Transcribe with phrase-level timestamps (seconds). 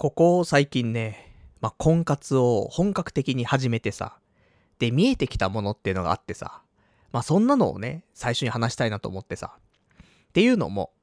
[0.00, 1.30] ここ最近ね、
[1.60, 4.16] まあ、婚活を本格的に始めてさ、
[4.78, 6.62] で、見えてきたものっていうのがあってさ、
[7.12, 9.58] まあ、そんなのをね、最初に話したいなと思ってさ。
[9.58, 10.94] っていうのも、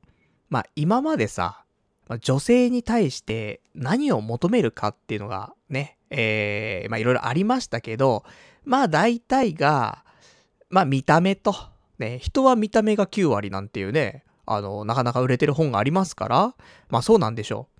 [0.49, 1.63] まあ、今までさ、
[2.07, 8.23] ま、女性に対して何を求めるかっていうのがね、えー、まあ、いろいろありましたけど、
[8.65, 10.05] まあ、大体が、
[10.71, 11.53] まあ、見た目と、
[11.99, 16.55] ね、人は見た目が9割なんていうね、あの、なかなか売れてる本がありますから、
[16.89, 17.76] まあ、そうなんでしょう。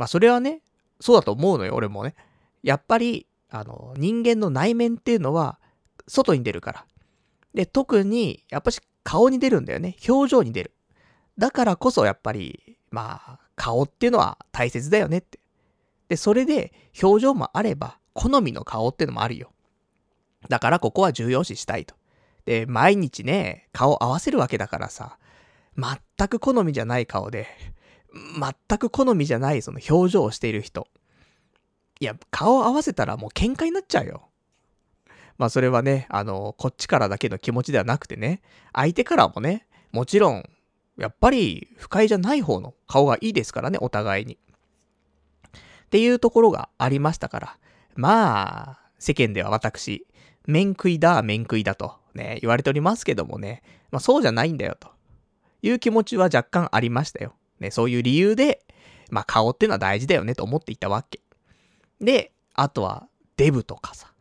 [0.00, 0.62] まあそれはね、
[0.98, 2.14] そうだと思うのよ、俺もね。
[2.62, 5.58] やっぱり、あの、人間の内面っていうのは、
[6.08, 6.86] 外に出るから。
[7.52, 9.96] で、特に、やっぱし顔に出るんだよね。
[10.08, 10.72] 表情に出る。
[11.36, 15.38] だからこそ、やっぱり、まあ、顔っていうのは大切だよねって。
[16.08, 16.72] で、それで、
[17.02, 19.52] 表情もあれば、好みの顔っていうのもあるよ。
[20.48, 21.94] だから、ここは重要視したいと。
[22.46, 25.18] で、毎日ね、顔合わせるわけだからさ、
[25.76, 27.46] 全く好みじゃない顔で、
[28.12, 30.88] 全く好みじゃないその表情をしている人。
[32.00, 34.28] いや、顔合わせたらもう喧嘩になっちゃうよ。
[35.38, 40.48] まあそれはね、あの、こっちからだけの気持ちではなくてね、相手からもね、もちろん、
[40.96, 44.34] やっぱり不快じゃない方の顔がいいですからね、お互いに。
[44.34, 44.38] っ
[45.90, 47.58] ていうところがありましたから、
[47.96, 50.06] まあ、世間では私、
[50.46, 54.90] 面食いだ、面食いだとね、言われておりますけどもね、まあそうじゃないんだよと
[55.62, 57.34] いう気持ちは若干ありましたよ。
[57.60, 58.64] ね、そういう理由で、
[59.10, 61.20] まあ顔ってのは大事だよねと思っていたわけ。
[62.00, 64.12] で、あとはデブとかさ。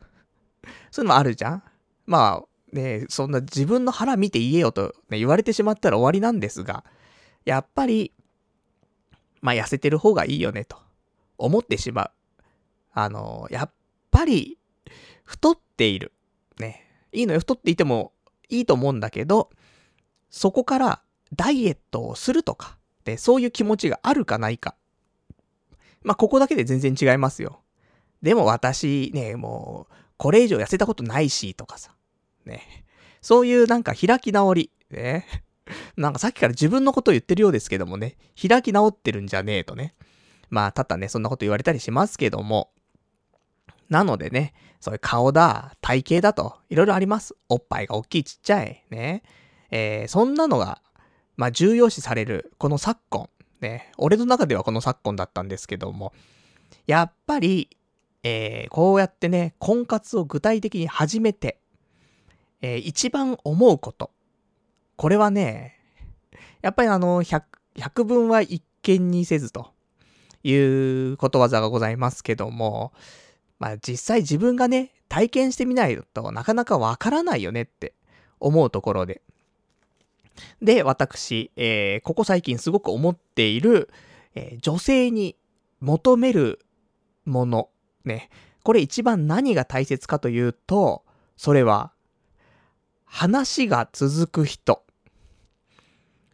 [0.92, 1.64] そういうのもあるじゃん
[2.06, 6.84] まあ、ね、そんな自分の腹見て言えよと、ね、言われてしまったら終わりなんですが、
[7.46, 8.14] やっぱり、
[9.42, 10.78] まあ痩せてる方がいいよねと
[11.38, 12.12] 思ってしまう。
[12.94, 13.72] あの、やっ
[14.12, 14.58] ぱり、
[15.24, 16.12] 太っている。
[16.60, 16.88] ね。
[17.12, 18.14] いいのよ、太っていても
[18.50, 19.52] いいと思うんだけど、
[20.32, 21.02] そこから
[21.34, 22.79] ダイエットをするとか、
[23.18, 24.76] そういう気持ちがあるかないか。
[26.02, 27.62] まあ、ここだけで全然違いますよ。
[28.22, 31.92] でも私ね、もう、これ以上痩せたことないし、とかさ。
[32.46, 32.86] ね。
[33.22, 34.72] そういうなんか開き直り。
[34.90, 35.26] ね。
[35.98, 39.94] なんかさっきから自分のことを言ってるようですけどもね、開き直ってるんじゃねえとね。
[40.50, 42.72] まあ、ただね、そんなこと言われたりしますけども。
[43.90, 47.36] なのでね、そういう顔だ、体型だと、いろいろあります。
[47.50, 49.24] おっぱいが大きいちっちゃい、ね。
[49.72, 50.82] えー、そんなのが
[51.40, 53.30] まあ、重要視される、この昨今。
[53.62, 56.12] ね、俺の中ではこの昨今だったんですけども、
[56.86, 57.70] やっぱり、
[58.24, 61.62] えー、こうやってね、婚活を具体的に始めて、
[62.62, 64.12] えー、一番思うこと。
[64.98, 65.80] これはね、
[66.62, 67.46] やっぱりあの、百、
[67.78, 69.72] 百分は一見にせずと
[70.44, 72.92] いうことわざがございますけども、
[73.60, 77.94] まあ実際自分がね、体験してみないとなかなかわからないよねって
[78.42, 79.22] 思うところで。
[80.62, 83.90] で、私、えー、ここ最近すごく思っている、
[84.36, 85.36] えー、女性に
[85.80, 86.60] 求める
[87.26, 87.70] もの、
[88.06, 88.30] ね。
[88.64, 91.04] これ一番何が大切かというと、
[91.38, 91.94] それは、
[93.06, 94.84] 話が続く人。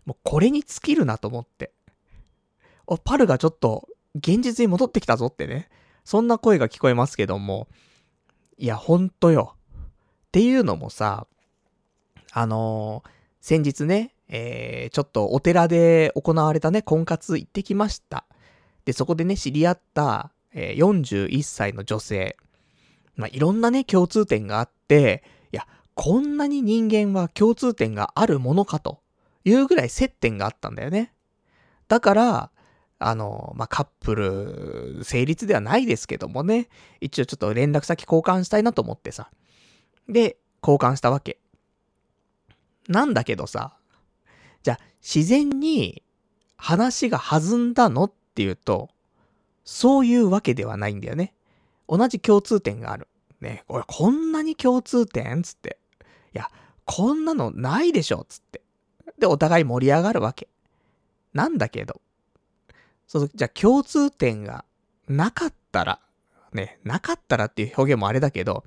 [0.05, 1.71] もうこれに尽きるなと思って。
[2.85, 5.69] お、パルがちょっと現実に戻ってきたぞってね。
[6.03, 7.67] そんな声が聞こえますけども。
[8.57, 9.55] いや、ほんとよ。
[9.55, 11.27] っていうのもさ、
[12.31, 13.09] あのー、
[13.45, 18.25] 先日ね、えー、ちょっとお寺で行われたね、婚活行ってきました。
[18.85, 22.37] で、そこでね、知り合った、えー、41歳の女性。
[23.15, 29.03] まあ、いろんなね、共通点があって、いや、こんなに人間は共通点があるものかと
[29.43, 31.13] いうぐらい接点があったんだよね。
[31.87, 32.51] だから、
[32.97, 36.67] あの、まあ、カップル成立ではないですけどもね、
[36.99, 39.29] 一応ちょっと連絡先交換したいなと思ってさ。
[40.09, 41.37] で、交換したわけ。
[42.87, 43.75] なんだけどさ、
[44.63, 46.03] じゃあ自然に
[46.57, 48.89] 話が弾んだのっていうと、
[49.63, 51.33] そういうわけではないんだよね。
[51.87, 53.07] 同じ共通点がある。
[53.41, 55.77] ね、これこんなに共通点つって。
[56.33, 56.49] いや、
[56.85, 58.61] こんなのないでしょつって。
[59.19, 60.47] で、お互い盛り上がるわけ。
[61.33, 62.01] なんだけど、
[63.07, 64.65] そう、じゃあ共通点が
[65.07, 65.99] なかったら、
[66.53, 68.63] ね、なかったらっていう表現もあれだけど、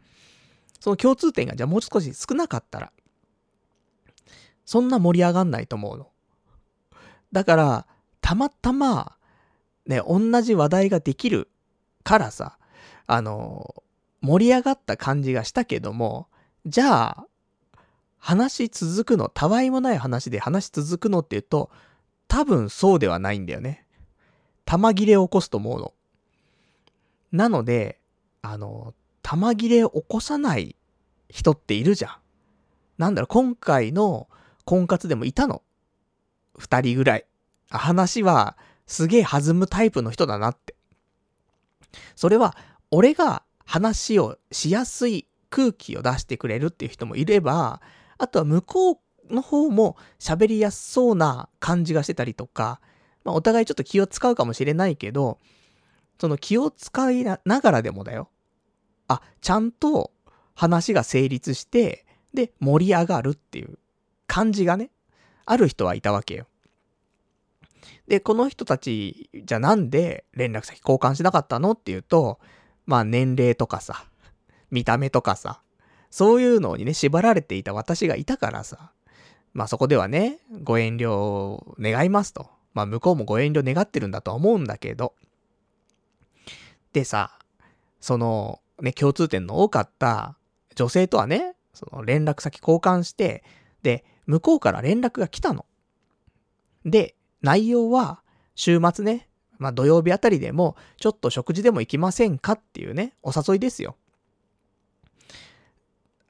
[0.80, 2.92] その共通点がじゃあもう少し少なかったら、
[4.68, 6.08] そんな盛り上がんないと思うの。
[7.32, 7.86] だから、
[8.20, 9.16] たまたま、
[9.86, 11.48] ね、同じ話題ができる
[12.04, 12.58] からさ、
[13.06, 13.82] あの、
[14.20, 16.28] 盛り上がった感じがしたけども、
[16.66, 17.26] じゃあ、
[18.18, 21.70] 話続くの、たわいもない話で話続くのって言うと、
[22.26, 23.86] 多分そうではないんだよね。
[24.66, 25.94] 玉切れを起こすと思うの。
[27.32, 27.98] なので、
[28.42, 28.92] あの、
[29.22, 30.76] 玉切れを起こさない
[31.30, 32.16] 人っているじゃん。
[32.98, 34.28] なんだろう、今回の
[34.68, 35.62] 婚活でもいたの？
[36.58, 37.24] 二人ぐらい。
[37.70, 40.74] 話はすげえ弾むタイプの人だなって。
[42.14, 42.54] それは、
[42.90, 47.80] 俺が話をしやすい空気を出してくれるっていう人もいれば、
[48.18, 52.82] あとは向こうの方も喋りやすそうな感じがしてたりとか、
[53.24, 55.38] まあ、お互いちょっと気を使うかもしれないけど、
[56.20, 58.28] その気を使いながらでもだよ。
[59.06, 60.12] あ、ちゃんと
[60.54, 62.04] 話が成立して、
[62.34, 63.78] で、盛り上がるっていう
[64.38, 64.90] 感じがね、
[65.46, 66.46] ある人はいたわけよ。
[68.06, 72.38] で、この人たち、じゃなんで連絡先交換しなかったのっていうと、
[72.86, 74.04] まあ年齢とかさ、
[74.70, 75.60] 見た目とかさ、
[76.10, 78.92] そういうのにね、縛られていた私がいたからさ、
[79.54, 82.48] まあそこではね、ご遠慮を願いますと。
[82.74, 85.14] まあ向こうもご遠慮願ってるんだとは思うんだけど。
[86.92, 87.38] でさ、
[88.00, 90.38] その、ね、共通点の多かった
[90.76, 93.42] 女性とはね、その連絡先交換して、
[93.82, 95.66] で、向こうから連絡が来たの。
[96.84, 98.22] で、内容は、
[98.54, 99.28] 週末ね、
[99.58, 103.96] まあ土曜日あたりでも、ちょっと食事でも行きませんかっていうね、お誘いですよ。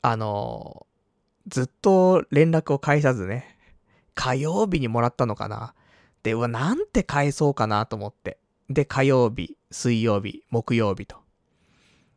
[0.00, 0.86] あの、
[1.48, 3.58] ずっと連絡を返さずね、
[4.14, 5.74] 火曜日にもらったのかな。
[6.22, 8.38] で、うわ、なんて返そうかなと思って。
[8.70, 11.16] で、火曜日、水曜日、木曜日と。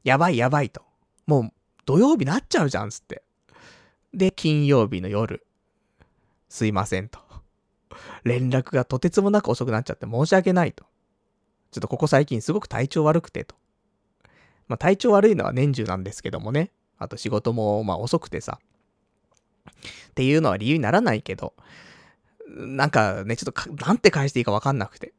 [0.04, 0.83] やばいやばいと。
[1.25, 1.51] もう、
[1.86, 3.24] 土曜日なっちゃうじゃん、つって。
[4.13, 5.44] で、金曜日の夜、
[6.51, 7.19] すいませんと。
[8.25, 10.83] 連絡がとてつもなく遅くなっちゃって申し訳ないと。
[11.71, 13.56] ちょっとここ最近すごく体調悪くてと。
[14.68, 16.71] まあ体調悪いのは年中なんですけどもね。
[16.98, 18.59] あと仕事もまあ遅くてさ。
[20.09, 21.53] っていうのは理由にならないけど、
[22.50, 25.13] なんかね、ちょっとなんて返していいかわかんなくて。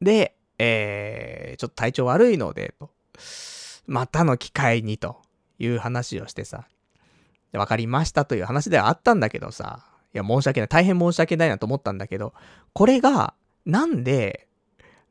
[0.00, 2.88] で、えー、ちょっと体調悪いので、と。
[3.86, 5.20] またの機会にと
[5.58, 6.66] いう話をしてさ。
[7.52, 9.97] わかりましたという話ではあったんだけどさ。
[10.14, 10.68] いや、申し訳ない。
[10.68, 12.34] 大変申し訳ないなと思ったんだけど、
[12.72, 13.34] これが、
[13.66, 14.48] なんで、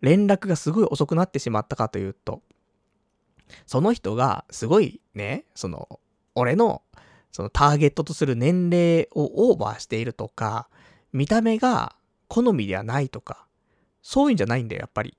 [0.02, 2.42] 連絡がすごい遅くなってしまったかというと、
[3.66, 6.00] その人が、すごいね、その、
[6.36, 6.84] 俺の
[7.38, 10.70] そのターゲットとする年齢をオーバーしているとか、
[11.14, 11.96] 見た目が
[12.28, 13.46] 好みではないとか、
[14.02, 15.16] そういうんじゃないんだよ、やっぱり。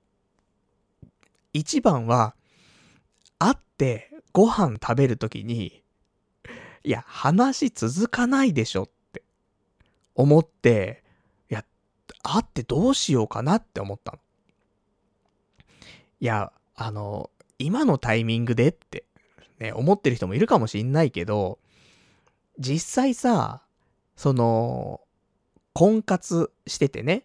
[1.53, 2.35] 一番は、
[3.37, 5.81] 会ってご飯食べるときに、
[6.83, 8.89] いや、話続かないでしょ
[10.19, 11.01] 思って、
[11.49, 11.63] いや、
[12.23, 14.19] 会ってどうしようかなって思ったの。
[16.19, 19.05] いや、あの、今のタイミングでって、
[19.59, 21.59] ね、思ってる人もいるかもしんないけど、
[22.57, 23.61] 実際さ、
[24.17, 24.99] その、
[25.71, 27.23] 婚活しててね、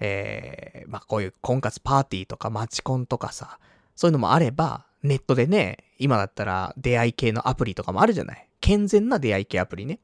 [0.00, 3.60] えー、まあ、こういう婚活パーティーとかマチコンとかさ、
[3.94, 8.48] そういうのもあれば、ネットでね、今だったら出会い系のアプリとかもあるじゃない。
[8.60, 10.00] 健全な出会い系アプリね。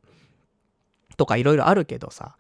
[1.19, 2.39] とかいろいろあるけどさ、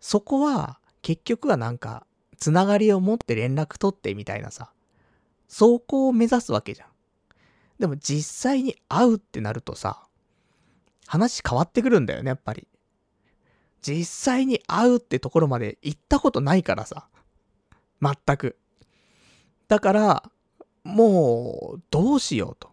[0.00, 2.04] そこは結局はなんか、
[2.38, 4.72] つながりを持って連絡取ってみたいなさ、
[5.46, 6.88] そこを目指すわけじゃん。
[7.78, 10.02] でも実際に会うってなるとさ、
[11.06, 12.66] 話変わってくるんだよね、やっぱり。
[13.80, 17.08] 実際に会うってところまで行ったことないからさ。
[18.00, 18.58] 全く。
[19.68, 20.30] だから、
[20.84, 22.70] もう、どうしようと。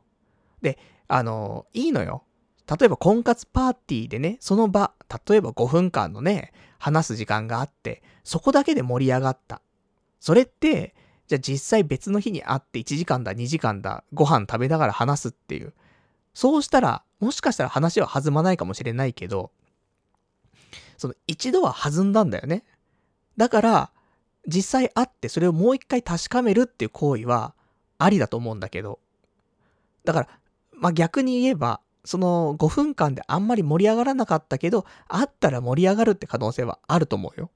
[0.61, 2.23] で、あの、いいのよ。
[2.67, 4.93] 例えば婚活パーティーでね、その場、
[5.27, 9.61] 例えば5分間のね、話す時間があって、そこだけで盛り上がった。
[10.19, 10.95] それって、
[11.27, 15.73] じゃあ実際別の日に会って1時間だ、2時間だ、ご飯食べながら話すっていう。
[16.33, 19.51] そうしたら、もしかしたら話は弾まないかもしれないけど、
[20.97, 22.63] その一度は弾んだんだよね。
[23.37, 23.91] だから、
[24.47, 27.53] 実際会ってそれをもう一回確かめるっていう行為は
[27.97, 28.99] ありだと思うんだけど。
[30.03, 30.29] だから、
[30.71, 37.51] まあ、逆に言えば、その5分間であんまり盛り上がらなかったけど、会ったら盛り上がるって可能性はあると思うよ。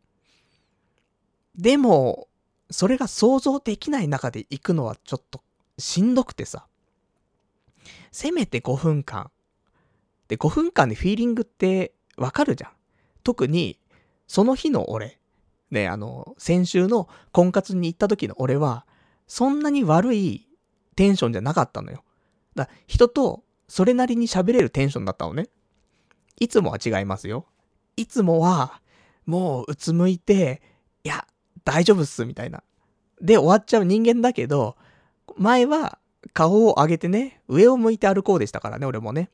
[1.56, 2.28] でも、
[2.72, 5.42] それが想像できない中で行くのはちょっと
[5.78, 6.68] しんどくてさ。
[8.12, 9.32] せめて5分間。
[10.28, 12.72] で、5分間でフィーリングってわかるじゃん。
[13.24, 13.80] 特に、
[14.28, 15.20] その日の俺。
[15.72, 18.86] ね、あの、先週の婚活に行った時の俺は、
[19.28, 20.48] そんなに悪い
[20.96, 22.04] テンションじゃなかったのよ。
[22.56, 25.48] だ人とそれなりに喋れるテンションだったのね。
[26.40, 27.46] いつもは違いますよ。
[27.96, 28.82] いつもは、
[29.26, 30.62] もううつむいて、
[31.04, 31.28] いや、
[31.64, 32.64] 大丈夫っす、みたいな。
[33.22, 34.76] で終わっちゃう人間だけど、
[35.38, 36.00] 前は
[36.34, 39.30] 顔を上げてね、上を向いて歩こうでしたからね、俺もね。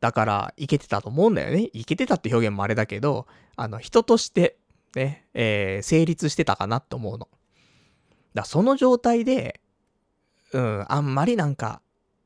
[0.00, 1.70] だから、いけてたと思うんだよね。
[1.72, 3.26] いけてたって表現もあれだけど、
[3.56, 4.58] あの、人として、
[4.94, 7.28] ね、えー、成立してたかなと思うの。
[8.34, 9.60] だその状態で、
[10.52, 11.80] うん、あんまりなんか、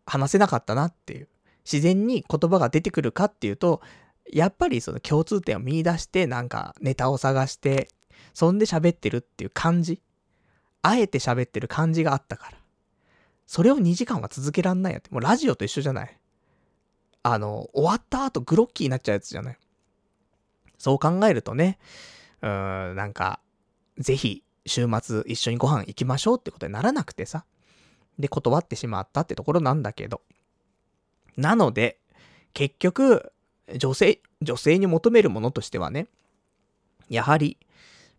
[0.08, 1.28] 話せなかったなっていう。
[1.70, 3.82] 自然に言葉が出てくるかっていうと、
[4.32, 7.88] やっぱりその共通点を見出して、なんかネタを探して、
[8.34, 10.00] そんで喋ってるっていう感じ。
[10.82, 12.58] あえて喋ってる感じがあったから。
[13.46, 15.10] それを2時間は続けらんないやって。
[15.10, 16.18] もうラジオと一緒じゃない。
[17.22, 19.58] あの、終わった後グロッキーになっちゃうやつじゃない。
[20.78, 21.78] そう考えるとね、
[22.40, 23.40] うーん、なんか、
[23.98, 27.44] ぜひ、週末一緒にご飯行きましょうってことにならなくてさ。
[28.18, 30.22] で、断ってしまったってところなんだけど。
[31.36, 31.98] なので、
[32.52, 33.32] 結局、
[33.76, 36.08] 女性、女性に求めるものとしてはね、
[37.08, 37.58] やはり、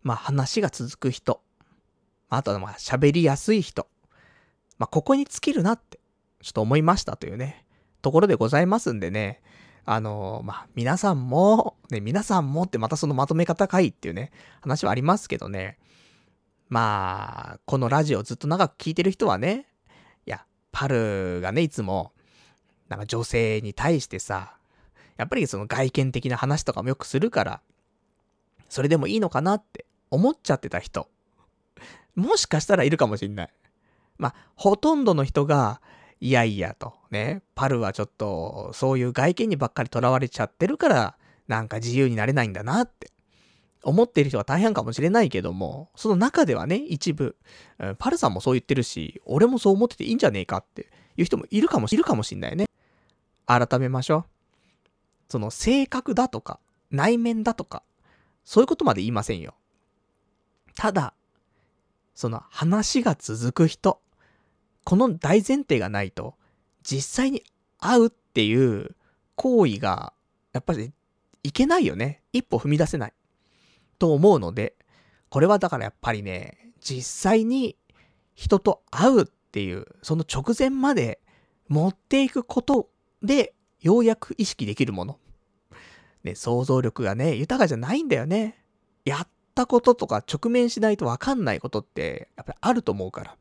[0.02, 1.42] まあ話が続く人、
[2.28, 3.86] あとはまあ喋りやすい人、
[4.78, 5.98] まあここに尽きるなって、
[6.42, 7.66] ちょっと思いましたというね、
[8.00, 9.42] ところでございますんでね、
[9.84, 14.30] あのー、まあ皆さんも、ね、皆さんもってまたそのまとめ方かいっていうね、
[14.62, 15.78] 話はありますけどね、
[16.70, 19.66] まあ、このラジオずっと長く聞いてる人はね、
[20.72, 22.12] パルがね、いつも、
[22.88, 24.56] なんか女性に対してさ、
[25.16, 27.60] やっぱりその外見的な話とかもよくするから、
[28.68, 31.08] それでもいいのかなって思っちゃってた人、
[32.14, 33.48] もしかしたらいるかもしんない。
[34.18, 35.80] まあ、ほとんどの人が、
[36.20, 41.16] いやいやと、ね、パルはちょっと、そういう外見にばっかり囚われちゃってるから、
[41.48, 43.10] なんか自由になれないんだなって、
[43.82, 47.36] 思っている人が大半かもしれないけども、その中ではね、一部、
[47.98, 52.66] パルさんもそう言ってるし、俺もそう思ってていいんじゃねえかっていう人もいるかもし、いるかもしんないね。
[53.46, 54.24] 改めましょう。
[55.28, 56.60] その性格だとか、
[56.90, 57.82] 内面だとか、
[58.44, 59.54] そういうことまで言いませんよ。
[60.76, 61.14] ただ、
[62.14, 64.00] その話が続く人、
[64.84, 66.34] この大前提がないと、
[66.82, 67.44] 実際に
[67.78, 68.96] 会うっていう
[69.36, 70.12] 行為が、
[70.52, 70.92] やっぱり
[71.42, 72.22] いけないよね。
[72.32, 73.12] 一歩踏み出せない。
[74.00, 74.74] と思うので、
[75.28, 77.76] これはだからやっぱりね、実際に
[78.34, 81.20] 人と会うっていう、その直前まで
[81.68, 82.88] 持っていくこと
[83.22, 85.18] で、ようやく意識できるもの。
[86.24, 88.64] ね、想像力がね、豊かじゃないんだよね。
[89.04, 93.36] やったこととか直面しないとわかんないことって、やっぱりあると思うから。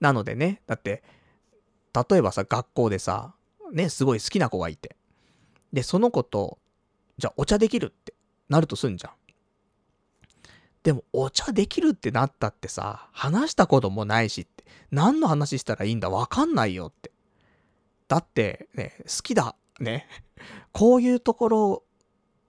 [0.00, 1.04] なのでね、だって、
[2.10, 3.34] 例えばさ、学校でさ、
[3.72, 4.96] ね、すごい好きな子がいて。
[5.72, 6.58] で、その子と、
[7.18, 8.12] じゃあお茶できるって
[8.48, 9.12] なるとすんじゃん。
[10.82, 17.10] でも、お茶できるってなったってさ、話したこともないしって、何の話したらいいんだわかんないよって。
[18.06, 20.06] だって、ね、好きだ、ね。
[20.72, 21.82] こういうところ、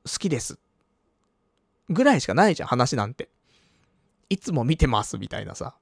[0.05, 0.59] 好きです。
[1.89, 3.29] ぐらいしかないじゃん、話なんて。
[4.29, 5.75] いつも見てます、みたいなさ。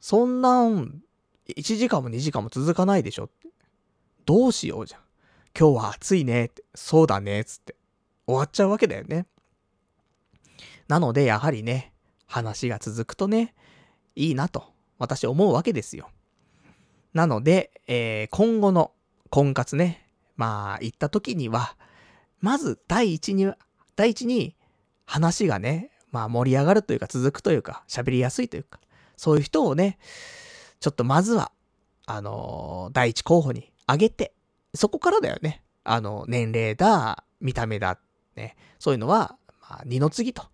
[0.00, 1.02] そんなん、
[1.48, 3.48] 1時間も2時間も続かないでしょって。
[4.26, 5.00] どうしようじゃん。
[5.58, 6.62] 今日は暑いねって。
[6.74, 7.77] そうだね、つって。
[8.28, 9.26] 終わっちゃうわけだよね。
[10.86, 11.94] なので、やはりね、
[12.26, 13.54] 話が続くとね、
[14.14, 16.10] いいなと、私思うわけですよ。
[17.14, 18.92] なので、えー、今後の
[19.30, 20.06] 婚活ね、
[20.36, 21.74] まあ、行った時には、
[22.40, 23.50] まず第一に、
[23.96, 24.54] 第一に
[25.06, 28.78] 話がね、まあ盛り上がるというか続くというか、喋りやすいというか、
[29.16, 29.98] そういう人をね、
[30.80, 31.50] ちょっとまずは、
[32.04, 34.34] あのー、第一候補に挙げて、
[34.74, 35.62] そこからだよね。
[35.82, 37.98] あの、年齢だ、見た目だ、
[38.38, 39.36] ね、そういうのは、
[39.68, 40.44] まあ、二の次と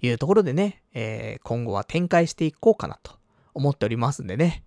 [0.00, 3.12] いうところでね、えー、今後は展開していこうかなと
[3.54, 4.64] 思っておりますんでね。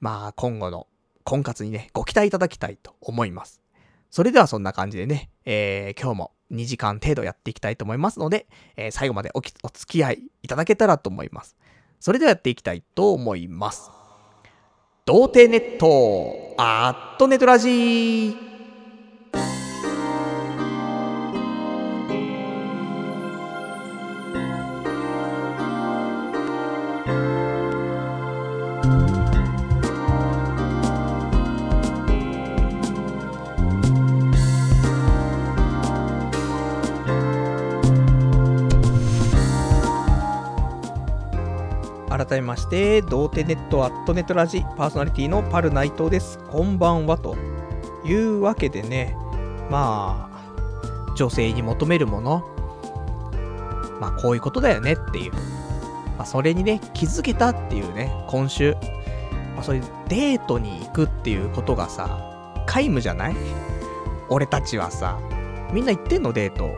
[0.00, 0.86] まあ、今後の
[1.24, 3.60] 婚活にね、ご期待いただきたいと思います。
[4.10, 8.46] それではそんな感じでね、えー、今日も2時間程度やっていきたいと思いますので、
[8.76, 11.56] えー、最後までおきお付き合いいただけたらと思います。
[12.00, 13.90] それではやっていきたいと思います。
[15.06, 18.49] 童貞ネット、アットネトラジー。
[42.50, 46.40] まして、童貞ネットアットネットラジパーソナリティのパル内藤です。
[46.50, 47.16] こんばんは。
[47.16, 47.36] と
[48.04, 49.16] いうわけでね、
[49.70, 52.44] まあ、女性に求めるもの、
[54.00, 55.32] まあこういうことだよねっていう。
[56.18, 58.72] まあそれにね、気づけたっていうね、今週。
[59.54, 63.36] まあそういうデートに行くっていうことがさ、皆無じゃない？
[64.28, 65.20] 俺たちはさ、
[65.72, 66.32] みんな行ってんの？
[66.32, 66.68] デート。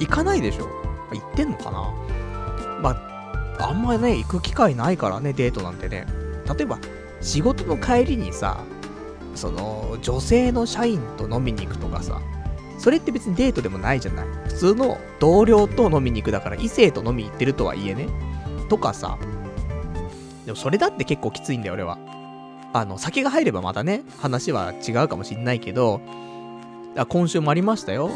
[0.00, 0.66] 行かないでしょ？
[1.12, 1.92] 行ってんのかな？
[3.58, 6.06] あんまね、行く機会ないからね、デートなんてね。
[6.56, 6.78] 例えば、
[7.20, 8.64] 仕事の帰りにさ、
[9.34, 12.20] その、女性の社員と飲みに行くとかさ、
[12.78, 14.26] それって別にデートでもないじゃない。
[14.46, 18.08] 普通の同僚と飲みに行くだから異性と飲みに行ってるとはいえね。
[18.68, 19.18] とかさ、
[20.46, 21.98] でもそれだって結構きついんだよ、俺は。
[22.72, 26.00] あの、酒が入ればまたね、話は違うかもしんないけど、
[27.08, 28.10] 今週もありましたよ。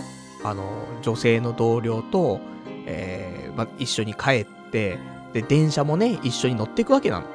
[0.45, 0.65] あの、
[1.03, 2.41] 女性の同僚と、
[2.87, 4.99] えー、ま、一緒に帰って、
[5.33, 7.27] で、電車もね、一緒に乗ってくわけなの。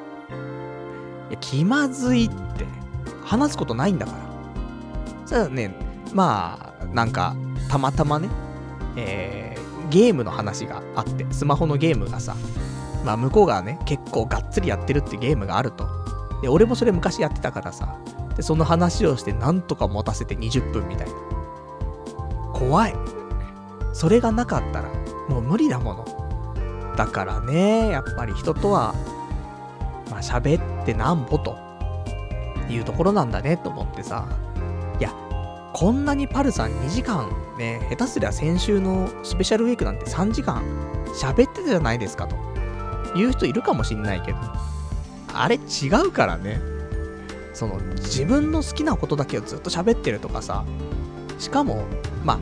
[1.30, 2.66] いや、気まずいって、
[3.24, 4.18] 話すことないんだから。
[5.26, 5.74] それはね、
[6.12, 7.36] まあ、なんか、
[7.68, 8.28] たまたまね、
[8.96, 12.34] えー、ゲームの話があって、スマホのゲームがさ、
[13.04, 15.88] まあ向こうがね、結構がっつりやってるってゲームがあると。
[16.42, 17.98] で、俺もそれ昔やってたからさ、
[18.36, 21.14] で、その話をしてなんとか持たせて20分みたいな。
[22.54, 22.94] 怖い。
[23.92, 24.88] それがなかったら、
[25.28, 26.17] もう無理だもの。
[26.98, 28.92] だからね、やっぱり人とは、
[30.10, 31.56] まあ喋ってなんぼと、
[32.68, 34.26] いうところなんだねと思ってさ。
[34.98, 35.14] いや、
[35.72, 40.60] こんなにパルさん2時間ね、下手すりゃ先週のスペシャルウィークなんて3時間
[41.14, 42.34] 喋ってたじゃないですかと。
[43.14, 44.38] 言う人いるかもしんないけど。
[45.32, 46.60] あれ違うからね。
[47.54, 50.64] その、自分の好きなことだけをずっと喋ってるとかさ。
[51.38, 51.84] しかも、
[52.24, 52.38] まあ、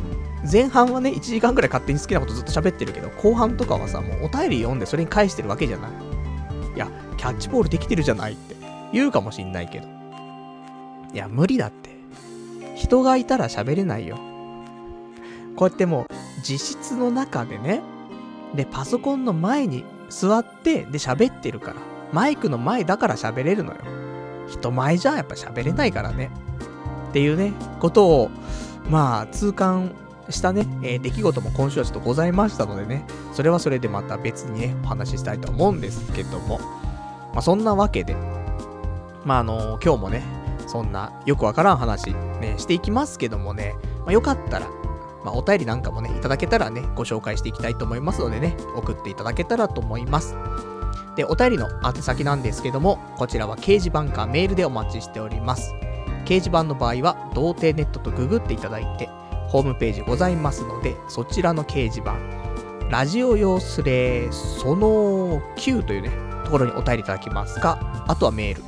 [0.50, 5.90] 前半はね、1時間くらい勝手に好きなことずっと喋ってるけど、後半とかはさ、もうお便り読んでそれに返してるわけじゃない。
[6.76, 8.54] いや、キャッチボールできてるじゃないって
[8.92, 9.88] 言うかもしんないけど。
[11.12, 11.96] いや、無理だって。
[12.74, 14.18] 人がいたら喋れないよ。
[15.56, 16.06] こうやってもう、
[16.38, 17.80] 自室の中でね、
[18.54, 21.76] で、パソコンの前に座って、で、喋ってるから。
[22.12, 23.78] マイクの前だから喋れるのよ。
[24.48, 26.30] 人前じゃやっぱ喋れないからね。
[27.08, 28.30] っていうね、ことを、
[28.88, 29.90] まあ、痛感
[30.30, 36.58] したね、えー、出来事も今週はちょっとございましたのでね、それはそれでまた別にね、お話ししたいと思うんですけども。
[37.36, 38.16] まあ、そんなわけで、
[39.24, 40.22] まあ、あのー、今日もね、
[40.66, 44.66] そんなよくわからん話、ね、していきますけどもね、まあ、よかったら、
[45.22, 50.34] まあ、お便りなんかもね、いただけたらね、ご紹介していきたいと思いますのでね、送っていただけたらと思います。
[51.14, 55.74] で、お便りの宛先なんですけども、こちらは掲示板かメールでお待ちしております。
[56.24, 59.10] 掲示板の場合は、童貞ネットとググっていただいて、
[59.48, 62.16] ホームページございますので、そちらの掲示板、
[62.90, 66.10] ラジオ用スレその9というね、
[66.44, 68.62] ところにお便りいただきますか、あとはメール。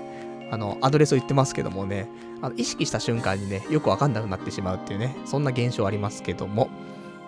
[0.50, 2.08] あの、アドレスを言ってますけどもね、
[2.42, 6.68] あの意識した瞬間にね、よくわかんなくなってしまうっていうね、そんな現象ありますけども、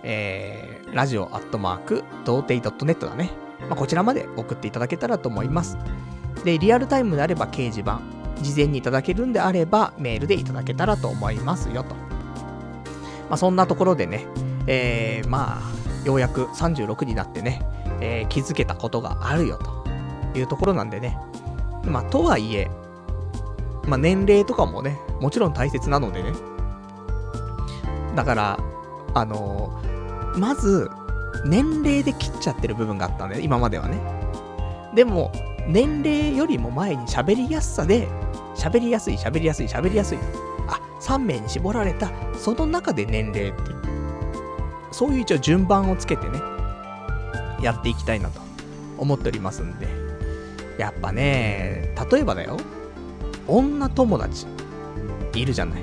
[0.02, 3.30] えー、ラジオアットマーク、童貞 .net だね。
[3.62, 5.76] まあ、こちらまで送っていただけたらと思います。
[6.44, 8.00] で、リアルタイムであれば掲示板、
[8.40, 11.94] 事前にいただけるんであればメールでいただけたらと思いますよと。
[13.28, 14.26] まあ、そんなところでね、
[14.66, 17.62] えー、まあ、ようやく36になってね、
[18.00, 21.18] えー、気づけたことがあるよというところなんでね。
[21.84, 22.70] まあ、とはいえ、
[23.88, 26.32] まあ、年齢とかもね、もちろん大切なのでね。
[28.14, 28.58] だから、
[29.14, 30.90] あのー、まず、
[31.44, 33.98] 年齢で切っちゃってる部分があったんで、今まではね。
[34.94, 35.32] でも、
[35.66, 38.08] 年齢よりも前に喋りやすさで、
[38.54, 40.18] 喋りやすい、喋りやすい、喋りやすい。
[40.68, 43.78] あ、3名に絞られた、その中で年齢っていう。
[44.90, 46.40] そういう一応順番をつけてね、
[47.62, 48.40] やっていきたいなと
[48.98, 49.86] 思っておりますんで。
[50.78, 52.56] やっぱね、例えばだよ、
[53.48, 54.46] 女友達、
[55.34, 55.82] いるじゃない。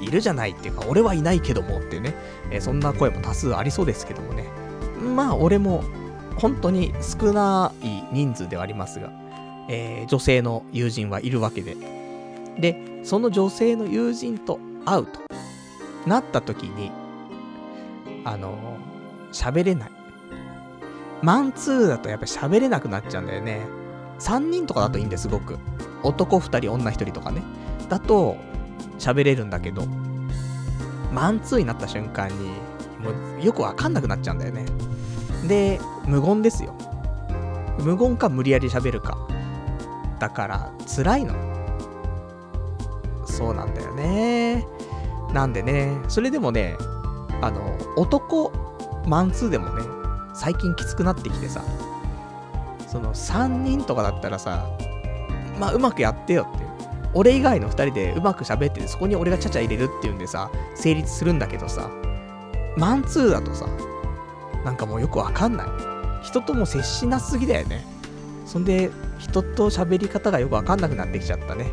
[0.00, 2.14] いるじゃないっていうか、俺はいないけどもっていうね、
[2.50, 4.48] え、そんな声も多数ありそうですけどもね。
[5.14, 5.84] まあ、俺も
[6.36, 9.10] 本当に少ない人数ではありますが、
[9.68, 11.76] えー、女性の友人はいるわけで。
[12.58, 15.20] で、その女性の友人と会うと
[16.06, 16.90] なった時に、
[18.24, 19.90] あのー、喋れない。
[21.22, 23.66] マンツーだとやっぱ喋れなくなっちゃうんだよね。
[24.18, 25.58] 3人とかだといいんですごく。
[26.02, 27.42] 男2人、女1人とかね。
[27.88, 28.36] だと、
[28.98, 29.84] 喋れるんだけど、
[31.12, 32.34] マンツーになった瞬間に、
[33.02, 34.64] もうよくわかんなくなっちゃうんだよね。
[35.46, 36.74] で、無言ですよ。
[37.80, 39.18] 無言か無理やり喋るか。
[40.18, 41.34] だから、辛いの。
[43.24, 44.66] そうなんだよね。
[45.32, 46.76] なんでね、それでもね、
[47.42, 48.52] あの、男
[49.06, 49.82] マンツーでもね、
[50.34, 51.62] 最近きつくなってきてさ、
[52.96, 54.66] その3人とかだったらさ、
[55.60, 56.64] まあうまくやってよって。
[57.12, 61.90] 俺以外の2人でうまく喋ってて、そこに俺がちゃちゃ入れるっていうんでさ、成立するんだけどさ、
[62.76, 63.66] マンツーだとさ、
[64.64, 65.66] なんかもうよくわかんない。
[66.22, 67.84] 人とも接しなすぎだよね。
[68.46, 71.72] そんで、人と喋り方がよくわかんなくなってきちゃったね。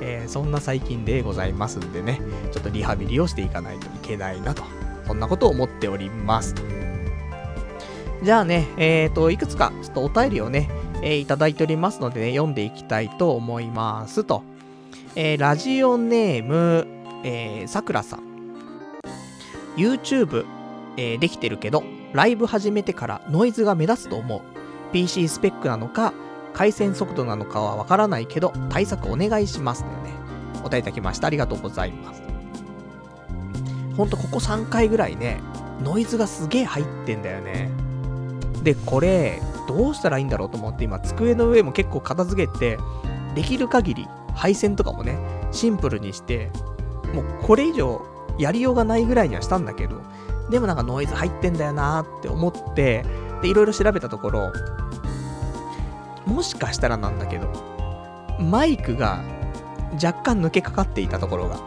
[0.00, 2.20] えー、そんな最近でございますんでね、
[2.52, 4.64] ちょっとリハビリをしていかないといけないなと。
[5.06, 6.54] そんなことを思っております
[8.24, 10.70] じゃあね、えっ、ー、と、いくつかちょっとお便りをね、
[11.02, 14.42] えー、いただいておりますのでね、読んでいきたいと思いますと。
[15.14, 16.86] えー、ラジオネーム、
[17.22, 18.20] え、さくらさん。
[19.76, 20.46] YouTube、
[20.96, 21.84] え、できてるけど、
[22.14, 24.40] ライブ始めてからノイズが目立つと思う。
[24.94, 26.14] PC スペックなのか、
[26.54, 29.84] 回線速度なのかはわからないけど、対策お願いします。
[29.84, 30.10] というね、
[30.60, 31.26] お答えいただきました。
[31.26, 32.22] ありがとうございます。
[33.98, 35.40] ほんとここ3回ぐらいね、
[35.82, 37.93] ノイズがすげえ入ってんだよね。
[38.64, 42.78] で、これ、どうしたらいいんだろうと思って今、机の上も結構片付けて、
[43.34, 45.18] できる限り配線とかもね、
[45.52, 46.50] シンプルにして、
[47.12, 48.04] もうこれ以上
[48.38, 50.00] やりようがないぐらいにはしたんだけど、
[50.50, 53.04] でもなんかノイズ入ってんだよなーって思って、
[53.42, 54.52] で、いろいろ調べたところ、
[56.26, 57.48] もしかしたらなんだけど、
[58.40, 59.22] マイクが
[60.02, 61.60] 若干抜けかかっていたところが、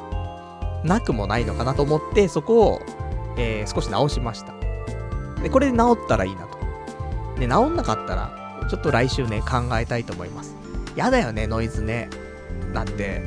[0.83, 2.81] なくもないのかなと思って、そこを、
[3.37, 4.53] えー、少し直しました。
[5.43, 6.46] で、これで直ったらいいな
[7.37, 7.41] と。
[7.41, 10.55] で、直んなかったら、ちょっと来週ね、考えたいと思います。
[10.95, 12.09] やだよね、ノイズね。
[12.73, 13.21] だって、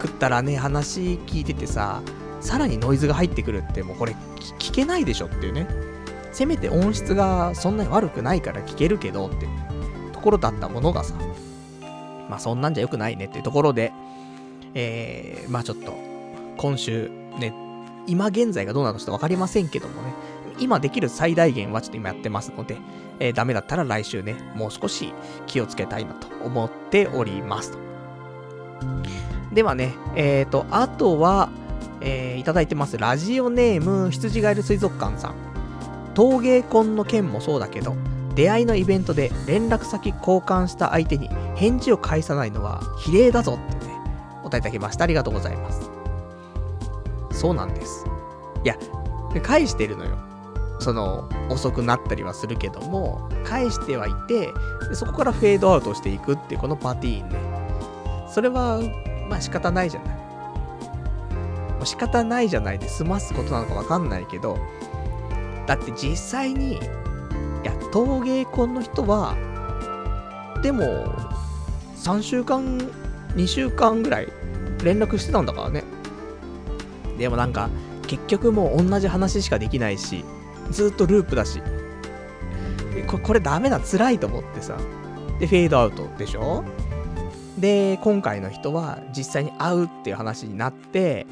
[0.00, 2.02] 食ったらね、話聞いててさ、
[2.40, 4.16] さらにノイズが入ってくるって、もうこれ
[4.58, 5.66] 聞けないでしょっていうね。
[6.32, 9.46] せめて音質がそんなに悪くないから聞けるけどって
[10.12, 11.14] ところだったものがさ、
[12.28, 13.92] まあそんなんじゃ良くないねっていうところで、
[14.74, 15.94] えー、まあちょっと、
[16.56, 17.54] 今週ね、
[18.06, 20.14] 今現在がどうなのかちょっとわかりませんけどもね、
[20.58, 22.78] 今できる最大限はちょっと今やってますので、
[23.18, 25.12] えー、ダメだったら来週ね、もう少し
[25.46, 27.78] 気をつけたいなと思っておりますと。
[29.52, 31.50] ではね、えっ、ー、と、あとは、
[32.00, 32.98] えー、いただいてます。
[32.98, 35.34] ラジオネーム、羊ガエル水族館さん。
[36.14, 37.96] 陶芸婚の件もそうだけど、
[38.34, 43.92] 出会いのイベントで連絡先交換した相手に返事を返さないのは比例だぞってね、
[44.40, 45.04] お答えいただきました。
[45.04, 45.90] ありがとうございます。
[47.30, 48.06] そうなんです。
[48.64, 48.76] いや、
[49.42, 50.31] 返してるのよ。
[50.82, 54.52] その、遅くなったりはするけども、返してはいて、
[54.92, 57.36] そこからフェードアウトしていくっていうこのパティーンね。
[58.28, 58.80] それは、
[59.28, 60.16] まあ仕方ないじゃない。
[60.16, 64.58] もう仕方ないじゃないで済ますことなのかわかんないけど、
[65.66, 66.78] だって実際に、い
[67.64, 69.36] や、陶芸婚の人は、
[70.62, 71.14] でも、
[71.96, 72.78] 3週間、
[73.34, 74.28] 2週間ぐらい
[74.82, 75.84] 連絡してたんだからね。
[77.18, 77.68] でもなんか、
[78.06, 80.24] 結局もう同じ話しかできないし、
[80.72, 81.62] ずっとループだし、
[83.06, 84.76] ここれダメだ、辛いと思ってさ。
[85.38, 86.64] で、フェードアウトでしょ？
[87.58, 91.26] で、今回の人は実際に会うっていう話になって、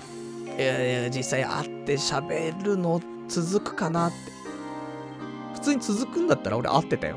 [0.59, 4.17] いやいや、実際会って喋るの続くかなって。
[5.55, 7.17] 普通に続くんだったら俺会ってたよ。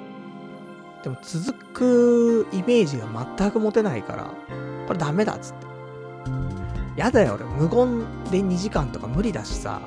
[1.03, 3.07] でも続くイメージが
[3.37, 4.33] 全く持てないから、
[4.87, 5.65] これダメだっつって。
[6.95, 7.99] やだよ、俺無言
[8.31, 9.81] で2時間とか無理だしさ。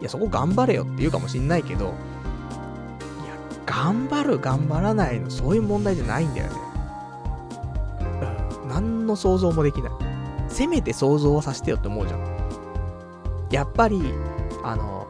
[0.00, 1.94] いや、そこ頑張れよって言うかもしんないけど、いや、
[3.66, 6.52] 頑張る、頑張らないの、そういう問題じゃないんだよね。
[8.62, 9.92] うん、何の想像もできない。
[10.48, 12.20] せめて想像をさせてよって思うじゃん。
[13.50, 14.02] やっぱり、
[14.62, 15.06] あの、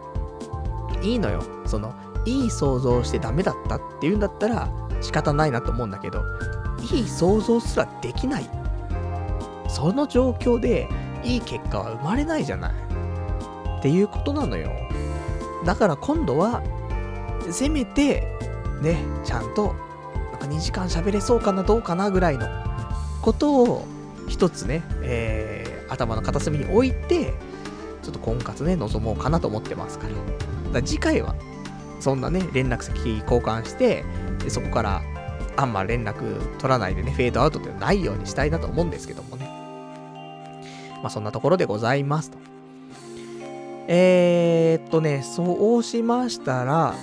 [1.03, 1.43] いいのよ。
[1.67, 4.69] その、いい想像してダメだったっていうんだったら
[5.01, 6.23] 仕方ないなと思うんだけど、
[6.93, 8.51] いい想像すらできない。
[9.69, 10.89] その状況で
[11.23, 12.73] いい結果は生まれないじゃない。
[13.79, 14.71] っていうことなのよ。
[15.65, 16.63] だから今度は、
[17.51, 18.27] せめて、
[18.83, 19.75] ね、ちゃんと、
[20.33, 22.47] なんか2時間喋れそうかな、どうかなぐらいの
[23.23, 23.87] ことを、
[24.29, 27.33] 一つね、えー、頭の片隅に置いて、
[28.03, 30.15] ちょっと婚活ね、臨もうかなと思ってますから。
[30.15, 30.21] か
[30.75, 31.35] ら次回は、
[32.01, 34.05] そんなね、連絡先交換して、
[34.41, 35.03] でそこから、
[35.57, 39.47] あんま連絡取らないでね、フェードアウトってないようにしたいなと思うんですけどもね。
[41.03, 42.48] まあそんなところでございますと。
[43.91, 46.95] えー、っとね、そうしましたら、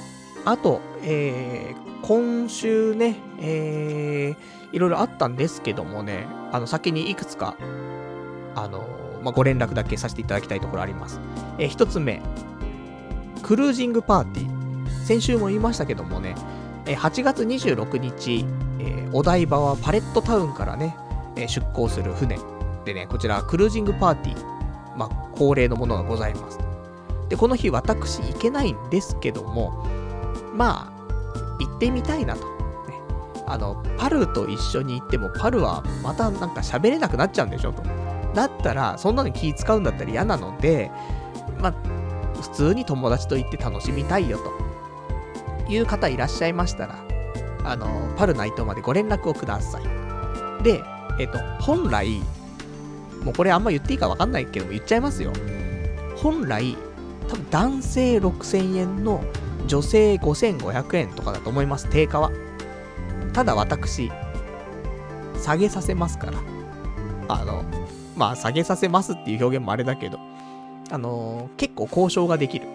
[0.46, 7.56] あと、えー、今週ね、えー、いろいろあったんですけどもね、あの、先にいくつか、
[8.54, 8.88] あの、
[9.24, 11.20] まあ、ご連絡だけさせていただきたいところあります。
[11.58, 12.22] えー、一つ目、
[13.42, 15.06] クルージングパーティー。
[15.06, 16.36] 先週も言いましたけどもね、
[16.86, 18.46] えー、8月26日、
[18.80, 20.96] えー、お台場はパレットタウンからね、
[21.36, 22.38] えー、出港する船
[22.86, 26.65] でね、こちらクルージングパーティー、まあ、恒例のものがございます。
[27.30, 29.86] で、この日私行けないんですけども、
[30.54, 30.96] まあ、
[31.60, 32.56] 行ってみたいなと。
[33.48, 37.84] あの、パルと一緒に行っても、パルはまたなんか喋れなくなっちゃうんでしょと。
[38.34, 40.92] だったら、そんなの気使うんだったら嫌なので、
[41.62, 41.74] まあ、
[42.42, 44.40] 普通に友達と行って楽しみたいよ
[45.68, 47.06] という方いらっしゃいましたら、
[47.64, 50.64] あの、パルナイトまでご連絡をください。
[50.64, 50.84] で、
[51.20, 52.22] えっと、本来、
[53.24, 55.32] もうこれあんま言っていいかわかんないけども言っちゃいますよ。
[56.18, 56.78] 本来、
[57.28, 59.24] 多分男性6000円の
[59.68, 62.32] 女性5500円とかだと思います、定価は。
[63.34, 64.12] ただ私、
[65.42, 66.40] 下げさせますから。
[67.28, 67.66] あの、
[68.16, 70.20] まあ下げさせますっていう表現もあれだけど、
[70.92, 72.68] あの、結構交渉ができる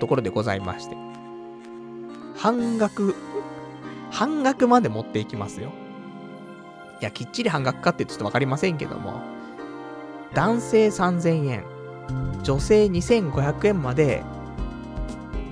[0.00, 0.96] ところでございまして。
[2.36, 3.14] 半額、
[4.10, 5.70] 半額まで持っていきますよ。
[7.00, 9.20] いや、きっちり半額かってちょっとわかりませんけども、
[10.34, 11.64] 男性3000円、
[12.42, 14.22] 女性2500円まで、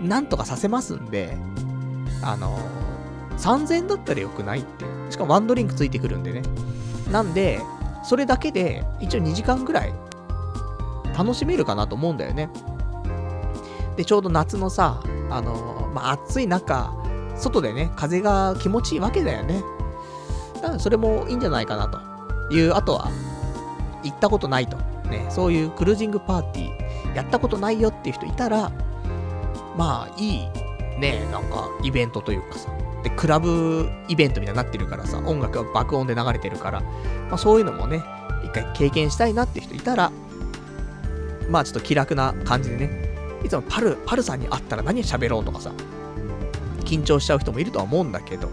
[0.02, 1.36] なんとかさせますんで、
[2.22, 2.58] あの
[3.38, 6.42] 3000円だったらよくないってしかもワンドリンクついてくるんでね。
[7.10, 7.60] なんで、
[8.04, 9.94] それだけで、一応2時間ぐらい、
[11.16, 12.50] 楽しめるかなと思うんだよね。
[13.96, 16.92] で、ちょうど夏のさ、あのまあ、暑い中、
[17.36, 19.62] 外でね、風が気持ちいいわけだよね。
[20.54, 23.10] だからそれもいいんじゃないかなという、あとは、
[24.02, 24.76] 行ったことないと。
[25.08, 28.70] ね、そういうクルージングパーティー、やったことないよっていう人いたら、
[29.76, 30.48] まあ、いい、
[30.98, 32.70] ね、なんか、イベントというかさ、
[33.02, 38.02] で、クラブイベントみたいになってるからさ、音楽が爆音で流れてるから、まあそういうのもね、
[38.44, 40.10] 一回経験したいなって人いたら、
[41.48, 43.08] まあちょっと気楽な感じでね、
[43.44, 45.70] いつもパル、パルさんに会ったら何喋ろうとかさ、
[46.84, 48.48] 緊張しちゃう人もいるとは思うんだけど、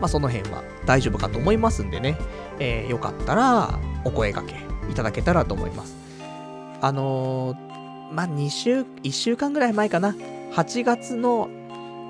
[0.00, 2.18] まあその辺は大丈夫かと思いますんでね、
[2.58, 5.96] えー、よかったらお声掛けいただけたらと思います。
[6.80, 10.14] あのー、まあ2週、1週間ぐらい前かな、
[10.52, 11.48] 8月の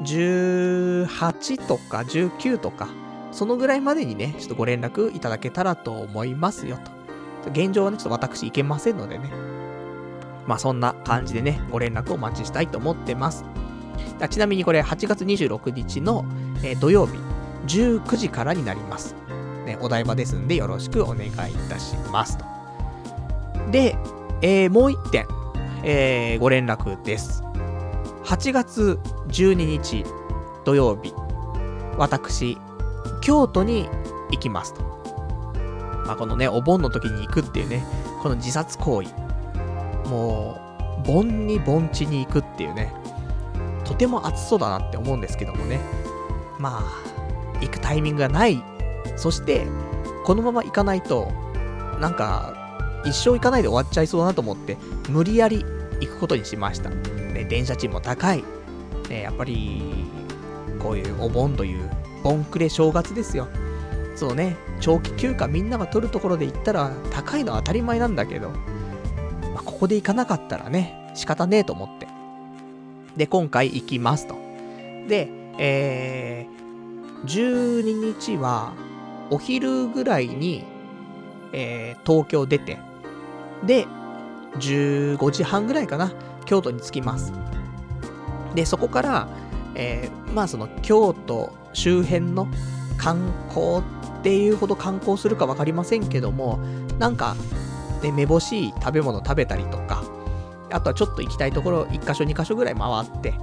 [0.02, 2.88] 18とか19とか、
[3.32, 7.50] そのぐらいまでにね、ちょっとご連絡いただけたらと思いますよと。
[7.50, 9.30] 現状はね、ちょっと私行けませんのでね。
[10.46, 13.44] まあそんな感じでね、ご連絡をお待ちしたいと思ってます。
[14.28, 16.24] ちなみにこれ8月26日の、
[16.62, 17.18] えー、土曜日
[17.66, 19.14] 19時からになります。
[19.64, 21.32] ね、お台場ですんでよろしくお願いい
[21.68, 22.53] たしますと。
[23.70, 23.96] で、
[24.42, 25.26] えー、もう一点、
[25.82, 27.42] えー、ご連絡です。
[28.24, 28.98] 8月
[29.28, 30.04] 12日
[30.64, 31.14] 土曜日、
[31.98, 32.58] 私、
[33.20, 33.88] 京都に
[34.30, 34.82] 行きますと。
[36.06, 37.84] まあ、このね、お盆の時に行くっていうね、
[38.22, 39.08] この自殺行為。
[40.08, 40.58] も
[41.02, 42.92] う、盆に盆地に行くっていうね、
[43.84, 45.80] とても暑そうだなって思うんですけどもね。
[46.58, 47.14] まあ、
[47.60, 48.62] 行くタイミングがない。
[49.16, 49.66] そして、
[50.24, 51.30] このまま行かないと、
[52.00, 52.63] なんか、
[53.04, 54.76] 一生行かないで終わっちゃいそうだなと思って、
[55.08, 55.64] 無理やり
[56.00, 56.90] 行くことにしました。
[56.90, 58.44] ね、電車賃も高い。
[59.08, 59.82] ね、やっぱり、
[60.78, 61.90] こういうお盆という、
[62.22, 63.48] 盆暮れ正月ですよ。
[64.16, 72.06] そうね、長期休暇みんなが取るところで行ったら高いのは当たり前なんだけど、まあ、ここで行かなかったらね、仕方ねえと思って。
[73.16, 74.34] で、今回行きますと。
[75.08, 78.72] で、えー、12日は、
[79.30, 80.64] お昼ぐらいに、
[81.52, 82.78] えー、東京出て、
[83.62, 83.86] で、
[84.58, 86.12] 15時半ぐらいかな、
[86.44, 87.32] 京都に着きます。
[88.54, 89.28] で、そこから、
[89.74, 92.46] えー、まあその京都周辺の
[92.96, 93.82] 観光っ
[94.22, 96.58] ていうほど観光するか分かりませんけども、
[96.98, 97.34] なんか、
[98.02, 100.04] ね、めぼしい食べ物食べたりとか、
[100.70, 103.34] あとはちょっと行きたいところ1箇所2箇所ぐらい回って、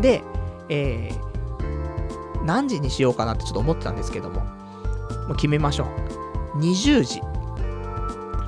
[0.00, 0.22] で、
[0.68, 4.40] えー、何時にしようかなってちょっと思ってたんですけども、
[5.26, 5.86] もう決めましょ
[6.54, 6.58] う。
[6.58, 7.20] 20時。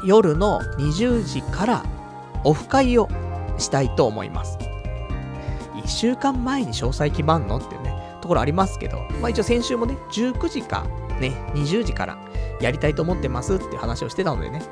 [0.04, 1.84] 夜の20時から
[2.44, 3.08] オフ会を
[3.58, 4.58] したいと思います。
[5.74, 10.86] 1週間前に詳細決まんのっていうね、ところありますけど、まあ一応先週もね、19時か
[11.20, 12.18] ね、20時から
[12.60, 14.62] やりたいと思ってますっていう話をしてたのでね、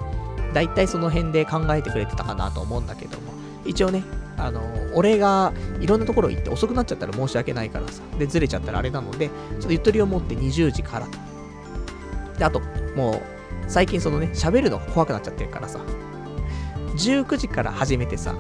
[0.53, 3.33] だいたいその辺で考えてくれてたかなと思うんだけども、
[3.65, 4.05] 一応ね、
[4.37, 4.61] あの、
[4.95, 11.19] 俺がいろんなところ行って遅くなっちゃったら申し訳ないからさ、で、ずれちゃったらあれなので、ちょっとゆとりを持って20時からと。
[12.39, 12.61] で、あと、
[12.97, 15.81] もう、最近そのね、喋るの怖くなっちゃってるからさ、
[16.97, 18.35] 19時から始めてさ、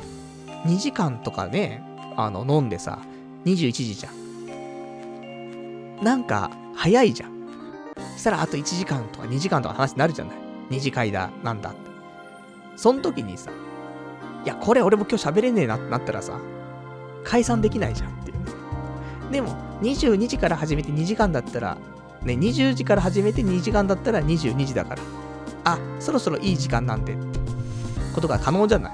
[0.66, 1.82] 2時間とかね、
[2.16, 2.98] あの、飲んでさ、
[3.44, 5.96] 21時じゃん。
[6.04, 7.32] なんか、早いじゃん。
[8.14, 10.36] そしたらあと1時間とか2時間とか話になるじゃない。
[10.70, 11.80] 2次会だ、なんだって。
[12.76, 13.50] その時にさ、
[14.44, 16.38] いや、これ俺も今日喋れねえなってなったらさ、
[17.24, 19.32] 解散できないじゃんっていう。
[19.32, 21.78] でも、22時から始めて2時間だったら、
[22.24, 25.02] ね、20時から始めて2時間だったら22時だから。
[25.64, 27.38] あ、そろそろいい時間なんでって
[28.14, 28.92] ことが可能じゃない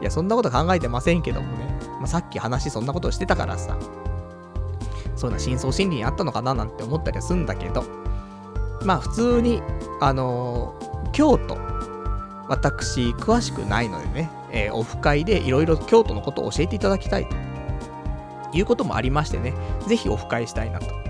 [0.00, 1.78] いや、そんなこと考えてませんけどもね。
[1.98, 3.76] まあ、さっき話そんなことしてたからさ。
[5.16, 7.84] そういうの深層心理にあったのかななんて思ったりはするんだけど。
[8.84, 9.62] まあ普通に、
[10.00, 11.56] あのー、京都、
[12.48, 17.36] 私詳しくないのでね、えー、オフ会でいろいろ京都のことを教えていただきたいと
[18.56, 19.54] いうこともありましてね、
[19.86, 21.05] ぜひオフ会したいなと。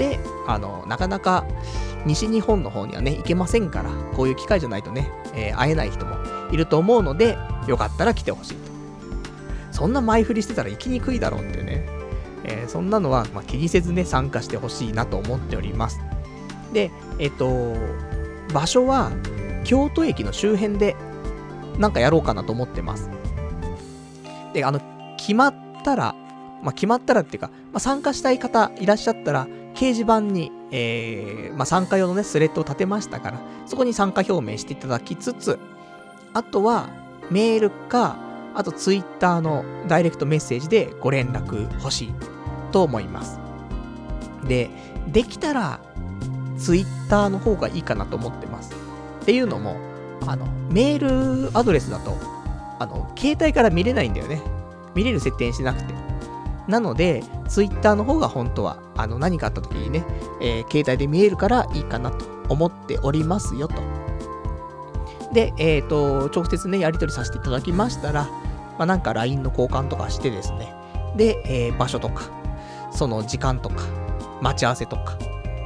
[0.00, 1.44] で、あの、なかなか
[2.06, 6.16] 西日本の方にはね、行けませんから、こういう機会じゃないとね、えー、会えない人も
[6.50, 7.36] いると思うので、
[7.66, 8.70] よかったら来てほしいと。
[9.72, 11.86] そんな前振りしてたら行きにくいだろうってね、
[12.44, 16.00] えー、そんなのは、まあ、気にせずね、参加してほしいなと思っております。
[16.72, 17.76] で、えっと、
[18.54, 19.12] 場所は、
[19.64, 20.96] 京都駅の周辺で、
[21.78, 23.10] なんかやろうかなと思ってます。
[24.54, 24.80] で、あの、
[25.18, 26.14] 決まったら、
[26.62, 35.58] まあ、決まったらっていうか、まあ、参加したい方いらっしゃったら、掲示板に、えー、まあ、参加用のね、スレッドを立てましたから、そこに参加表明していただきつつ、
[36.32, 36.88] あとは、
[37.30, 38.16] メールか、
[38.54, 42.14] あとツイッターのダイレクトメッセージでご連絡欲しい
[42.72, 43.38] と思います。
[44.44, 44.70] で、
[45.08, 45.80] できたら、
[46.58, 48.72] ツイッターの方がいいかなと思ってます。
[49.22, 49.76] っていうのも、
[50.26, 52.16] あの、メールアドレスだと、
[52.78, 54.42] あの、携帯から見れないんだよね。
[54.94, 56.09] 見れる設定にしなくて。
[56.70, 60.04] なので、ツイッターの方が本当は、あの、何かあった時にね、
[60.40, 63.82] えー、携帯で見えるからいいかなと思っておりますよと。
[65.32, 68.24] で、えっ、ー、と、直接ね、やり取りさせていただきましたら、
[68.78, 70.72] まあ、なんか LINE の交換とかしてですね、
[71.16, 72.22] で、えー、場所とか、
[72.92, 73.82] その時間とか、
[74.40, 75.18] 待ち合わせとか、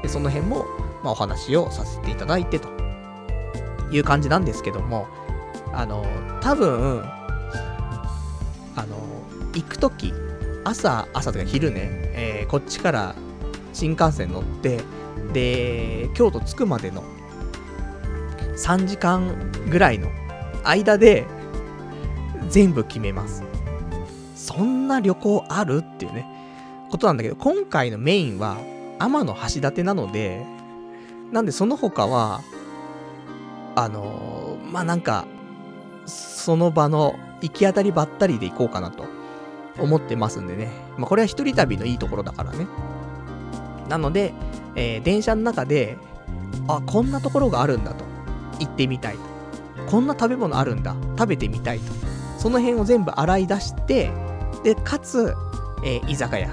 [0.03, 0.64] でその辺も、
[1.03, 2.69] まあ、お話をさせていただいてと
[3.90, 5.07] いう感じなんですけども、
[5.73, 6.05] あの、
[6.40, 7.03] 多分、
[8.77, 8.97] あの、
[9.55, 10.12] 行くとき、
[10.64, 13.14] 朝、朝というか昼ね、えー、こっちから
[13.72, 14.81] 新幹線乗って、
[15.33, 17.05] で、京都着くまでの
[18.57, 20.09] 3時間ぐらいの
[20.64, 21.27] 間で
[22.48, 23.42] 全部決めます。
[24.35, 25.79] そんな旅行ある？
[25.79, 26.27] っていうね、
[26.90, 28.59] ことなんだけど、今回のメインは
[28.98, 30.44] 天橋立なので、
[31.33, 32.42] なんでその他は、
[33.74, 35.27] あのー、まあ、なんか、
[36.07, 39.07] その場の行き当たりばったりで行こうかなと
[39.79, 40.71] 思ってますんでね。
[40.97, 42.67] まあ、これは一人旅のいいところだからね。
[43.89, 44.33] なので、
[44.77, 45.99] えー、電車の中で、
[46.69, 48.05] あ、こんなところがあるんだと。
[48.61, 49.21] 行ってみたいと。
[49.91, 50.95] こんな食べ物あるんだ。
[51.19, 51.93] 食べてみたいと。
[52.39, 54.11] その辺を全部洗い出して、
[54.63, 55.35] で、かつ、
[55.85, 56.51] えー、居酒屋。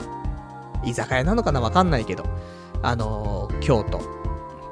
[0.84, 2.26] 居酒屋なのかなわかんないけど、
[2.82, 4.02] あのー、京都。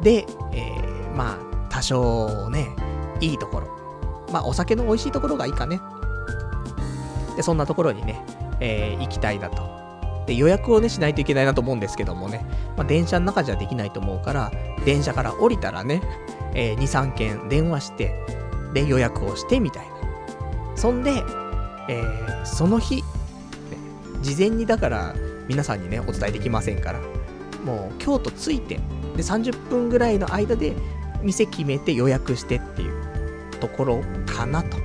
[0.02, 1.38] で、えー、まあ、
[1.70, 2.76] 多少ね、
[3.22, 3.68] いいところ。
[4.32, 5.80] まあ、お酒の美味しいところがいいかね。
[7.36, 8.22] で、そんなところにね、
[8.60, 9.70] えー、行きたいなと。
[10.26, 12.46] で、予約をね、しないといけないなと思うんですけどもね、
[12.78, 14.52] まあ、電車の中じゃできないと思うから、
[14.86, 16.02] 電車から降りたらね、
[16.54, 18.14] えー、2、3件電話して、
[18.74, 19.94] で、予約をしてみたいな。
[20.76, 21.24] そんで、
[21.88, 23.02] えー、その日、ね、
[24.22, 25.16] 事前にだから
[25.48, 27.00] 皆さんにね、お伝えできませんから、
[27.66, 28.76] もう京都着いて、
[29.16, 30.76] で、30分ぐらいの間で
[31.24, 32.94] 店決めて予約してっていう
[33.60, 34.78] ところかなと。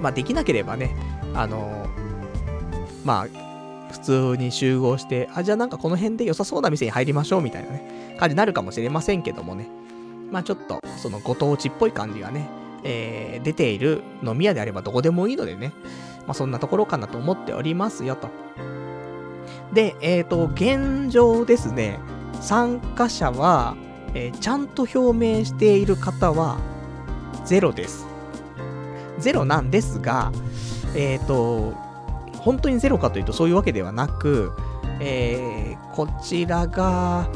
[0.00, 0.94] まあ、できなければね、
[1.34, 1.85] あの、
[3.06, 9.68] まあ、普通に集合して、あ、じゃあなんかこの辺で良さそうな店に入りましょうみたいなね、感じになるかもしれませんけどもね。
[10.32, 12.48] まあちょっと、そのご当地っぽい感じがね、
[12.82, 15.72] えー、出ている飲み屋であればどこでもいいのでね、
[16.26, 18.28] まあそんなところかなと思っておりますよと。
[19.72, 22.00] で、えっ、ー、と、現状ですね、
[22.40, 23.76] 参加者は、
[24.14, 26.58] えー、ちゃんと表明している方は、
[27.44, 28.04] ゼロです。
[29.20, 30.32] ゼロなんですが、
[30.96, 31.85] えっ、ー、と、
[32.46, 34.52] 本当にゼロかというとそういうわけではなく、
[35.00, 37.28] えー、こちらが、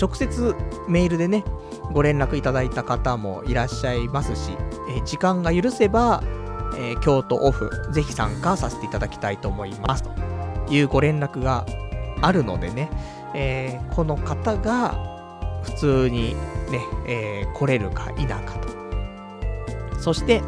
[0.00, 0.56] 直接
[0.88, 1.44] メールでね、
[1.92, 4.56] ご連絡いただいた方もいらっしゃいますし、
[4.88, 6.22] えー、時間が許せば、
[6.78, 10.02] えー、京都オフ、ぜひ参加させていただきたいと思います。
[10.02, 10.10] と
[10.72, 11.66] いうご連絡が
[12.22, 12.88] あるのでね、
[13.34, 14.94] えー、この方が
[15.62, 16.34] 普通に
[16.70, 18.40] ね、え、来れるか否か
[19.92, 20.00] と。
[20.00, 20.40] そして、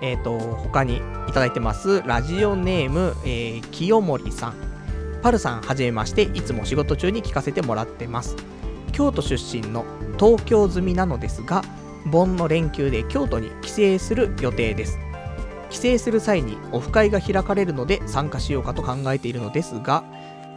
[0.00, 0.96] えっ、ー、と、他に
[1.28, 4.54] いただいてます、ラジオネーム、えー、清森さん。
[5.22, 8.36] パルさん、はじめまして、いつも仕事中に聞かせてもらってます。
[8.92, 9.84] 京都出身の
[10.18, 11.62] 東京済みなのですが、
[12.06, 14.98] 盆の連休で京都に帰省する予定です。
[15.70, 20.04] 帰省する際にオフ会が開かれるので参加しようかと考えているのですが、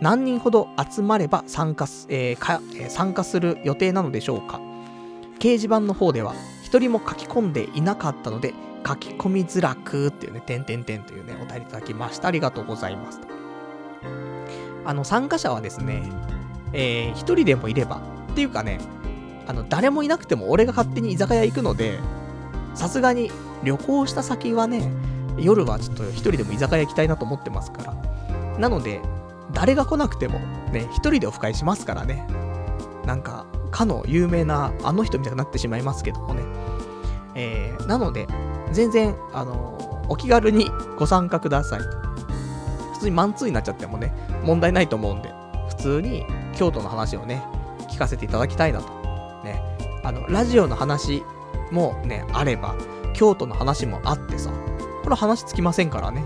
[0.01, 4.61] 何人ほど集まれば参加す,、えーかえー、参加する予定なのでしょうか
[5.39, 8.53] 掲示板の方では一人も書き込んでいなかったので
[8.85, 12.27] 書き込みづらくっていうね、点々点というね、お便りいただきました。
[12.27, 13.19] ありがとうございます。
[14.85, 16.03] あの、参加者はですね、
[16.73, 18.79] えー、一人でもいれば、っていうかね、
[19.47, 21.99] あの、誰もいなくても俺が勝手に居酒屋行くので、
[22.75, 23.31] さすがに
[23.63, 24.91] 旅行した先はね、
[25.37, 27.93] 夜はちょっと一人でも居酒屋行きたいなと思ってますから。
[28.57, 29.01] なので、
[29.53, 30.39] 誰が来なくても、
[30.71, 32.27] ね、一人でオフ会しますからね。
[33.05, 36.43] なんか、かの有名なあの人みたいになってしまいますけどもね。
[37.35, 38.27] えー、なので、
[38.71, 39.77] 全然、あの
[40.09, 41.79] お気軽にご参加ください。
[42.93, 44.13] 普通にマンツーになっちゃってもね、
[44.43, 45.33] 問題ないと思うんで、
[45.69, 46.25] 普通に
[46.55, 47.43] 京都の話をね、
[47.89, 48.87] 聞かせていただきたいなと。
[49.43, 49.61] ね、
[50.03, 51.23] あの、ラジオの話
[51.71, 52.75] もね、あれば、
[53.13, 54.51] 京都の話もあってさ、
[55.03, 56.23] これ話つきませんからね。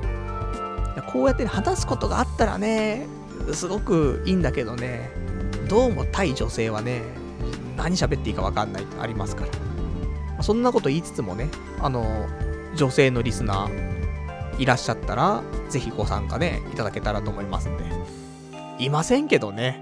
[1.11, 3.07] こうやって話すことがあったらね、
[3.51, 5.11] すごくいいんだけどね、
[5.67, 7.01] どうも対女性はね、
[7.77, 9.72] 何喋っていいかわかんないってありますから。
[10.43, 12.27] そんなこと言いつつもね、あの、
[12.75, 17.85] 女性のリスナーいらっしゃったら、ぜひご参加ね、いただけたらと思いますんで。
[18.77, 19.81] いませんけどね。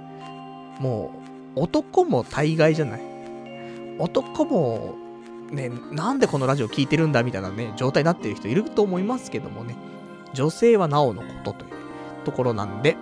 [0.79, 1.11] も
[1.57, 3.01] う、男も大概じゃない。
[3.97, 4.95] 男も、
[5.49, 9.75] ね、なんでこのラジオ聞いてるんだみたいなね、状態になってる人いると思いますけどもね。
[10.35, 11.71] 女性はなおのことという
[12.23, 12.97] ところなんで、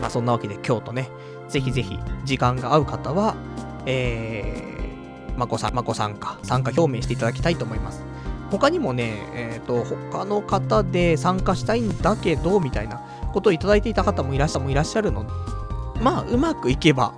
[0.00, 1.10] まあそんなわけで京都ね、
[1.48, 3.36] ぜひぜひ時間が合う方は、
[3.86, 4.79] えー、
[5.40, 8.04] まこさん、まこ参加、参加表明していただきたいと思います。
[8.50, 13.00] 他にもね、えっ、ー、と、他の方で参加したいんだけど、みたいな
[13.32, 15.30] ことをいただいていた方もいらっしゃもいらっしゃるので、
[16.02, 17.14] まあ、うまくいけば、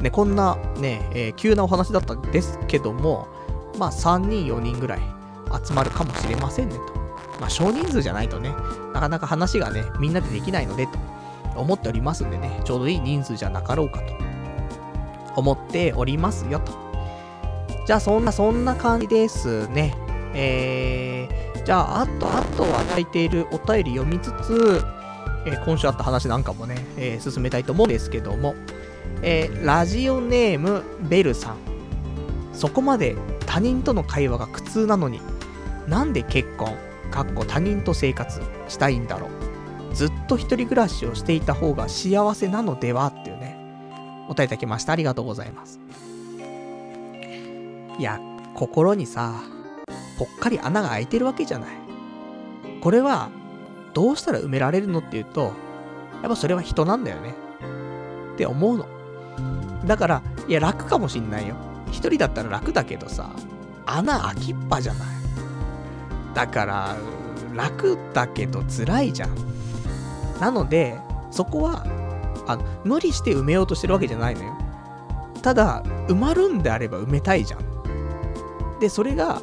[0.00, 3.28] ね、こんなね、えー、急なお話だったんですけども、
[3.78, 5.00] まあ、3人、4人ぐらい
[5.64, 6.80] 集まるかもしれませんねと。
[7.40, 8.52] まあ、少人数じゃないとね、
[8.92, 10.98] なかなか話がね、みんなでできないので、と
[11.60, 14.14] 思っておりますんでね、ちょうどいい人数じゃなかろうかと
[15.36, 16.89] 思っておりますよと。
[17.90, 19.96] じゃあ、そんな、そんな感じですね。
[20.32, 24.80] えー、じゃあ、あと、あとは書いているお便り読みつつ、
[25.44, 28.54] えー、今週あった話なんかもね、えー、進めたいと思うんですけども、
[29.22, 31.56] えー、ラジオネーム、ベルさん。
[32.52, 35.20] そこまで他人との会話が苦痛なのに、
[35.88, 36.76] なんで結婚、
[37.10, 39.94] かっこ他人と生活したいんだろう。
[39.96, 43.06] ずっと一人暮らしをしていた方が幸せなのでは？
[43.08, 43.58] っていうね、
[44.28, 44.92] お答えいただきました。
[44.92, 45.80] ありがとうございます。
[47.98, 48.20] いや、
[48.54, 49.34] 心にさ、
[50.18, 51.70] ぽっかり穴が開いてるわけじゃない。
[52.80, 53.30] これは、
[53.94, 55.52] どうしたら埋められるのっていうと、
[56.22, 57.34] やっぱそれは人なんだよね。
[58.34, 58.86] って思うの。
[59.86, 61.56] だから、いや、楽かもしんないよ。
[61.90, 63.30] 一人だったら楽だけどさ、
[63.86, 65.08] 穴開きっぱじゃない。
[66.34, 66.96] だから、
[67.54, 69.34] 楽だけど辛いじゃん。
[70.40, 70.98] なので、
[71.30, 71.84] そこは、
[72.46, 74.56] あの、無理して埋めようとしてるわけじゃないのよ。
[75.42, 77.69] ただ、埋まるんであれば埋めたいじゃん。
[78.80, 79.42] で、それが、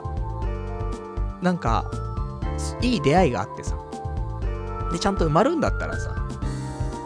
[1.41, 1.89] なんか、
[2.81, 3.77] いい出会いがあってさ。
[4.91, 6.15] で、ちゃんと埋まるんだったらさ、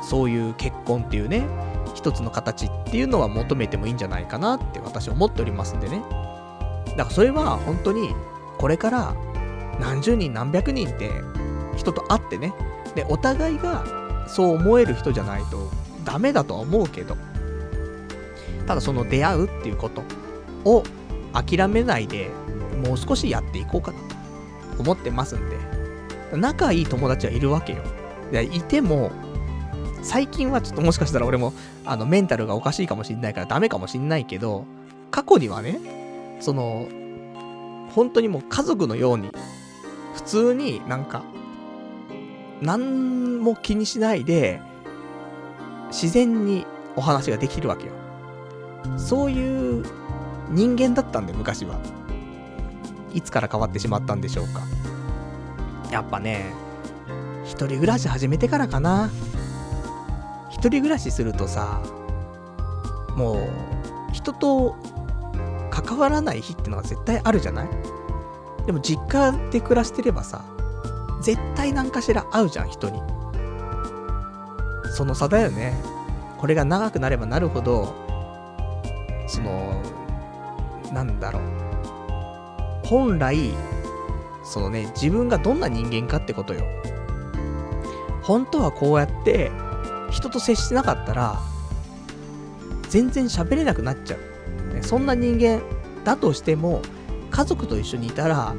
[0.04, 1.46] そういう結婚っていうね、
[1.94, 6.02] 一つの形っていうのは求めてもいいんじゃないかなって私は思っておりますんでね。
[6.98, 8.16] だからそれは本当に、
[8.58, 9.16] これから
[9.80, 11.12] 何十人何百人って
[11.76, 12.54] 人と会ってね、
[12.96, 13.84] で、お互いが
[14.28, 15.70] そう思える人じゃないと
[16.06, 17.18] ダメだとは思うけど、
[18.68, 20.04] ただその出会うっていうこと
[20.66, 20.84] を
[21.34, 22.30] 諦めないで
[22.86, 24.00] もう少しやっていこうかな
[24.76, 25.58] と思ってますんで、
[26.38, 27.84] 仲いい友達はいるわけよ。
[28.32, 29.12] でいても、
[30.02, 31.54] 最近はちょっともしかしたら俺も、
[31.86, 34.66] あの、メンタルがおかしいかもしんないからダメかもしんないけど、
[35.12, 35.80] 過去にはね、
[36.40, 36.88] その、
[37.94, 39.32] 本当にもう家族のように、
[40.16, 41.24] 普通になんか、
[42.62, 44.62] 何も気にしないで、
[45.90, 46.66] 自然に
[46.96, 47.94] お話ができるわけよ。
[48.98, 49.86] そういう
[50.52, 51.80] 人間だったんで、昔は。
[53.14, 54.62] いつから変わってしまったんでしょうか。
[55.92, 56.54] やっぱね、
[57.44, 59.10] 一人暮らし始めてからかな。
[60.50, 61.82] 一人暮らしするとさ、
[63.16, 63.38] もう、
[64.14, 64.76] 人と
[65.70, 67.70] 関わらない日ってのは絶対あるじゃない？
[68.66, 70.46] でも実家で暮らしてればさ、
[71.22, 73.02] 絶対何かしら会うじゃん、人に。
[74.94, 75.74] その差だよね。
[76.38, 77.94] これが長くなればなるほど、
[79.28, 79.74] その、
[80.94, 81.42] なんだろう。
[82.86, 83.54] 本来、
[84.44, 86.66] そのね、自分がどんな人間かってことよ。
[88.22, 89.52] 本当はこうやって、
[90.12, 91.40] 人と接してなかったら、
[92.90, 94.74] 全然喋れなくなっちゃう。
[94.74, 95.62] ね、そんな人間
[96.04, 96.82] だとしても、
[97.30, 98.54] 家族と一緒にいたら、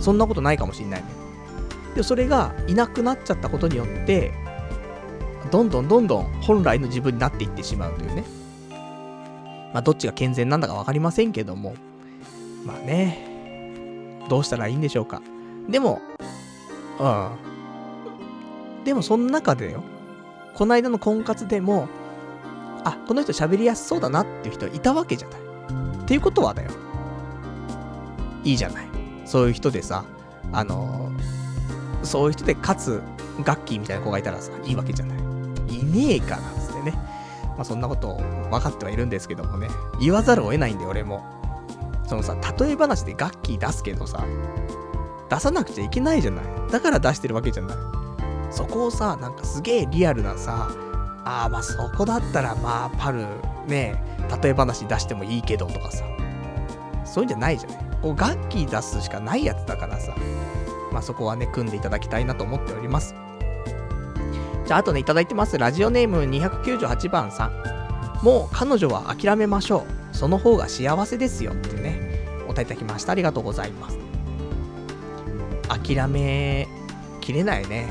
[0.00, 1.06] そんなことないかもしんないね。
[1.94, 4.32] で、それがいなくなっちゃったことによって、
[5.50, 8.24] どんどんどんどん本来の自分になっていってしまうというね。
[9.72, 11.74] まあ、どっちが健全なんだか分かりませんけども、
[12.64, 15.22] まあね、どうしたらいいんでしょうか。
[15.68, 16.00] でも、
[16.98, 18.84] うん。
[18.84, 19.82] でもその中でよ、
[20.54, 21.88] この間の婚活でも、
[22.84, 25.40] あ、この人喋りやすそうだなっていう人いたわけじゃない。
[26.02, 26.70] っていうことはだよ。
[28.44, 28.86] いいじゃない。
[29.26, 30.04] そういう人でさ、
[30.52, 31.10] あの、
[32.02, 33.02] そういう人でかつ、
[33.44, 35.18] ガッキーみたいな子がいたらさ、いいわけじゃない。
[35.68, 36.98] いねえかな、つってね。
[37.58, 38.14] まあそんなこと
[38.50, 39.68] 分かってはいるんですけどもね。
[40.00, 41.24] 言わざるを得ないんで、俺も。
[42.06, 44.24] そのさ、例え話でガッキー出すけどさ、
[45.28, 46.44] 出さなくちゃいけないじゃない。
[46.70, 47.76] だから出してるわけじゃない。
[48.50, 50.68] そこをさ、なんかすげえリアルなさ、
[51.24, 53.26] ああ、まあそこだったらまあパル、
[53.66, 54.00] ね、
[54.40, 56.04] 例え話出してもいいけどとかさ、
[57.04, 57.78] そういうんじゃないじゃない。
[58.00, 60.14] こうガッキー出すしかないやつだからさ、
[60.92, 63.16] まあそこはね、組んでいただきたいなと思っております。
[64.68, 65.56] じゃあ、あとね、いただいてます。
[65.56, 68.22] ラジオネーム298番さん。
[68.22, 70.14] もう彼女は諦めましょう。
[70.14, 73.12] その方が幸せですよってね、お答えいただきました。
[73.12, 73.98] ありがとうございます。
[75.68, 76.68] 諦め
[77.22, 77.88] 切れないね。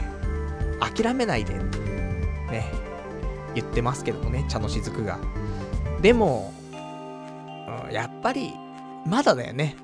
[0.80, 1.56] 諦めないで。
[1.56, 2.72] ね。
[3.56, 5.18] 言ってますけどもね、茶の雫が。
[6.04, 6.54] でも、
[7.88, 8.54] うん、やっぱり、
[9.04, 9.76] まだだよね。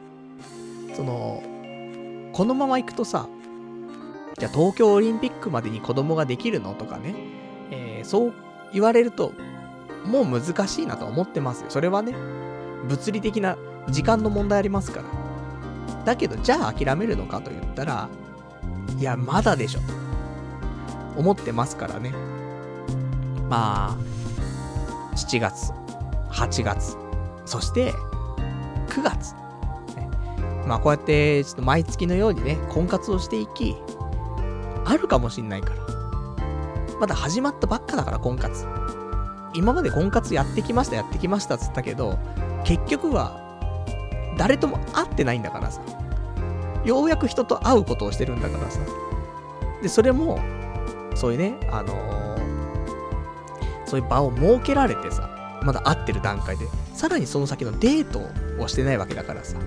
[0.96, 1.42] その、
[2.34, 3.28] このまま行くとさ、
[4.38, 7.16] じゃあ東京オリンピックまでに子供ができるのとかね、
[7.72, 8.34] えー、そう
[8.72, 9.34] 言われると、
[10.06, 11.68] もう難しいなと思ってますよ。
[11.70, 12.14] それはね、
[12.88, 13.58] 物理的な
[13.90, 16.04] 時間の問題ありますから。
[16.04, 18.10] だけど、じゃあ諦めるのかと言ったら、
[18.98, 19.80] いや、まだでしょ。
[19.80, 20.04] と
[21.18, 22.12] 思ってますからね。
[23.50, 23.98] まあ、
[25.16, 25.72] 7月、
[26.32, 26.98] 8月、
[27.46, 27.94] そして
[28.90, 29.36] 9月。
[30.66, 33.76] まあこうやってちょっと毎月のようにね、婚活をしていき、
[34.86, 35.94] あるかもしんないから。
[37.00, 38.66] まだ始まったばっかだから婚活。
[39.54, 42.18] 今まで婚活やってきました、やってきましたっつったけど、
[42.64, 43.42] 結局は、
[44.38, 45.82] 誰とも会ってないんだからさ。
[46.86, 48.80] ようやく人と会うことをしてるんだからさ。
[49.82, 50.40] で、それも、
[51.16, 52.38] そういうね、あのー、
[53.86, 55.30] そういう場を設けられてさ、
[55.64, 58.22] まだ会ってる段階で、さらにその先のデート
[58.62, 59.58] をしてないわけだからさ。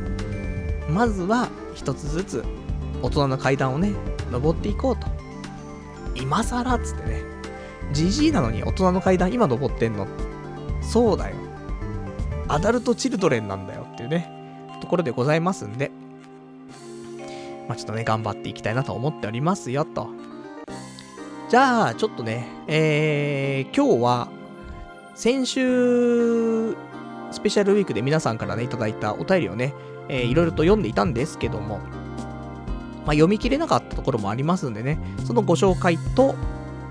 [0.90, 2.44] まずは、一つずつ、
[3.02, 3.92] 大人の階段をね、
[4.30, 5.06] 登っていこうと。
[6.14, 7.22] 今更っつってね。
[7.92, 10.06] じじいなのに大人の階段今登ってんの
[10.80, 11.36] そうだよ。
[12.48, 14.30] アダルトチルドレンなんだよっていうね、
[14.80, 15.90] ところでございますんで、
[17.68, 20.08] まあ、ちょっとね、頑張っていきたいなと思っておりますよ、と。
[21.48, 24.28] じゃあ、ちょっとね、えー、今日は、
[25.14, 26.76] 先週、
[27.32, 29.74] スペシャルウィークで皆さんからね、いただいたお便りをね、
[30.08, 31.80] えー、いろいろと読んでいたんですけども、
[33.06, 36.34] まあ、読み切れなかったところもありますんでね、そのご紹介と、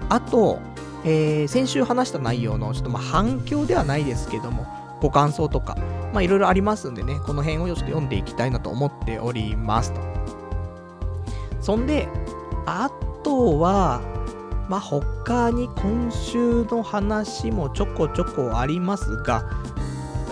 [0.10, 0.60] あと、
[1.04, 4.66] えー、先週話した内容の、ちょっとま反響ではないですけども、
[5.02, 5.78] ご感想とか、
[6.14, 10.02] まあいろいろありますんでね、この辺をちょっと読んでいきたいなと思っておりますと。
[11.60, 12.08] そんで、
[12.66, 12.90] あ
[13.24, 14.02] とは、
[14.70, 19.44] まあ他に今週の話もちょこちょこありますが、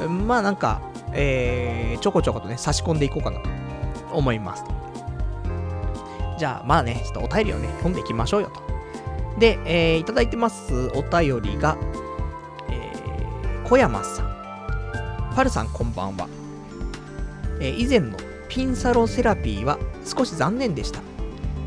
[0.08, 0.82] まあなんか、
[1.12, 3.50] えー、ちょこちょことね、差し込んでいこうかなと
[4.14, 4.64] 思います。
[6.38, 8.62] じゃあ、まあね、ちょっとお便りをね、読んでいきましょうよと。
[9.40, 11.78] で、えー、いただいてますお便りが、
[12.70, 14.34] えー、小山さん。
[15.36, 16.28] パルさんこんばんは。
[17.60, 18.18] えー、以前の
[18.50, 21.00] ピンサロセラピーは少し残念でした。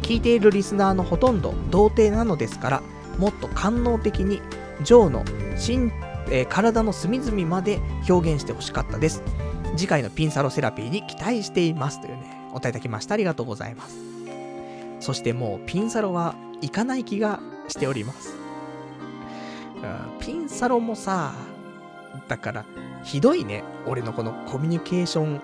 [0.03, 2.83] 聞いているリスナーのほとんど童貞なのですから、
[3.19, 4.41] もっと官能的に
[4.83, 5.25] ジョーの
[5.57, 5.91] 身、
[6.31, 9.23] えー、体の隅々まで表現してほしかったです。
[9.77, 13.14] 次回のピンサロセラピーに期待していますというね、お答えいただきました。
[13.14, 14.16] ありがとうございます。
[15.07, 17.38] そしてもうピンサロは行かない気が
[17.68, 18.34] しております。
[20.18, 21.32] ピンサロもさ、
[22.26, 22.64] だから、
[23.04, 23.62] ひどいね。
[23.86, 25.40] 俺のこのコミュニケーション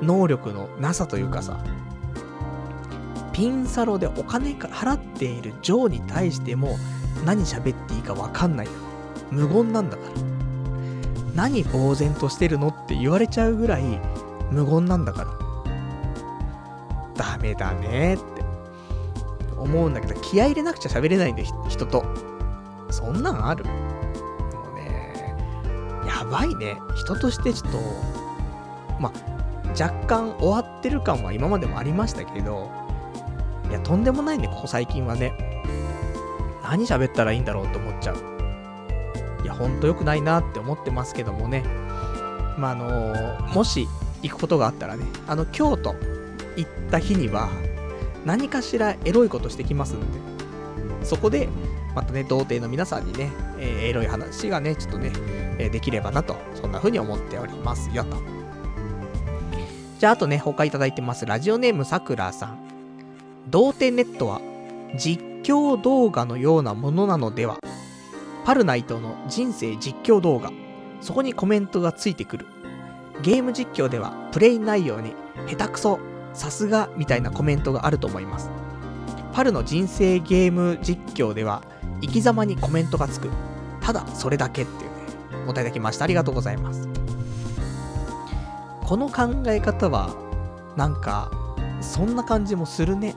[0.00, 1.62] 能力のなさというかさ、
[3.34, 6.78] ピンサロでお金払っているジョーに対しても
[7.26, 8.68] 何喋っていいかわかんない。
[9.30, 10.10] 無言なんだから。
[11.34, 13.82] 何呆然としてるのって言われちゃうぐらい
[14.50, 15.46] 無言なんだから。
[17.14, 18.35] ダメだねって
[19.58, 22.04] 思うんだけど、気合入れなくちゃ喋れないんだよ、人と。
[22.90, 23.64] そんなんある？
[23.64, 23.72] も
[24.72, 25.12] うね、
[26.06, 26.78] やばいね。
[26.94, 27.78] 人としてちょっと、
[29.00, 29.12] ま
[29.78, 32.70] 若干終わってる感は今までもありましたけど、
[33.68, 35.32] いや、とんでもないね、ここ最近はね。
[36.62, 38.16] 何喋ったらいいんだろうと思っちゃう。
[39.44, 41.62] いや、ほんと良くないなって思ってますけどもね。
[42.58, 43.86] まあ、あのー、もし
[44.22, 45.94] 行くことがあったらね、あの、京都
[46.56, 47.48] 行った日には、
[48.26, 50.06] 何かしらエロいことしてきますんで、
[51.04, 51.48] そこで、
[51.94, 55.12] またね、童貞の皆さんにね、えー、エロい話がね、ちょっとね、
[55.58, 58.16] え、できればなと、そんな風に思っておりますよと。
[59.98, 61.24] じゃあ、あとね、他いただいてます。
[61.24, 62.58] ラジオネームさくらさん。
[63.48, 64.40] 童貞ネットは、
[64.98, 67.58] 実況動画のようなものなのでは
[68.46, 70.52] パルナイトの人生実況動画。
[71.00, 72.46] そこにコメントがついてくる。
[73.22, 75.14] ゲーム実況では、プレイ内容に、
[75.48, 75.98] 下手くそ
[76.36, 78.50] さすがみたいなコメントがあると思います。
[79.32, 81.62] パルの人生ゲーム実況では、
[82.02, 83.30] 生き様にコメントがつく。
[83.80, 84.96] ただそれだけっていうね、
[85.44, 86.04] お答えいただきました。
[86.04, 86.88] ありがとうございます。
[88.84, 90.14] この考え方は、
[90.76, 91.30] なんか、
[91.80, 93.16] そんな感じもするね。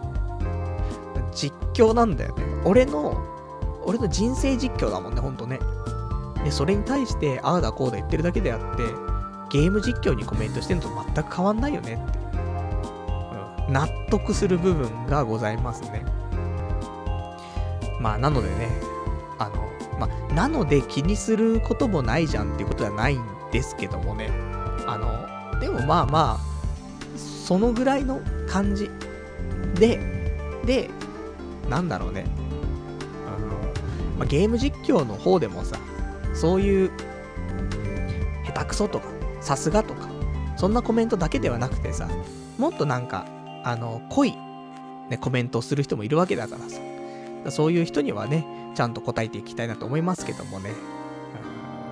[1.34, 2.44] 実況なんだよね。
[2.64, 3.22] 俺の、
[3.86, 5.60] 俺の人生実況だもんね、ほんとね。
[6.44, 8.84] で、それに対して、ああだこうだ言ってるだけであって、
[9.50, 12.29] ゲーム実況にコメントしてるのと全く変わんないよねって。
[13.70, 16.04] 納得する部分がございますね。
[18.00, 18.70] まあ、なのでね、
[19.38, 24.30] あの、まあ、なので気にすることもないじゃんっていうことはないんですけどもね。
[24.88, 26.50] あの、でもまあまあ、
[27.18, 28.90] そのぐらいの感じ
[29.76, 30.00] で、
[30.66, 30.90] で、
[31.70, 32.26] なんだろうね。
[34.14, 34.20] うん。
[34.20, 35.78] まあ、ゲーム実況の方でもさ、
[36.34, 36.92] そういう、
[38.46, 39.08] 下手くそとか、
[39.42, 40.08] さすがとか、
[40.56, 42.08] そんなコメントだけではなくてさ、
[42.58, 43.26] もっとなんか、
[43.70, 44.36] あの、濃い、
[45.10, 46.82] ね、コメントをする人もいるわけだからさ。
[47.52, 48.46] そういう人にはね、
[48.76, 50.72] ちゃんと答えていきたいなと思いますけどもね。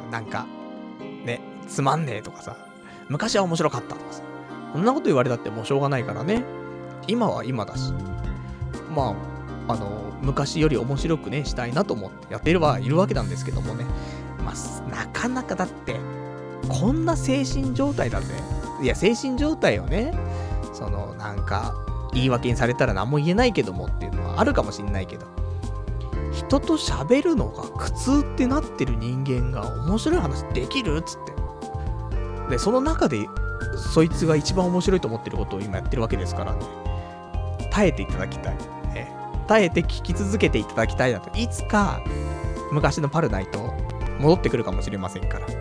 [0.06, 0.48] うん、なんか、
[1.24, 2.58] ね、つまんねえとかさ、
[3.10, 4.24] 昔は面白かったとかさ、
[4.74, 6.44] そんなこと言われたってもうしょうがないからね。
[7.08, 7.94] 今は今だし。
[8.94, 9.16] ま
[9.68, 13.86] あ、あの、昔より面白くね、したいなと思ってやってるはいるわけなんですけどもね。
[14.44, 15.96] まあ、なかなかだって、
[16.68, 18.34] こんな精神状態だぜ。
[18.82, 20.14] いや、精神状態をね、
[20.78, 21.74] その、なんか、
[22.14, 25.26] 言い訳にされたら何も言えないけどもっていうのはあるかもしんないけど、
[26.32, 31.34] 人と喋るのが苦痛ってなってる人間が面白い話できるっつって。
[32.52, 33.28] で、その中で、
[33.76, 36.60] そいつが一番面白いと思ってることを今やってるわけですからね。
[37.72, 38.58] 耐えていただきたい。
[38.96, 39.08] え
[39.48, 41.36] 耐えて聞き続けていただきたいなと。
[41.38, 42.02] いつか、
[42.72, 43.74] 昔のパルナイト、
[44.20, 45.48] 戻ってくるかもしれませんから。
[45.48, 45.52] い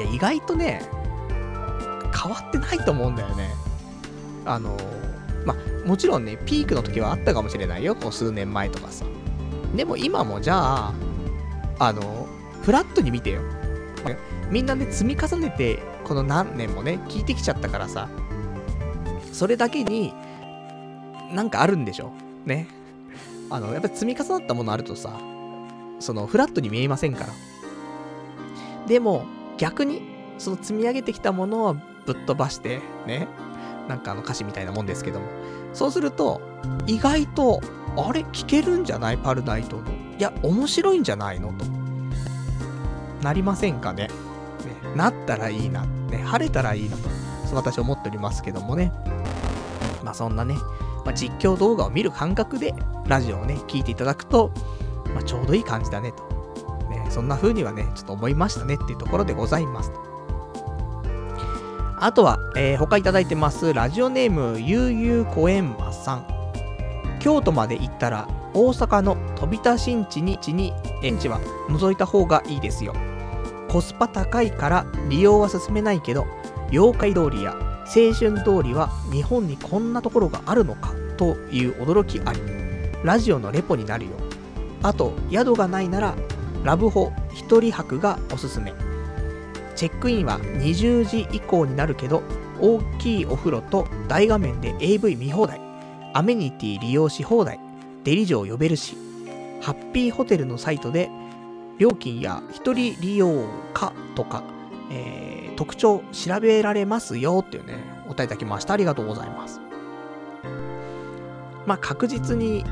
[0.00, 0.82] や、意外とね、
[2.12, 3.69] 変わってないと思うんだよね。
[4.44, 4.76] あの
[5.44, 7.94] まあ、もちろんね、ピークの時はあったかもしれないよ。
[7.94, 9.04] こう数年前とかさ。
[9.74, 10.94] でも今もじゃあ、
[11.78, 12.26] あの、
[12.62, 13.40] フラットに見てよ。
[14.50, 18.08] みんなね、積み重ねて、この何年もね、聞いてきちゃったからさ、
[19.32, 20.12] それだけに、
[21.32, 22.10] なんかあるんでしょ？
[22.44, 22.66] ね。
[23.48, 25.18] あの、やっぱり積み重なったものあるとさ、
[26.00, 27.26] その、フラットに見えませんから。
[28.88, 29.24] でも、
[29.56, 30.02] 逆に、
[30.38, 31.74] その積み上げてきたものを
[32.06, 33.28] ぶっ飛ばして、ね。
[33.90, 35.26] なんかあの歌詞みたいなもんですけども。
[35.74, 36.40] そうすると、
[36.86, 37.60] 意外と、
[37.96, 38.20] あれ？
[38.32, 39.18] 聞けるんじゃない？
[39.18, 39.82] パルナイトの。
[39.82, 41.52] いや、面白いんじゃないの？
[41.52, 41.64] と。
[43.22, 44.06] なりませんかね？
[44.06, 45.84] ねなったらいいな。
[45.84, 47.08] ね、晴れたらいいなと。
[47.46, 48.92] そう私思っておりますけどもね。
[50.04, 50.54] まあそんなね、
[51.04, 52.74] まあ、実況動画を見る感覚で、
[53.06, 54.52] ラジオをね、聞いていただくと、
[55.14, 56.22] まあ、ちょうどいい感じだねと。
[56.88, 59.90] ね、そんな風にはね、ちょっと思いましたねっていうところでございます。
[62.02, 66.26] あとは、えー、他いただいてます、ラジオネーム、ゆうゆうこえんまさん。
[67.20, 70.72] 京都まで行ったら、大阪の飛田新地に、地に、
[71.02, 72.94] 園地は覗いた方がいいですよ。
[73.68, 76.26] コスパ高いから利用は進めないけど、
[76.70, 82.40] 妖怪通りや青春通りは日本にこんなところがあるのかという驚きあり。
[83.04, 84.12] ラジオのレポになるよ。
[84.82, 86.14] あと、宿がないなら、
[86.64, 88.72] ラブホ一人泊がおすすめ。
[89.80, 92.22] チェックインは20時以降になるけど、
[92.60, 95.58] 大きいお風呂と大画面で AV 見放題、
[96.12, 97.58] アメニティ利用し放題、
[98.04, 98.94] デリジョー呼べるし、
[99.62, 101.08] ハッピーホテルのサイトで
[101.78, 104.42] 料金や1人利用かとか、
[104.92, 108.74] えー、特徴調べられますよっていうね、お答えいただきました。
[108.74, 109.62] ありがとうございます。
[111.64, 112.66] まあ確実に、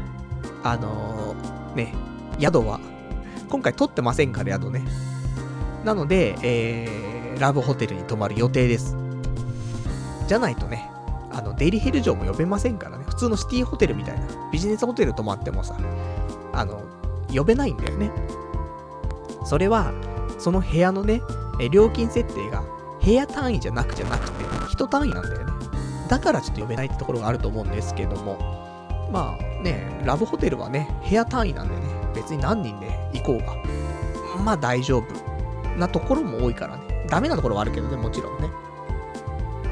[0.63, 1.95] あのー、ね、
[2.39, 2.81] 宿は、
[3.49, 5.08] 今回取ってませんから、宿ね。
[5.89, 8.95] なので、えー、ラブホテルに泊まる予定です。
[10.26, 10.91] じゃないとね、
[11.32, 13.05] あの、デリヘル城も呼べませんからね。
[13.09, 15.78] 普通のシティホテルみたいな、ビジネスホテル泊まってもさ、
[16.53, 16.82] あの、
[17.34, 18.11] 呼べないんだよね。
[19.47, 19.95] それは、
[20.39, 21.22] その部屋のね、
[21.70, 22.62] 料金設定が
[23.03, 25.53] 部屋単位じゃなくじゃなくて、人単位なんだよね。
[26.11, 28.36] だからちょっと呼べないってところがあると思うんですけども、
[29.11, 31.80] まあね、ラブホテルはね、部屋単位なんでね、
[32.14, 33.57] 別に何人で行こうが、
[34.45, 35.28] まあ大丈夫
[35.79, 37.07] なところも多いからね。
[37.09, 38.51] ダメなところはあるけどね、もちろんね。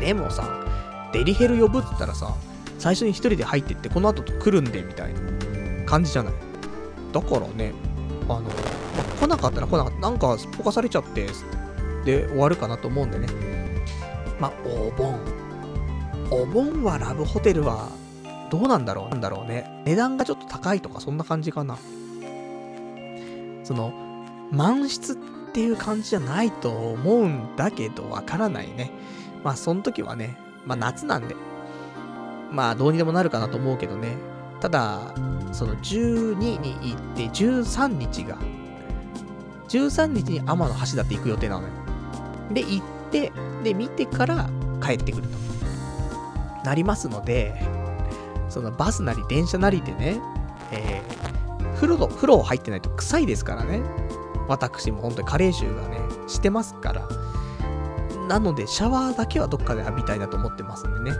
[0.01, 0.65] でもさ、
[1.13, 2.35] デリヘル呼ぶって言ったらさ、
[2.79, 5.21] 最初に一人で入ってって、この後来るんで、みたいな
[5.87, 6.35] 感じじゃない？
[7.13, 7.73] だからね、
[8.29, 8.53] あの、まあ、
[9.21, 9.99] 来なかったら来なかった。
[9.99, 11.27] なんかすっぽかされちゃって、
[12.05, 13.27] で終わるかなと思うんでね。
[14.39, 15.19] まあ、お盆。
[16.31, 17.89] お盆はラブホテルは、
[18.51, 19.09] どうなんだろう？
[19.11, 19.83] なんだろうね。
[19.87, 21.79] 値段がちょっと高いとか、そんな感じかな。
[23.65, 23.93] その、
[24.53, 25.17] 満室っ
[25.49, 28.91] っていう感じじゃないと思うんだけど、わからないね。
[29.43, 31.37] まあ、その時はね、まあ、夏なんで、
[32.51, 34.17] まあ、どうにでもなるかなと思うけどね。
[34.61, 35.15] ただ、
[35.53, 38.37] その12に行って13日が、
[39.69, 41.69] 13日に天の橋立行く予定なのよ。
[42.53, 43.33] で、行って、
[43.63, 44.49] で、見てから
[44.83, 45.37] 帰ってくると。
[46.65, 47.55] なりますので、
[48.49, 50.21] そのバスなり電車なりでね、
[50.73, 53.81] えー、風呂、風呂入ってないと臭いですからね。
[54.49, 57.09] 私も本当に加齢臭がね、してますから。
[58.29, 61.17] なので、シャワーだけはどっかで浴びたいなと思ってますんでね。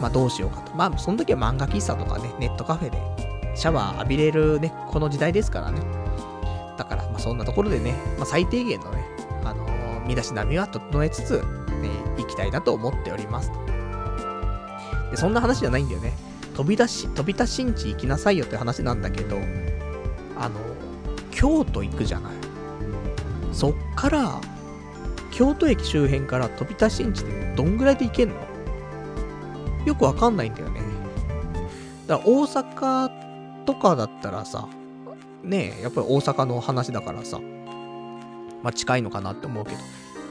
[0.00, 0.74] まあどうしようかと。
[0.74, 2.98] まあその時は漫画喫茶とかね、ネットカフェで
[3.54, 5.80] シャワー浴びれるね、この時代ですからね。
[6.76, 9.04] だから、まあそんなところでね、まあ最低限のね、
[9.44, 11.38] あのー、身だしなみは整えつつ、
[11.80, 13.52] ね、行きたいなと思っております。
[15.10, 16.12] で、そんな話じゃないんだよね。
[16.56, 19.36] 飛び出し、飛び出しんち行きなさいよって話なんだけど、
[20.36, 20.58] あの、
[21.30, 22.32] 京都行くじゃない。
[23.54, 24.40] そっから、
[25.30, 28.34] 京都駅周辺から飛び出しんちってどんぐらいで行けんの？
[29.86, 30.80] よくわかんないんだよね。
[32.06, 34.68] だから大阪とかだったらさ、
[35.42, 37.38] ねえ、やっぱり大阪の話だからさ、
[38.62, 39.78] まあ近いのかなって思うけど、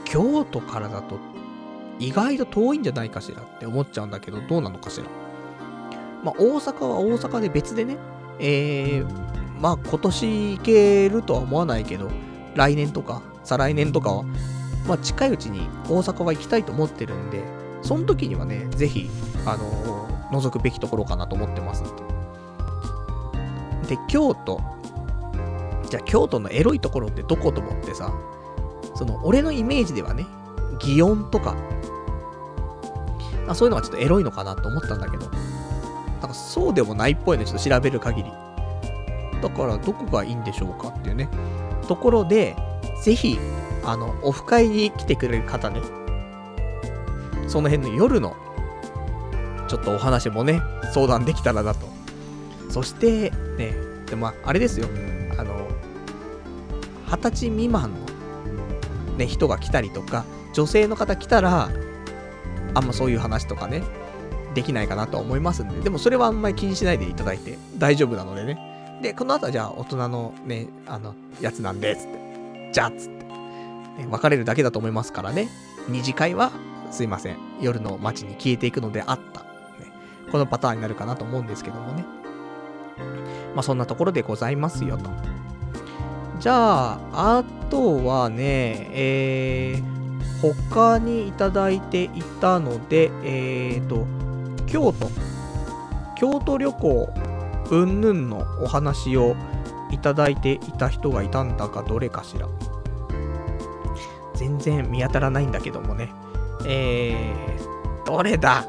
[0.06, 1.18] 京都からだと
[2.00, 5.06] 意外と遠いんじゃないかしらって思っちゃうんだけど、どうなのかしら。
[6.24, 7.98] まあ大阪は大阪で別でね、
[8.40, 12.10] えー、まあ今年行けるとは思わないけど、
[12.56, 14.24] 来年とか再来年とかは、
[14.88, 17.44] まあ近いうちに大阪は行きたいと思ってるんで、
[17.82, 19.10] その時にはね、ぜひ、
[19.46, 21.86] あのー、覗くべきところかなと思ってますん
[23.86, 23.96] で。
[23.96, 24.62] で、京都。
[25.90, 28.12] じゃあ京都のエロいところってどこと思ってさ、
[28.96, 30.26] その、俺のイメージではね、
[30.80, 31.56] 祇園とか、
[33.48, 35.30] あそういうのがちょっとエロいのかなと思ったんだけど、
[36.22, 38.32] なんかそうでもないっぽいね、ちょっと調べる限り。
[39.42, 41.28] だからどこがいいんでしょうかっていうね、
[41.84, 42.56] ところで、
[43.04, 43.38] ぜひ、
[43.84, 45.82] あの、オフ会に来てくれる方ね、
[47.48, 48.36] その辺の夜の、
[49.68, 50.62] ちょっとお話もね、
[50.94, 51.88] 相談できたらなと。
[52.70, 53.74] そして、ね、
[54.08, 54.88] でも、あれですよ、
[55.38, 55.68] あの、
[57.08, 61.70] 二十歳未満の、ね、人が来たりとか、女性の方来たら、
[62.74, 63.84] あんまそういう話とかね、
[64.54, 68.73] できないかなと思いますんで、でもそれはあんまり気にしないでいただいて大丈夫なのでね。
[69.04, 72.70] で、この後はじゃあ大人のね、あの、やつなんで、つって。
[72.72, 73.26] じゃあ、つって。
[73.26, 75.50] ね、別れるだけだと思いますからね。
[75.90, 76.52] 二次会は、
[76.90, 77.38] すいません。
[77.60, 79.42] 夜の街に消えていくのであった。
[79.42, 79.48] ね、
[80.32, 82.06] このパターンになるかなと思うんですけどもね。
[83.54, 85.10] まあ、そんなところでございますよと。
[86.40, 94.08] じゃあ、あとはね、えー、他にいただいていたので、えーと、
[94.66, 95.10] 京都。
[96.16, 97.33] 京都旅行
[97.70, 99.36] うんぬんのお話を
[99.92, 102.48] いただいていた人がいたんだがどれかしら。
[104.36, 106.10] 全然見当たらないんだけどもね。
[106.66, 108.66] えー、どれだ？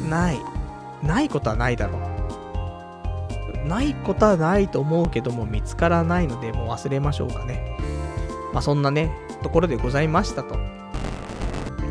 [0.00, 0.38] うん、ない。
[1.02, 1.98] ないことはないだろ
[3.64, 3.66] う。
[3.66, 7.76] ないことはないと思うけども見つからないのでもう忘れましょうかね。
[8.52, 9.12] まあそんなね、
[9.42, 10.56] ところでございましたと。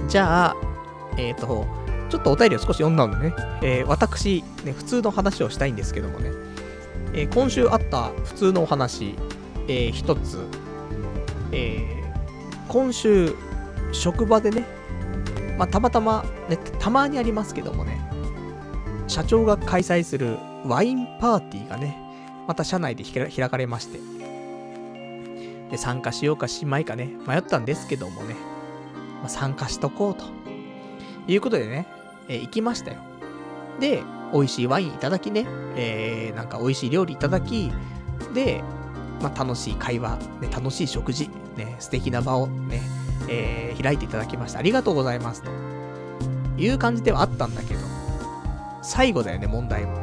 [0.07, 0.55] じゃあ、
[1.17, 1.65] えっ、ー、と、
[2.09, 6.31] ちょっとお便りを少し読んだのでね、えー、私、ね、普通の話をしたいんですけどもね、
[7.13, 9.15] えー、今週あった普通のお話、
[9.67, 10.39] えー、一つ、
[11.51, 13.35] えー、今週、
[13.91, 14.65] 職場でね、
[15.57, 17.99] まあ、たまたま、ね、たまにありますけどもね、
[19.07, 21.97] 社長が開催するワインパーティーがね、
[22.47, 23.99] また社内で開かれまして、
[25.71, 28.35] で、参加しようかしまいかね、迷ったんですけどもね、
[29.19, 30.37] まあ、参加しとこうと。
[31.27, 31.85] いうことでね、
[32.27, 32.97] えー、行きましたよ。
[33.79, 34.03] で、
[34.33, 37.71] 美味しいワインいただきね、えー、なんか美味しい料理いただき、
[38.33, 38.63] で、
[39.21, 42.81] まあ、楽しい会話、ね、楽しい食事、ね、素敵な場をね、
[43.29, 44.59] えー、開いていただきました。
[44.59, 45.43] ありがとうございます。
[45.43, 45.51] と
[46.57, 47.79] いう感じではあったんだけど、
[48.81, 49.97] 最後だよね、問題も。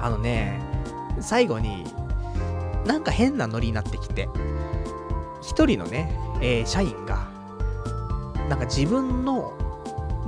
[0.00, 0.60] あのね、
[1.20, 1.84] 最後に、
[2.86, 4.28] なんか変なノリになってきて、
[5.40, 7.28] 一人のね、えー、社員が、
[8.48, 9.52] なんか自分の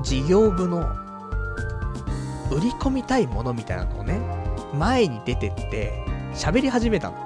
[0.05, 0.81] 事業部の
[2.53, 4.21] 売り込みたいものみたいなのをね、
[4.79, 5.93] 前に出てって
[6.35, 7.17] 喋り始めたの。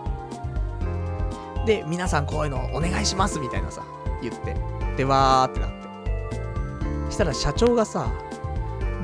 [1.66, 3.83] で、皆さんこういうのお願いしますみたいなさ、
[4.22, 4.57] 言って。
[4.97, 7.12] で、わーってなって。
[7.12, 8.11] したら社長がさ、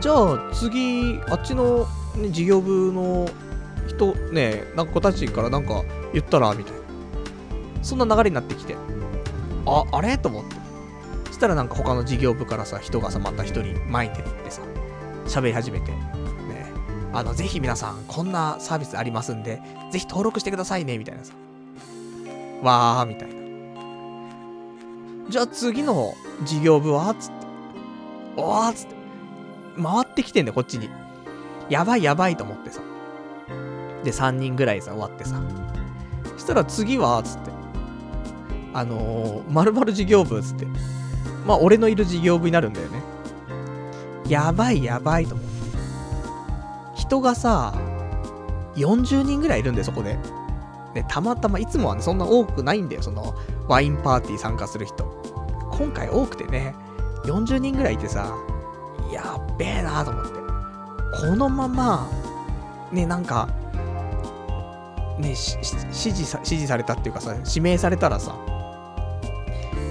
[0.01, 3.29] じゃあ次、あっちの、ね、事業部の
[3.89, 6.79] 人、ね、なんか子たちからなんか言ったら、みたいな。
[7.83, 8.77] そんな流れになってきて。
[9.67, 10.17] あ、あれ？
[10.17, 10.64] と思って。
[11.35, 14.63] したらなんか他の事業部からさ、人がさ、また一人前に出てってさ、
[15.27, 15.99] 喋り始めて、ね、
[17.13, 19.61] あの、ぜひ皆さん、こんなサービスありますんで、
[19.91, 21.35] ぜひ登録してくださいね、みたいなさ。
[22.63, 23.35] わー、みたいな。
[25.29, 26.15] じゃあ次の
[26.45, 27.15] 事業部は？
[27.15, 27.35] つって。
[28.37, 28.95] おーつって。
[29.83, 30.89] 回ってきてんだよ、こっちに。
[31.69, 32.81] やばいやばいと思ってさ。
[34.05, 35.43] で、3人ぐらいさ、終わってさ。
[36.35, 37.23] そしたら次は？
[37.23, 37.51] つって。
[38.73, 40.43] あのー、〇〇事業部？
[40.43, 40.67] つって。
[41.45, 43.03] まあ、俺のいる事業部になるんだよね。
[44.29, 45.55] やばいやばいと思って。
[46.95, 47.75] 人がさ、
[48.77, 50.19] 40人ぐらいいるんだよ、そこで。
[50.95, 53.35] で、たまたま、いつもはね、そんな多くないんだよ、その、
[53.69, 55.05] ワインパーティー参加する人。
[55.73, 56.75] 今回多くてね、
[57.25, 58.35] 40人ぐらいいてさ、
[59.13, 60.33] やっべえなと思って。
[61.21, 62.09] このまま、
[62.91, 63.49] ね、なんか、
[65.19, 68.35] ね、指示さ、指示されたっていうかさ、指名されたらさ、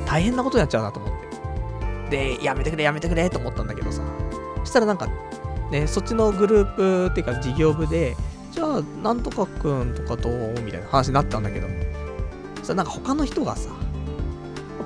[0.06, 1.13] 大変なことになっちゃうなと思って。
[2.14, 4.04] で、やめてくれ、やめてくれと思ったんだけどさ、
[4.60, 5.08] そしたらなんか、
[5.72, 8.16] ね、そっちのグループっていうか事業部で、
[8.52, 11.68] じゃあ、なんとかくんとかどうみたいな話になったんだけど、
[12.58, 13.72] そしたらなんか他の人がさ、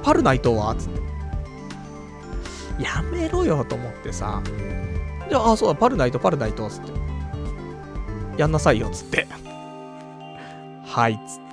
[0.04, 0.74] パルナイトは？
[0.76, 1.02] つって。
[2.82, 4.42] やめろよと思ってさ、
[5.28, 6.92] じゃあ、あ、そうだ、パルナイト、パルナイト、つって。
[8.38, 9.28] やんなさいよ、つって。
[10.86, 11.47] はい、つって。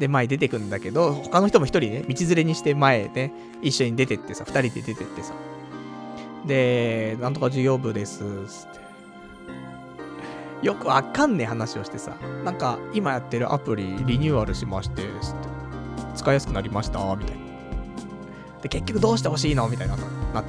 [0.00, 3.32] で、前出てくんだけど、他の人も一人ね、道連れにして前ね、
[3.62, 5.34] 一緒に出てってさ、二人で出てってさ。
[6.46, 8.74] で、なんとか授業部です、つっ
[10.62, 10.66] て。
[10.66, 15.50] よくわかんねえ話をしてさ、なんか、今やってるアプリリニューアルしまして、つって。
[16.16, 17.42] 使いやすくなりました、みたいな。
[18.62, 19.68] で、結局どうしてほしいの？
[19.68, 19.96] みたいな
[20.34, 20.44] なっ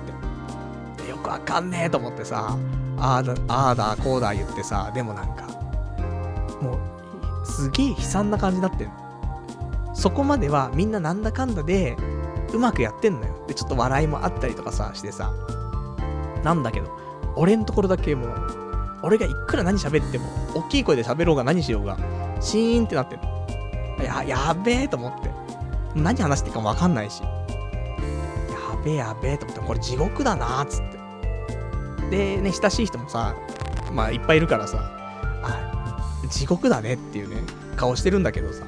[0.96, 1.04] て。
[1.04, 2.58] でよくわかんねえと思ってさ、
[2.98, 5.44] ああだ、ああだ、こうだ言ってさ、でもなんか、
[6.62, 6.80] も
[7.44, 9.11] う、すげえ悲惨な感じになってんの。
[9.94, 11.98] そこまではみんななんだかんだで、
[12.54, 13.46] うまくやってんのよ。
[13.48, 15.34] で、ちょっと笑いもあったりとかさ、してさ。
[16.44, 16.90] なんだけど、
[17.36, 18.34] 俺んところだけもう、
[19.04, 21.98] 俺がいくら何喋っても、大きい声で喋ろうが何しようが、
[22.40, 23.32] シーンってなってんの。
[24.04, 25.32] や、やべえと思って。
[25.96, 27.22] 何話していいかもわかんないし。
[27.22, 27.28] や
[28.84, 32.18] べえやべえと思って、これ地獄だなーっつって。
[32.36, 33.36] で、ね、親しい人もさ、
[33.94, 34.80] まあいっぱいいるからさ、
[35.44, 35.98] あ、
[36.30, 37.44] 地獄だねっていうね、
[37.76, 38.66] 顔してるんだけどさ。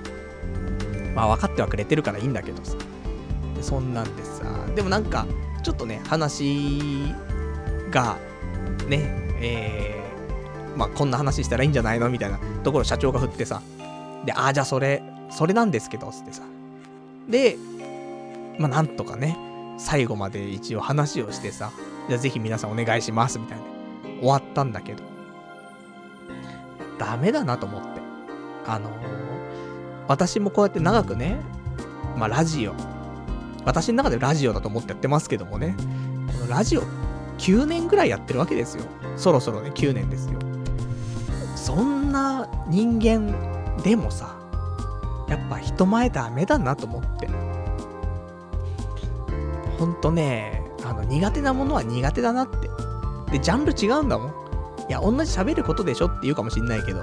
[1.15, 2.75] まあ分かってはくれてるからいいんだけどさ。
[3.55, 4.43] で、そんなんでさ、
[4.75, 5.25] でもなんか、
[5.63, 7.13] ちょっとね、話
[7.91, 8.17] が、
[8.87, 13.61] ね、えー、まあこんな話したらいいんじゃないのみたいなところ社長が振ってさ。
[14.25, 16.43] で、ああ、じゃあそれ、それなんですけど、つってさ。
[17.29, 17.57] で、
[18.59, 19.37] まあなんとかね、
[19.77, 21.71] 最後まで一応話をしてさ、
[22.07, 23.63] じゃあぜひ皆さんお願いします、みたいな。
[24.19, 25.03] 終わったんだけど、
[26.97, 28.01] ダメだなと思って。
[28.65, 28.93] あのー、
[30.07, 31.39] 私もこうやって長くね、
[32.17, 32.75] まあラジオ、
[33.65, 35.75] 私の中でラジオだと思ってやってますけどもね、
[36.39, 36.83] このラジオ
[37.37, 38.83] 9年ぐらいやってるわけですよ。
[39.15, 40.39] そろそろね、9年ですよ。
[41.55, 44.35] そんな人間でもさ、
[45.29, 47.27] やっぱ人前ダメだなと思って。
[49.79, 52.69] ほんとね、あの、苦手なものは苦手だなって。
[53.31, 54.29] で、ジャンル違うんだもん。
[54.89, 57.01] いや、同じ喋ることでしょって言うかもしんないけど、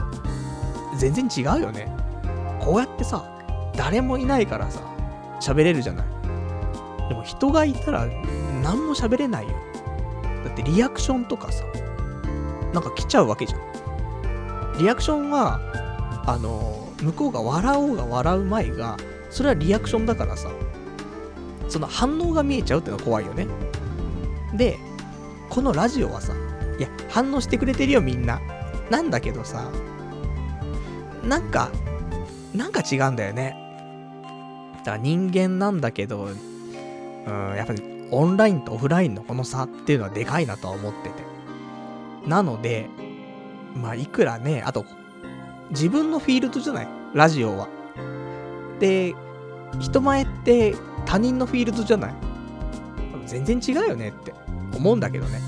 [0.96, 1.94] 全然違うよね。
[2.70, 3.24] こうやってさ、
[3.74, 4.80] 誰もいないからさ、
[5.40, 6.06] 喋れるじゃない。
[7.08, 8.06] でも人がいたら
[8.62, 9.54] 何も喋れないよ。
[10.44, 11.64] だってリアクションとかさ、
[12.72, 13.60] なんか来ちゃうわけじゃん。
[14.78, 15.60] リアクションは、
[16.28, 18.96] あの向こうが笑おうが笑う前が、
[19.30, 20.48] それはリアクションだからさ、
[21.68, 23.48] その反応が見えちゃうってのは怖いよね。
[24.54, 24.78] で、
[25.48, 26.34] このラジオはさ、
[26.78, 28.40] いや、反応してくれてるよみんな。
[28.90, 29.68] なんだけどさ、
[31.24, 31.72] なんか、
[32.54, 33.56] なんか違うんだよね。
[34.78, 41.30] だから人間なんだけど、うん、やっぱりオンラインとオフラインのこの差っていうのはでかいなとは思ってて。
[42.26, 42.88] なので、
[43.74, 44.84] まあ、いくらね、あと、
[45.70, 46.88] 自分のフィールドじゃない？
[47.14, 47.68] ラジオは。
[48.78, 49.14] で、
[49.78, 50.74] 人前って
[51.06, 52.14] 他人のフィールドじゃない？
[53.26, 54.34] 全然違うよねって
[54.74, 55.40] 思うんだけどね。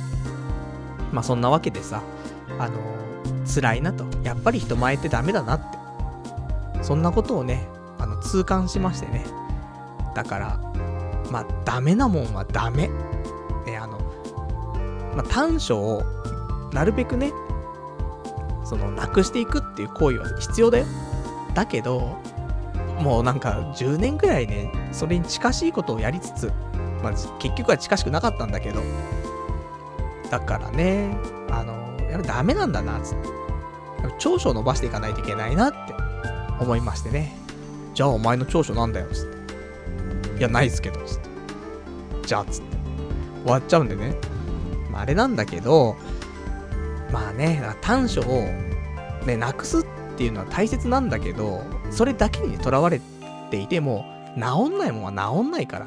[1.10, 2.02] まあそんなわけでさ、
[2.58, 4.06] あのー、辛いなと。
[4.22, 5.81] やっぱり人前ってダメだなって。
[6.82, 7.68] そんなことをね、
[7.98, 9.24] あの、痛感しましてね。
[10.14, 10.60] だから、
[11.30, 12.88] まあ、ダメなもんはダメ。
[13.66, 13.98] ね、あの、
[15.16, 16.02] まあ、短所を、
[16.72, 17.32] なるべくね、
[18.64, 20.86] その、なくしていくっていう行為は必要だよ。
[21.54, 22.18] だけど、
[23.00, 26.52] もうなんか10年くらいね、それに近しいことをやりつつ、
[27.02, 28.80] まあ、結局は近しくなかったんだけど、
[30.30, 31.16] だからね、
[31.50, 31.72] あの、
[32.10, 33.28] やっぱダメなんだな、つって。
[34.18, 35.94] 長所を伸ばしていかないといけないなって
[36.60, 37.32] 思いましてね。
[37.94, 40.38] じゃあお前の長所なんだよ、つって。
[40.38, 41.28] いや、ないっすけど、つって。
[42.26, 42.76] じゃあ、つって。
[43.44, 44.16] 終わっちゃうんでね。
[44.90, 45.96] まあ、あれなんだけど、
[47.12, 48.48] まあね、短所を、
[49.26, 49.84] ね、なくすっ
[50.16, 53.00] ていうのは大切なんだけど、それだけにとらわれ
[53.50, 55.86] ていても、治んないもんは治んないから。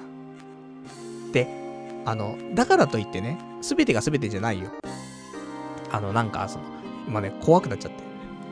[1.31, 1.47] で、
[2.05, 4.69] あの、だからといってね、すべてがすべてじゃないよ。
[5.91, 6.65] あの、なんか、その、
[7.07, 8.03] 今ね、怖くなっちゃって。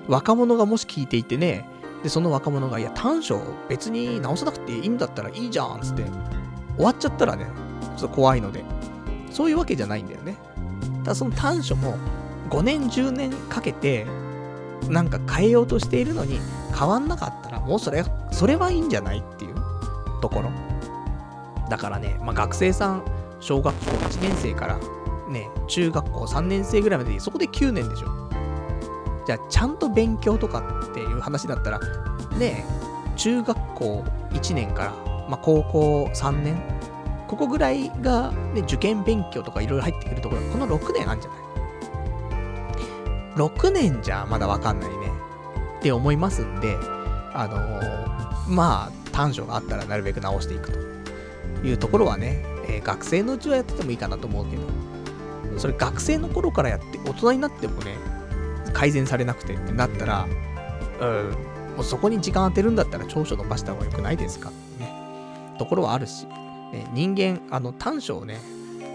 [0.07, 1.65] 若者がもし聞いていてね、
[2.03, 6.03] で、その若者が、いや、短所別に直さなくていいんだったらいいじゃん、つって、
[6.75, 7.47] 終わっちゃったらね、
[7.97, 8.63] ちょっと怖いので、
[9.31, 10.37] そういうわけじゃないんだよね。
[11.03, 11.95] ただその短所も、
[12.49, 14.05] 5年、10年かけて、
[14.89, 16.39] なんか変えようとしているのに、
[16.77, 19.55] 変わんなかったら、もうそれ、それはいいんじゃないっていう
[20.21, 20.51] ところ。
[21.69, 23.03] だからね、まあ、学生さん、
[23.39, 24.77] 小学校1年生から、
[25.29, 28.07] ね、中学校3年生ぐらいまでそこで9年でしょ。
[29.25, 31.79] じゃあ、ちゃんと勉強とかっていう話だったら、
[32.37, 32.65] ね
[33.15, 34.91] 中学校1年から、
[35.29, 36.59] まあ、高校3年
[37.27, 41.39] ここぐらいが、ね、受験勉強とかいろいろ入ってくるところ、この6年あるんじゃない
[43.49, 44.95] ?6 年じゃまだわかんないね。
[45.79, 46.77] って思いますんで、
[47.33, 50.79] あのー、まあ、短所があったらなるべく直していくと
[51.67, 54.61] いうところはね、えー、学生のうちはやっててもいいかなと思うけど、
[55.57, 57.95] それ学生の頃からやって、大人になってもね、
[58.73, 60.27] 改善されなくてってなったら、
[60.99, 61.31] うん、
[61.75, 64.49] もうそこに時間当てるんだったら長所伸ばした方が良くないですか？
[64.79, 64.91] ね。
[65.57, 68.39] ところはあるし、ね、人間、あの短所をね、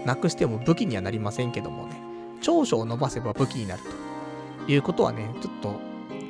[0.05, 2.01] なくしても武器にはなりませんけどもね、
[2.41, 3.81] 長所を伸ばせば武器になる
[4.65, 5.79] ということはね、ちょっと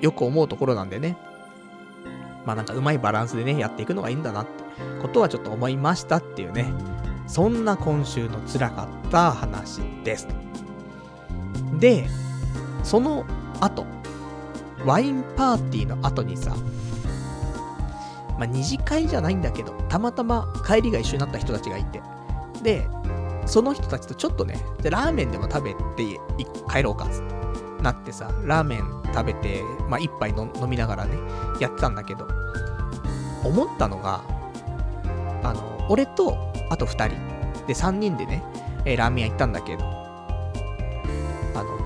[0.01, 1.17] よく思うところなんでね、
[2.45, 4.51] まあなんかうまいバランスでね、やっていくのがいいんだなって
[5.01, 6.71] ことはちょっと思いましたっていうね、
[7.27, 10.27] そんな今週の辛かった話です。
[11.79, 12.07] で、
[12.89, 13.23] その
[13.61, 13.85] 後、
[14.83, 16.55] ワインパーティーの後にさ、
[18.39, 22.01] まあ、二次会じゃないんだけど、たまたま帰りが一緒になった人たちがいて、
[22.63, 22.87] で、
[23.45, 26.19] その人たちとちょっとね、じゃラーメンでも食べて
[26.67, 27.27] 帰ろうかっつっ
[27.77, 31.15] てなってさ、ラーメン食べて、まあ、一杯飲みながらね、
[31.59, 32.27] やってたんだけど、
[33.43, 34.23] 思ったのが、
[35.43, 36.35] あの、俺と、
[36.71, 37.17] あと二人、
[37.67, 38.43] で、三人でね、
[38.83, 39.98] えー、ラーメン屋行ったんだけど、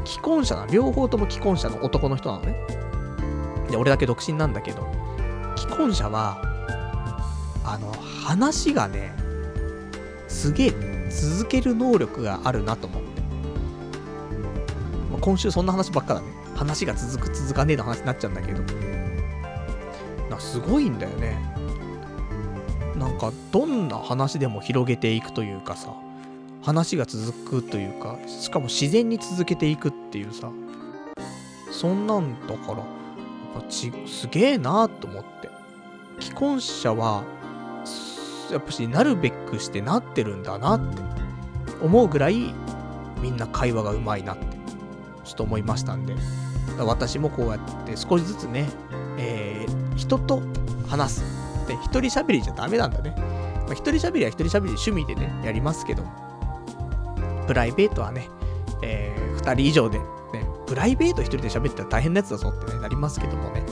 [0.06, 2.56] 既婚者な、両方とも既婚者の男の人なのね。
[3.70, 4.88] で、俺だけ独身なんだけど、
[5.56, 6.42] 既婚者は、
[7.64, 7.92] あの、
[8.26, 9.16] 話がね、
[10.28, 13.22] すげえ続ける能力があるなと思って。
[15.12, 16.28] まあ、今週そんな話ばっかだね。
[16.56, 18.62] 話が続く続かねえの話になっちゃうんだけど。
[20.30, 21.38] なすごいんだよね。
[22.96, 25.94] なんか、どんな話でも広げていくというかさ、
[26.64, 30.50] 話が続くというか、しかも自然に続けていくっていうさ、
[31.72, 32.84] そんなんだから、や
[33.60, 35.50] っぱち、すげえなーと思って。
[36.20, 37.24] 既婚者は、
[38.50, 41.02] やっぱし、なるべくしてなってるんだなって
[41.82, 42.54] 思うぐらい、
[43.22, 44.46] みんな会話がうまいなって、
[45.26, 46.16] ちょっと思いましたんで、
[46.80, 48.70] 私もこうやって少しずつね、
[49.18, 50.42] えー、人と
[50.88, 51.24] 話す。
[51.68, 53.14] で、一人喋りじゃダメなんだね。
[53.66, 56.04] まあ、一人喋りは一人喋り趣味でね、やりますけど、
[57.48, 58.30] プライベートはね、
[58.82, 60.06] えー、2人以上で、ね、
[60.68, 63.64] プライベート1人で喋ったら大変なやつだぞってね、なりますけどもね。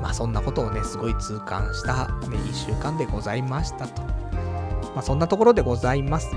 [0.00, 4.02] まあそんなことをね、すごい痛感した、ね、1週間でございましたと。
[4.02, 6.30] まあそんなところでございます。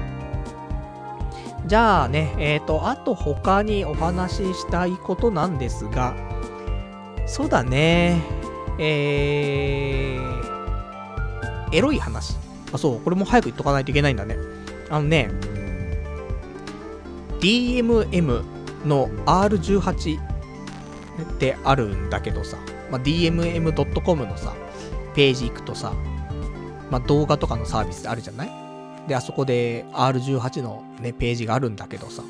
[1.65, 6.13] じゃあね、えっ、ー、と、あと他にお話ししたいことなんですが、
[7.25, 8.21] そうだね、
[8.79, 12.35] えー、エロい話。
[12.73, 14.35] あ、そう、これも早く言っとかないといけないんだね。
[14.89, 15.29] あのね、
[17.43, 18.43] DMM
[18.85, 22.57] の R18 ってあるんだけどさ、
[22.89, 24.53] まあ、DMM.com のさ、
[25.13, 25.93] ページ行くとさ、
[26.89, 28.49] まあ、動画とかのサービスあるじゃない？
[29.07, 32.23] で、あそこで R18 のね、ページがあるんだけどさ、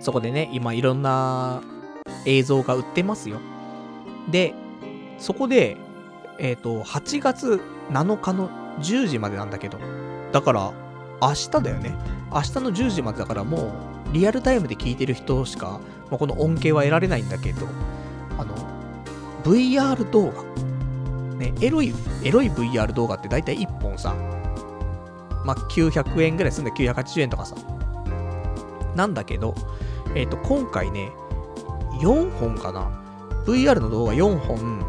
[0.00, 1.60] そこでね、今いろんな
[2.24, 3.40] 映像が売ってますよ。
[4.30, 4.54] で、
[5.18, 5.76] そこで、
[6.38, 8.48] えっ、ー、と、8月7日の
[8.78, 9.78] 10時までなんだけど、
[10.30, 10.72] だから、
[11.20, 11.94] 明日だよね。
[12.32, 13.72] 明日の10時までだからも
[14.10, 17.66] う、リアルタイムで聞いてる人しか、まあ、この恩恵は得られないんだけど、
[18.38, 18.54] あの、
[19.44, 20.44] VR 動画。
[21.36, 21.94] ね、エロい、
[22.24, 24.14] エロい VR 動画って大体1本さ、
[25.44, 27.56] まあ、900円ぐらいすんだ980円とかさ。
[28.94, 29.54] なんだけど、
[30.14, 31.12] えっ、ー、と、今回ね、
[32.00, 32.90] 4本かな。
[33.46, 34.84] VR の動画4本、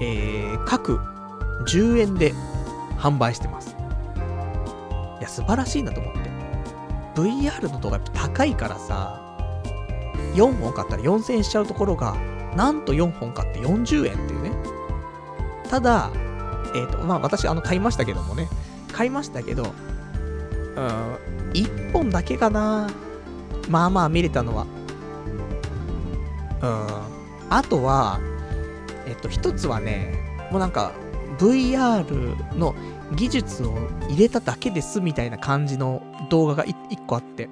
[0.00, 1.00] えー、各
[1.66, 2.32] 10円で
[2.98, 3.77] 販売してます。
[5.28, 6.30] や、素晴らしいなと思って。
[7.14, 9.20] VR の動画高いからさ、
[10.34, 12.16] 4本買ったら4000円しちゃうところが、
[12.56, 14.52] なんと4本買って40円っていうね。
[15.68, 16.10] ただ、
[16.74, 18.48] えっ、ー、と、まあ私、あの、買いましたけどもね。
[18.92, 22.88] 買いましたけど、うん、1本だけかな。
[23.68, 24.66] まあまあ見れたのは。
[26.62, 26.86] うん。
[27.50, 28.20] あとは、
[29.06, 30.18] えっ、と、一つはね、
[30.50, 30.92] もうなんか、
[31.38, 32.74] VR の
[33.14, 33.74] 技術を
[34.08, 37.48] 入れただけですみたいな感じの動画が1個あって、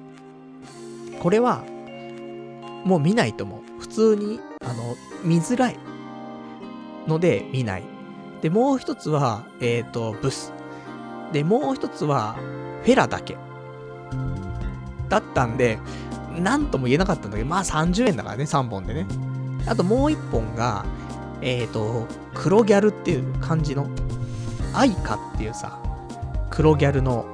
[1.19, 1.63] これは、
[2.85, 3.81] もう見ないと思う。
[3.81, 5.79] 普通に、あの、見づらい
[7.07, 7.83] ので見ない。
[8.41, 10.53] で、もう一つは、えっ、ー、と、ブス。
[11.33, 12.35] で、もう一つは、
[12.83, 13.37] フェラだけ。
[15.09, 15.79] だったんで、
[16.37, 19.07] なんとも言えなかったんだけど、まあ30円だからね、3本でね。
[19.65, 20.85] あともう1本が、
[21.41, 23.87] えっ、ー、と、黒ギャルっていう感じの、
[24.73, 25.79] アイカっていうさ、
[26.49, 27.25] 黒ギャルの、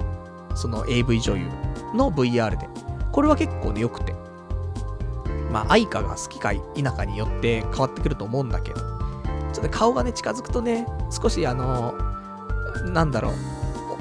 [0.55, 1.47] その AV 女優
[1.93, 2.67] の VR で。
[3.11, 4.13] これは結構ね、良くて。
[5.51, 8.79] まあ、アイカが好きか否かによって変わってくると思うんだけど、
[9.53, 11.93] ちょっと顔がね、近づくとね、少しあの、
[12.91, 13.33] なんだろう、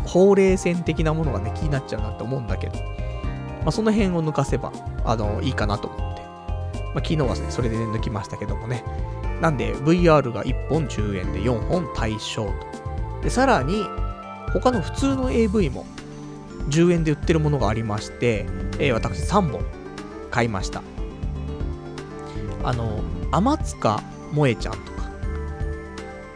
[0.09, 4.73] ほうれい線的なものがね、気になっちゃうなって思うんだけど、まあ、その辺を抜かせば、
[5.05, 6.23] あの、いいかなと思って。
[6.23, 8.83] まあ、昨日はね、それで、ね、抜きましたけどもね。
[9.43, 12.55] なんで、VR が1本10円で4本対象と。
[13.23, 13.85] で、さらに、
[14.53, 15.85] 他の普通の AV も
[16.69, 18.47] 10円で売ってるものがありまして、
[18.79, 19.65] えー、私3本
[20.31, 20.81] 買いました。
[22.63, 25.11] あの、天塚萌えちゃんとか、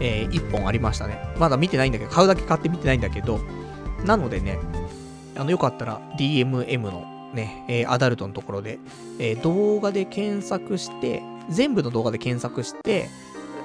[0.01, 1.33] えー、1本ありましたね。
[1.39, 3.39] まだ見てないんだけど、買うだけ買って見てないんだけど、
[4.05, 4.59] なのでね、
[5.37, 8.81] あの、よかったら DMM のね、えー、アダルトのところで、
[9.21, 13.09] えー、動画で検索して、全部の動画で検索して、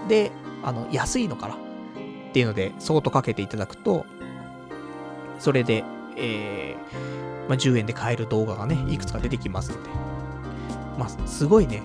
[0.07, 0.31] で、
[0.63, 1.57] あの、安いのからっ
[2.33, 4.05] ていうので、そーっとかけていただくと、
[5.39, 5.83] それで、
[6.17, 9.89] えー、まあ、10円で買える動画がね、いくつか出てきますので、
[10.97, 11.83] まあ、すごいね、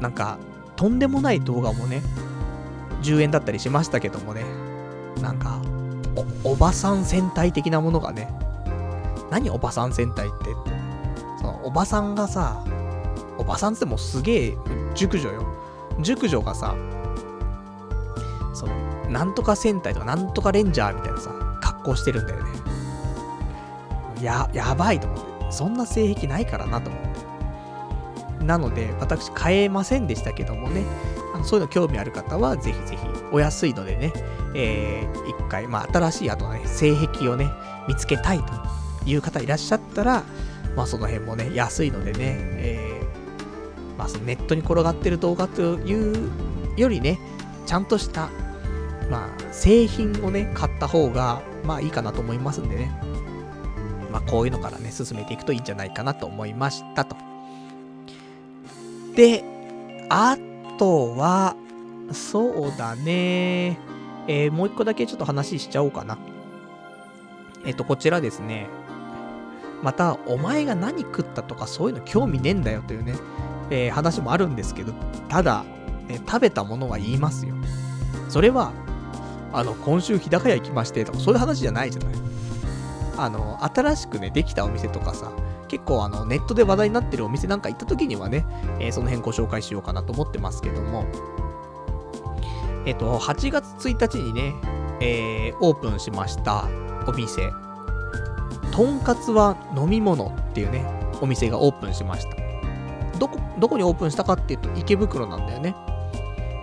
[0.00, 0.38] なんか、
[0.76, 2.02] とんでもない動画もね、
[3.02, 4.44] 10円だったりしましたけどもね、
[5.20, 5.60] なんか、
[6.44, 8.28] お、おばさん戦隊的なものがね、
[9.30, 10.36] 何おばさん戦隊って、
[11.38, 12.64] その、おばさんがさ、
[13.48, 14.58] ばさんってもうすげえ
[14.94, 15.46] 熟女よ。
[16.00, 16.76] 熟女がさ、
[18.54, 18.74] その、
[19.10, 21.30] なんとか戦隊とかなんとかレンジャーみたいなさ、
[21.60, 22.50] 格好してるんだよね。
[24.22, 25.28] や、やばいと思って。
[25.50, 27.02] そんな性癖ないからなと思っ
[28.38, 28.44] て。
[28.44, 30.84] なので、私買えませんでしたけどもね、
[31.34, 34.12] あのそういうの興味ある方は、ぜひぜひ、お安いのでね、
[34.54, 37.50] えー、一回、まあ、新しい、あとはね、性癖をね、
[37.88, 38.52] 見つけたいと
[39.06, 40.22] いう方いらっしゃったら、
[40.76, 42.97] まあ、その辺もね、安いのでね、えー、
[43.98, 46.30] まあ、ネットに転がってる動画という
[46.76, 47.18] よりね、
[47.66, 48.30] ちゃんとした、
[49.10, 52.90] まあ、製品をね、買った方が、まあいいかなと思いますんでね。
[54.10, 57.16] まあこういうのからね、進めていくといいんじゃないかなと思いましたと。
[59.16, 59.44] で、
[60.08, 60.36] あ
[60.78, 61.56] とは、
[62.12, 63.78] そうだね。
[64.28, 66.18] えー、もう一個だけちょっと話しちゃおうかな。
[67.66, 68.68] えっ、ー、と、こちらですね。
[69.82, 73.14] また、お前が何食ったとかそういうの興味ねえんだよというね、
[73.70, 74.92] えー、話もあるんですけど、
[75.28, 75.64] ただ、
[76.08, 77.54] ね、食べたものは言いますよ。
[78.28, 78.72] それは、
[79.52, 82.14] あの、今週日高屋行きましてとか、そういう話じゃないじゃない。
[83.16, 85.32] あの、新しくね、できたお店とかさ、
[85.68, 88.46] 結構あの、ネットで話題になってるお店なんか行った時にはね、
[88.78, 91.04] えー、その辺ご紹介しようかなと思ってますけども、
[92.86, 94.54] えっ、と、8月1日にね、
[95.00, 96.68] えー、オープンしました
[97.06, 97.52] お店、
[98.72, 100.84] とんかつは飲み物っていうね、
[101.20, 102.47] お店がオープンしました。
[103.58, 105.74] どこ、にオープンしたかっていうと池袋なんだよね。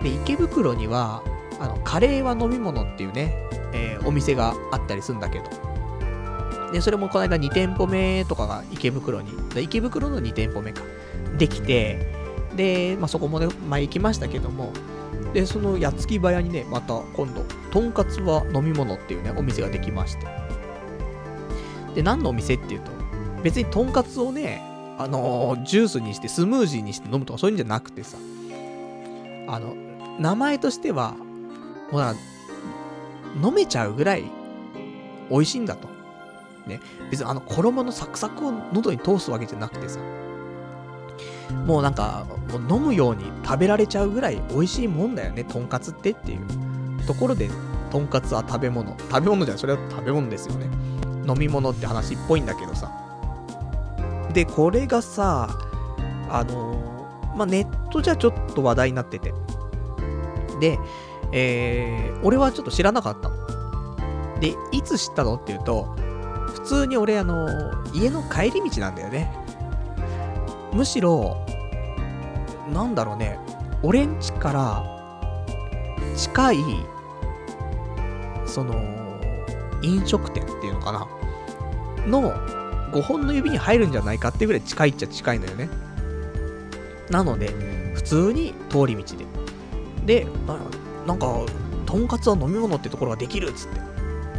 [0.02, 1.22] で、池袋には、
[1.60, 3.34] あの、カレーは飲み物っていうね、
[3.72, 5.44] えー、お店があったりするんだけど、
[6.72, 10.82] で、それもこの間2店舗目とかが池袋に、池袋の2店舗目か、
[11.38, 12.12] できて、
[12.54, 14.72] で、まあ、そこもね、前行きましたけども、
[15.32, 20.26] で、その矢継早にね、また今度、とんかつは飲み物っていうね、お店ができまして。
[21.94, 22.90] で、何のお店っていうと、
[23.42, 24.62] 別にとんかつをね、
[24.98, 28.16] あのー、ジュースにしてスムージーにして飲むとかそういうんじゃなくてさ、
[29.48, 29.74] あの、
[30.18, 31.14] 名前としては、
[31.90, 32.14] ほら、
[33.42, 34.24] 飲めちゃうぐらい
[35.30, 35.88] 美味しいんだと。
[36.66, 36.80] ね。
[37.10, 40.00] 別にあの衣のサクサクを喉に通すわけじゃなくてさ、
[41.66, 47.50] もうなんか、もう飲むように食べられちゃうぐらい美味しいもんだよね、とんかつってっていうところで、
[47.90, 48.96] とんかつは食べ物。
[48.98, 50.66] 食べ物じゃん、それは食べ物ですよね。
[51.28, 53.05] 飲み物って話っぽいんだけどさ。
[54.36, 55.48] で、これがさ、
[56.28, 59.32] あのー、まあ、ネットじゃちょっと話題になってて。
[60.60, 60.78] で、
[61.32, 64.38] えー、俺はちょっと知らなかったの。
[64.38, 65.84] で、いつ知ったのっていうと、
[66.48, 67.48] 普通に俺あの、
[67.94, 69.34] 家の帰り道なんだよね。
[70.74, 71.38] むしろ、
[72.70, 73.38] なんだろうね、
[73.82, 74.84] 俺ん家から
[76.14, 76.58] 近い、
[78.44, 78.74] その、
[79.80, 81.08] 飲食店っていうのかな
[82.06, 82.55] の
[82.96, 85.68] 5本の指に入るんじゃないかっていうぐらい近いっちゃ近いんだよね。
[87.10, 87.48] なので、
[87.94, 89.16] 普通に通り道
[90.06, 90.24] で。
[90.24, 90.26] で、
[91.06, 91.44] なんか、
[91.84, 93.80] とんかつは飲み物ってところができるっつって。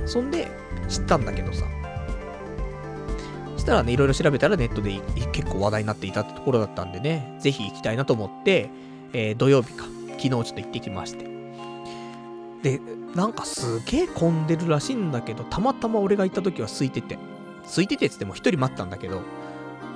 [0.08, 0.48] そんで、
[0.90, 1.66] 知ったんだけどさ。
[3.54, 5.00] そしたらね、いろいろ調べたらネットで
[5.32, 8.70] 結構話題になっていたってところだったんでね、ぜひ行きたいなと思って、
[9.14, 9.86] えー、土曜日か、
[10.18, 11.28] 昨日ちょっと行ってきまして。
[12.64, 12.82] で、
[13.14, 17.20] なんかすげえ混んでるらしいんだけど、たまたま俺が行った時は空いてて。
[17.68, 19.22] 空いててっつっても一人待ったんだけど、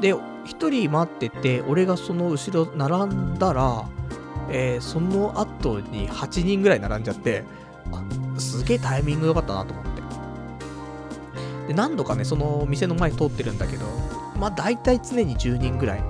[0.02, 0.15] で、
[0.45, 3.88] 一人待ってて、俺がその後ろ並んだら、
[4.49, 7.43] えー、その後に8人ぐらい並んじゃって、
[7.91, 9.91] あすげえタイミング良かったなと思って。
[11.68, 13.85] で、何度かね、その店の前通ってるんだけど、
[14.39, 16.03] まあ大体常に10人ぐらい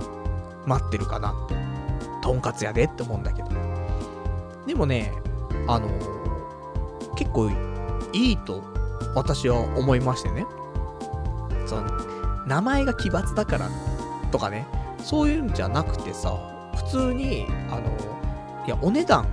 [0.66, 1.56] 待ってるかなって。
[2.22, 3.50] とんかつ屋でって思うんだけど。
[4.66, 5.12] でもね、
[5.68, 5.90] あの、
[7.16, 7.50] 結構
[8.14, 8.64] いいと
[9.16, 10.46] 私は思いましてね。
[11.72, 11.88] その、
[12.46, 13.70] 名前が奇抜だから
[14.30, 14.68] とかね、
[15.00, 16.38] そういうんじゃなくてさ、
[16.76, 19.26] 普通に、あの、いや、お値段、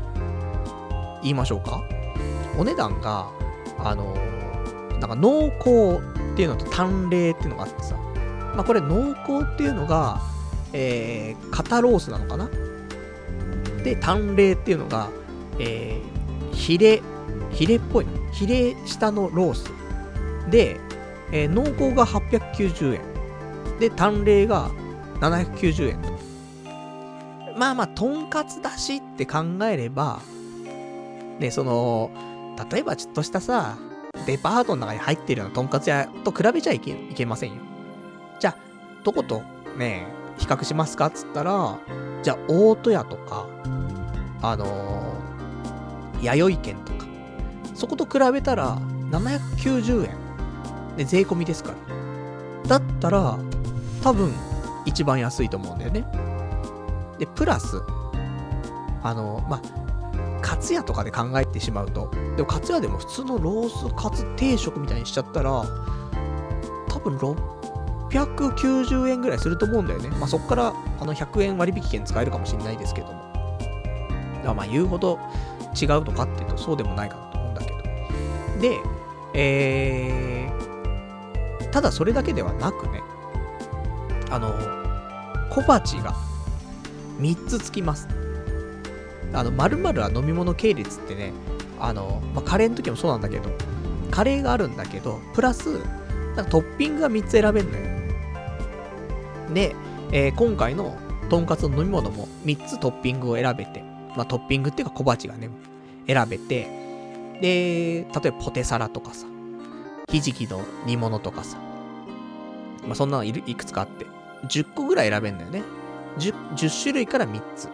[1.23, 1.82] 言いましょうか？
[2.56, 3.28] お値段が、
[3.78, 4.15] あの、
[5.01, 6.01] なんか濃厚
[6.32, 7.97] っていうのと淡麗っていうのがあってさ、
[8.55, 10.20] まあこれ濃厚っていうのが、
[10.73, 12.48] えー、肩ロースなのかな？
[13.82, 15.10] で、淡麗っていうのが、
[15.59, 17.02] えー、ヒレ、
[17.51, 18.12] ヒレっぽいの。
[18.32, 19.70] ヒレ下のロース。
[20.51, 20.81] で、
[21.32, 23.78] えー、濃厚が890円。
[23.78, 24.70] で、淡麗が
[25.20, 26.18] 790円と。
[27.56, 30.20] まあまあ、とんかつだしって考えれば、
[31.40, 32.10] ね、その、
[32.70, 33.76] 例えばちょっとしたさ、
[34.26, 37.56] デパートの中に入ってるようなとんかつ屋と比べちゃいけいけませんよ。
[38.40, 38.56] じゃあ、
[39.05, 39.42] どこと
[39.76, 40.06] ね、
[40.38, 41.78] 比較しますかっつったら、
[42.22, 43.46] じゃあ、大戸屋とか、
[44.42, 47.06] あのー、弥生県とか、
[47.74, 48.78] そこと比べたら、
[49.10, 50.27] 790円。
[50.98, 52.68] で、税込みですから。
[52.68, 53.38] だったら、
[54.02, 54.32] 多分、
[54.84, 56.04] 一番安いと思うんだよね。
[57.18, 57.80] で、プラス、
[59.02, 65.64] あの、まあ、カツ屋とかで考えてしまうと、でもカツ屋でも普通のロースカツ定食みたいにしちゃったら、
[66.88, 70.08] 多分690円ぐらいすると思うんだよね。
[70.10, 73.12] まあ、そこからあの100円割引券使えるかもしれないですけども。
[73.12, 75.18] だからまあ言うほど
[75.80, 77.78] 違うのかっていうとそうでもないかなと思うんだけど。
[78.60, 78.78] で、
[79.34, 80.52] え、
[81.70, 83.03] ただそれだけではなくね、
[84.31, 84.55] あの、
[85.51, 86.15] 小鉢が
[87.20, 88.09] 3つつきます。
[89.32, 91.32] あの、〇〇は飲み物系列ってね、
[91.81, 93.51] あの、まあ、カレーの時もそうなんだけど、
[94.11, 95.78] カレーがあるんだけど、プラス、
[96.36, 97.85] なんかトッピングが3つ選べるのよ。
[99.55, 99.74] で、
[100.12, 100.97] えー、今回の
[101.28, 103.82] とんかつの飲み物も3つトッピングを選べて、
[104.16, 105.51] まあ、トッピングっていうか小鉢がね、
[106.07, 106.69] 選べて、
[107.40, 109.27] で、例えばポテサラとかさ、
[110.09, 111.59] ひじきの煮物とかさ、
[112.86, 114.06] まあ、そんなのいいくつかあって、
[114.47, 115.62] 10個ぐらい選べんだよね。
[116.18, 117.68] 10, 10種類から3つ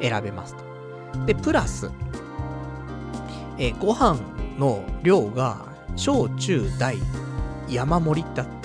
[0.00, 1.24] 選べますと。
[1.26, 1.90] で、プラス、
[3.58, 4.18] えー、ご飯
[4.58, 5.66] の量が
[5.96, 6.96] 小中大
[7.68, 8.64] 山盛りだって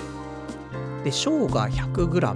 [1.04, 2.34] で、小が 100g、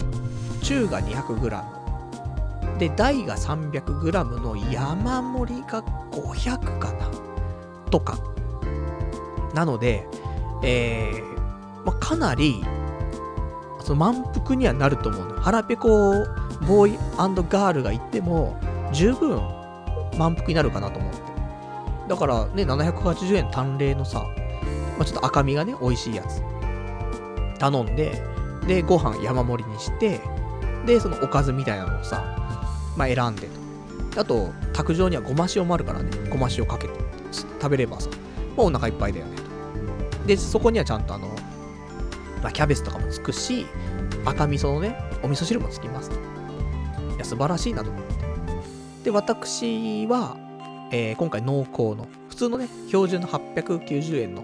[0.61, 7.09] 中が 200g、で、大が 300g の山盛りが500かな
[7.89, 8.17] とか。
[9.53, 10.07] なので、
[10.63, 12.63] えー、まあ、かなり、
[13.81, 15.41] その満腹にはなると思うの。
[15.41, 16.13] 腹ペコ
[16.65, 18.57] ボーイガールが行っても、
[18.93, 19.41] 十分
[20.17, 21.19] 満腹になるかなと思って。
[22.07, 24.25] だからね、780円単麗のさ、
[24.97, 26.41] まあ、ちょっと赤身がね、美味しいやつ。
[27.59, 28.21] 頼んで、
[28.67, 30.21] で、ご飯山盛りにして、
[30.85, 32.23] で、そのおかずみたいなのをさ、
[32.95, 33.47] まあ、選んで
[34.13, 34.21] と。
[34.21, 36.93] あと、卓上にはごま塩もあるからね、ごま塩かけて
[37.31, 38.09] 食べればさ、
[38.55, 39.42] もうお腹いっぱいだよね。
[40.25, 41.27] で、そこにはちゃんとあの、
[42.41, 43.65] まあ、キャベツとかもつくし、
[44.25, 46.11] 赤味噌のね、お味噌汁もつきます。
[47.15, 48.13] いや、素晴らしいなと思って。
[49.05, 50.37] で、私は、
[50.91, 54.43] えー、今回濃厚の、普通のね、標準の890円の、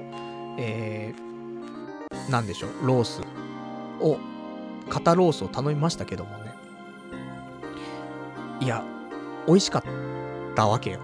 [0.58, 3.22] えー、なんでしょう、ロース
[4.02, 4.18] を、
[4.90, 6.54] 肩ロースを頼みましたけどもね。
[8.60, 8.84] いや、
[9.48, 9.84] 美味しかっ
[10.56, 11.00] たわけよ。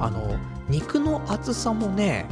[0.00, 0.36] あの、
[0.68, 2.26] 肉の厚さもね、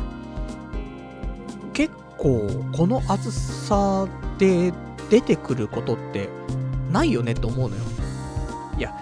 [2.27, 4.09] 構、この厚さ
[4.39, 4.73] で
[5.09, 6.29] 出てくることって
[6.91, 7.83] ないよねって思うのよ。
[8.77, 8.93] いや、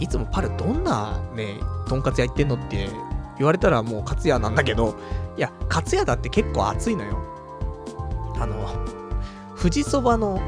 [0.00, 2.88] いつもパルどんなね、とんかつ屋行ってんのって
[3.36, 4.96] 言われたらもうカツ屋なんだけど、
[5.36, 7.18] いや、カツ屋だって結構熱いのよ。
[8.40, 8.66] あの、
[9.56, 10.40] 富士そばの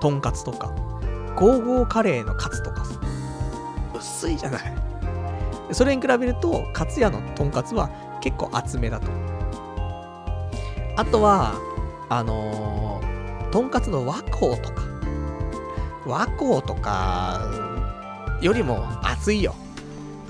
[0.00, 0.72] とんかつとか、
[1.36, 3.00] ゴーゴーカレーのカツとかさ、
[3.96, 4.74] 薄いじゃない。
[5.72, 7.88] それに比べると、カツ屋のとんかつは
[8.20, 9.29] 結構厚めだと。
[11.00, 11.54] あとは、
[12.10, 14.82] あのー、とんかつの和光とか、
[16.04, 17.40] 和光とか、
[18.42, 19.54] よりも熱いよ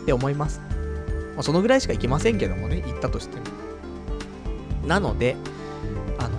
[0.02, 0.60] って思います。
[1.34, 3.42] まあ、そのぐらいしか行きませんけどもね、行ったとしても。
[4.86, 5.34] なので、
[6.20, 6.38] あの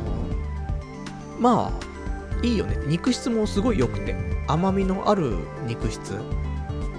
[1.37, 2.77] ー、まあ、いいよね。
[2.87, 4.15] 肉質もすごい良くて、
[4.47, 5.35] 甘みのある
[5.67, 6.15] 肉質。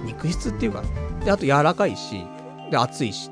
[0.05, 0.83] 肉質っていうか、
[1.25, 2.27] で、あと柔らかいし、
[2.69, 3.31] で、熱いし。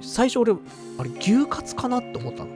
[0.00, 0.52] 最初俺、
[0.98, 2.55] あれ、牛カツかなって思ったの。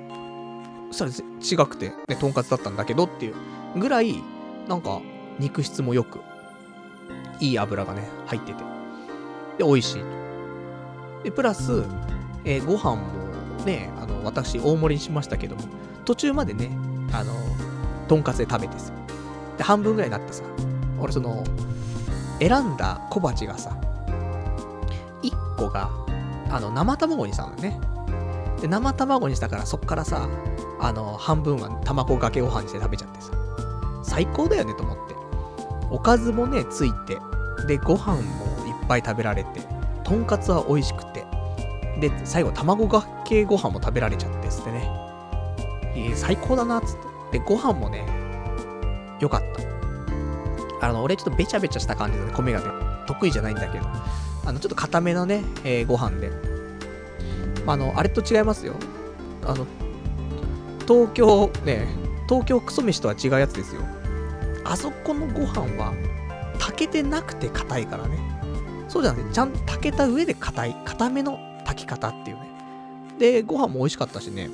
[0.90, 1.22] そし
[1.52, 3.34] たら違くて、ね、とんかつだったんだけどっていう
[3.78, 4.22] ぐらい、
[4.68, 5.00] なんか、
[5.38, 6.20] 肉質も良く、
[7.40, 8.62] いい油がね、入ってて。
[9.58, 10.02] で、美味しい。
[11.24, 11.84] で、プラス、
[12.44, 15.62] えー、ご飯もね、あの、私、大盛りにしましたけども、
[16.04, 16.70] 途中までね、
[17.12, 17.32] あの、
[18.08, 18.92] とんかつで食べてさ。
[19.56, 20.42] で、半分ぐらいになってさ、
[20.98, 21.44] 俺その、
[22.38, 23.76] 選んだ小鉢がさ、
[25.22, 25.90] 1個が、
[26.50, 27.78] あの、生卵にしたのね。
[28.60, 30.28] で、生卵にしたからそっからさ、
[30.80, 33.32] あの、半分は卵かけご飯にして食べちゃってさ、
[34.02, 35.14] 最高だよねと思って。
[35.90, 37.18] おかずもね、ついて、
[37.66, 39.60] で、ご飯もいっぱい食べられて、
[40.04, 41.26] とんかつは美味しくて、
[42.00, 44.90] で、最後卵かけご飯も食べられちゃってっつってね。
[45.94, 46.96] えー、最高だなっつっ
[47.30, 47.38] て。
[47.38, 48.06] で、ご飯もね、
[49.20, 49.42] よかっ
[50.80, 50.86] た。
[50.86, 52.66] あの、俺ちょっとべちゃべちゃした感じで、ね、米がね、
[53.06, 53.86] 得意じゃないんだけど、
[54.46, 56.32] あの、ちょっと固めのね、えー、ご飯で。
[57.66, 58.74] あの、あれと違いますよ。
[59.46, 59.66] あの、
[60.86, 61.88] 東京、ね、
[62.28, 63.82] 東京クソ飯とは違うやつですよ。
[64.64, 65.92] あそこのご飯は、
[66.58, 68.18] 炊けてなくて硬いからね。
[68.88, 72.50] そうじゃなくて、ちゃんと炊けた上で硬い、硬めの炊き方っていうね。
[73.18, 74.48] で、ご飯も美味しかったしね。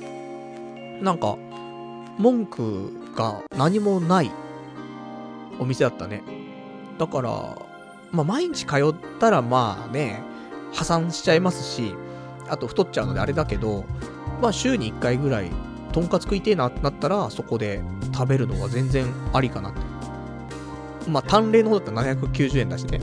[1.01, 1.37] なんか、
[2.17, 4.31] 文句が何もない
[5.59, 6.23] お店だったね。
[6.97, 7.31] だから、
[8.11, 10.21] まあ、毎日通ったらまあね、
[10.73, 11.95] 破産しちゃいますし、
[12.49, 13.85] あと太っちゃうのであれだけど、
[14.41, 15.51] まあ週に1回ぐらい、
[15.91, 17.81] とんかつ食いてえなってなったら、そこで
[18.13, 19.79] 食べるのが全然ありかなって。
[21.09, 22.99] まあ、単例の方だったら790円だしね。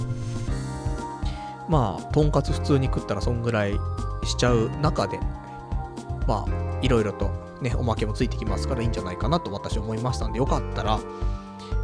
[1.69, 3.73] まあ、とんかつ普通に食ったらそんぐらい
[4.25, 5.19] しちゃう中で、
[6.27, 7.31] まあ、いろいろと
[7.61, 11.01] ね、おまけもついてきますからいいんじゃないかなと私思いましたんで、よかったら、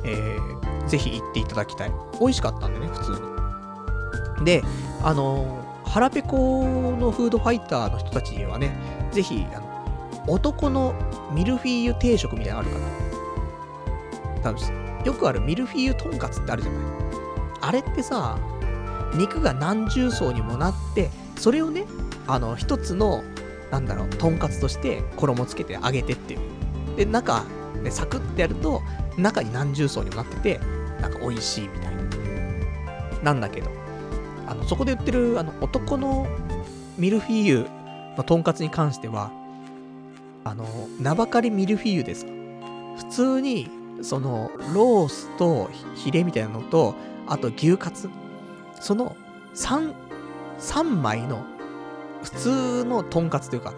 [0.05, 1.93] えー、ぜひ行っていただきたい。
[2.21, 3.11] 美味しかったんでね、普通
[4.39, 4.45] に。
[4.45, 4.63] で、
[5.03, 8.77] あのー、腹ペコのフードファイターの人たちにはね、
[9.11, 9.70] ぜひ、あの、
[10.27, 10.95] 男の
[11.33, 12.87] ミルフィーユ定食みたいなのあるかな？
[14.43, 16.83] 多分、よくあるミルフィーユとんかつってあるじゃない？
[17.63, 18.39] あれってさ、
[19.15, 21.85] 肉が何重層にもなって、それをね、
[22.27, 23.25] あの、一つの、
[23.71, 26.41] なんだろう、とんかつとして衣つけて揚げてっていう。
[26.97, 27.45] で、中、
[27.83, 28.83] ね、サクッてやると、
[29.17, 30.61] 中に何重層にもなってて、
[31.01, 32.03] なんか美味しいみたいな。
[33.23, 33.71] なんだけど、
[34.47, 36.27] あの、そこで売ってる、あの、男の
[36.97, 37.67] ミルフィーユ
[38.17, 39.33] のとんかつに関しては、
[40.45, 40.65] あの、
[40.99, 42.27] 名ばかりミルフィーユです。
[42.97, 43.69] 普通に、
[44.03, 46.95] その、ロースとヒレみたいなのと、
[47.27, 48.09] あと牛カツ。
[48.81, 49.17] その
[49.55, 49.93] 3、
[50.59, 51.45] 3枚の
[52.23, 53.75] 普通のとんかつというか、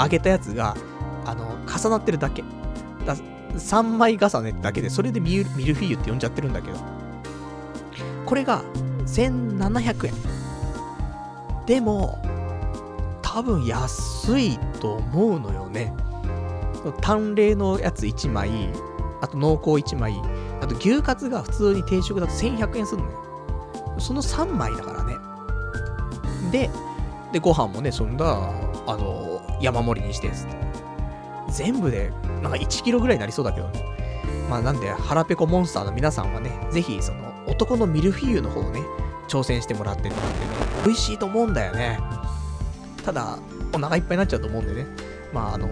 [0.00, 0.76] 揚げたやつが、
[1.24, 2.42] あの、重なってるだけ。
[3.04, 3.16] だ
[3.54, 6.78] 3枚重ねだけで、それでミルフィーユって呼んじゃってるんだけど、
[8.24, 8.62] これが
[9.06, 10.14] 1700円。
[11.66, 12.18] でも、
[13.36, 15.92] 多分安いと思うのよね。
[17.02, 18.70] 淡麗のやつ1枚、
[19.20, 20.18] あと濃厚1枚、
[20.62, 23.18] あと牛カツが普通に定食だと1100円するのよ。
[23.98, 25.16] その3枚だからね。
[26.50, 26.70] で、
[27.30, 28.24] で、ご飯もね、そんな、
[28.86, 30.48] あの、山盛りにしてす
[31.50, 32.10] 全部で、
[32.42, 33.84] なんか1キロぐらいになりそうだけどね。
[34.48, 38.80] まあなんで、腹ペコモンスターの皆さんはね、ぜひ、その、男のミルフィーユの方をね、
[39.28, 40.46] 挑戦してもらってもらってね、
[40.86, 42.00] 美味しいと思うんだよね。
[43.06, 43.38] ただ、
[43.72, 44.84] お腹いっぱいになっちゃうと思うんでね、
[45.32, 45.68] まああの、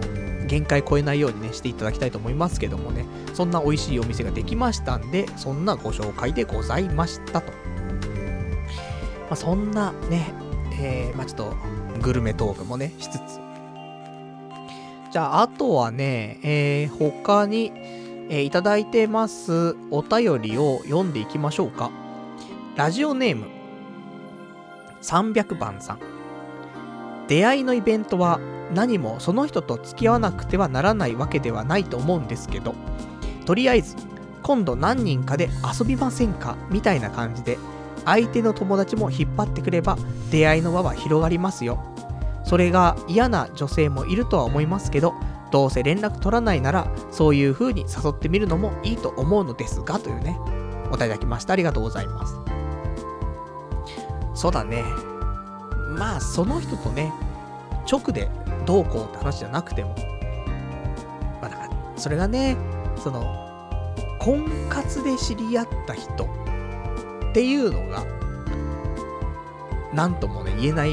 [0.47, 7.51] 限界超えないようにね、していただきたいと思いますけどもね、そんな美味しいお店ができましたんで、そんなご紹介でございましたと。
[7.51, 10.33] まあ、そんなね、
[10.79, 11.55] えー、まあ、ちょっと、
[12.01, 13.19] グルメトークもね、しつつ。
[15.11, 17.73] じゃあ、あとはね、えー、他に、
[18.29, 21.91] えー、いただいてますお便りを読んでいきましょうか。
[22.77, 23.47] ラジオネーム、
[25.01, 26.14] 300番さん。
[27.27, 28.39] 出会いのイベントは
[28.73, 32.73] 何もその人と付き合わなくてはならないわけではないと思うんですけど、
[33.45, 33.95] とりあえず、
[34.43, 35.49] 今度何人かで
[35.79, 36.55] 遊びませんか？
[36.69, 37.57] みたいな感じで
[38.05, 39.97] 相手の友達も引っ張ってくれば
[40.29, 41.83] 出会いの輪は広がりますよ。
[42.43, 45.13] それが嫌な女性もいるとは思いますけど、
[45.51, 50.37] どうせ連絡取らないなら、そういう風に誘ってみるのもいいと思うのですが、というね、
[50.85, 51.53] お答えいただきました。
[51.53, 52.35] ありがとうございます。
[54.35, 54.83] そうだね。
[55.95, 57.11] まあ、その人とね、
[57.89, 58.29] 直で
[58.65, 59.95] どうこうって話じゃなくても、
[61.41, 62.57] まあ、だから、それがね、
[62.97, 63.45] その、
[64.19, 66.25] 婚活で知り合った人
[67.31, 68.03] っていうのが、
[69.93, 70.91] なんともね、言えない、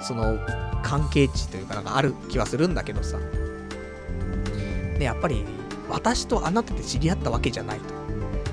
[0.00, 0.38] その、
[0.82, 3.18] 関係値というかなんかある気はするんだけどさ。
[3.18, 5.44] ね、やっぱり、
[5.88, 7.94] 私とあなたで知り合ったわけじゃないと。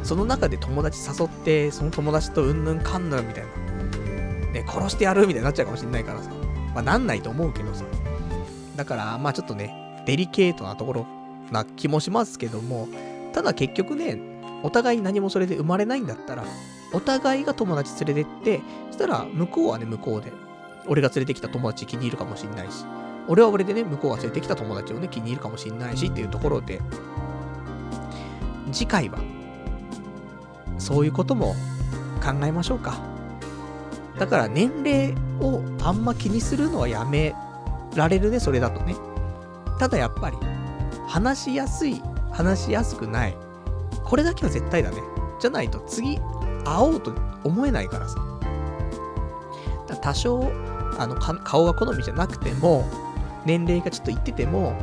[0.03, 3.62] その中で友達誘って、その友達とうんぬんかんぬんみたいな。
[4.53, 6.29] ね、殺してやるみたいになっちゃうかもしんないからさ。
[6.73, 7.83] まあ、なんないと思うけどさ。
[8.75, 11.07] だから、まあちょっとね、デリケートなところ
[11.51, 12.87] な気もしますけども、
[13.33, 14.17] ただ結局ね、
[14.63, 16.45] お互い何もそれで生まれないんだったら、
[16.93, 20.31] お互いが友達連れてって、そしたら向こうはね、向こうで、
[20.87, 22.85] 俺が連れてきた友達気に入るかもしんないし、
[23.27, 26.81] 俺は俺でね、向こうが連れてきた友達をね、気に入るかもしんないしっていうところで、
[28.71, 29.19] 次回は、
[30.77, 31.55] そういうことも
[32.21, 33.12] 考えましょうか。
[34.17, 37.33] だから年齢をあんま気にするのはやめ
[37.95, 38.95] られるね、それだとね。
[39.79, 40.37] ただやっぱり、
[41.07, 43.37] 話しやすい、話しやすくない。
[44.03, 44.97] これだけは絶対だね。
[45.39, 46.17] じゃないと次、
[46.63, 47.13] 会おうと
[47.43, 48.17] 思えないからさ。
[49.87, 50.51] だ多少、
[50.97, 52.85] あの、顔が好みじゃなくても、
[53.45, 54.73] 年齢がちょっといってても、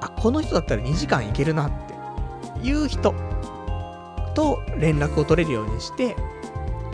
[0.00, 1.70] あ、この人だったら2時間いけるなっ
[2.62, 3.14] ていう人
[4.34, 6.16] と連絡を取れるようにして、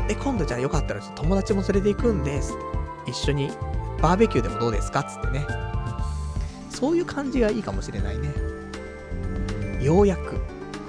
[0.08, 2.54] で、今度じゃあよかったら友達も連れて行くんです。
[3.06, 3.50] 一緒に
[4.02, 5.04] バーベキューでもどうですか？
[5.04, 5.46] つってね。
[6.68, 8.32] そういう感じがいいかもしれないね。
[9.82, 10.34] ようやく、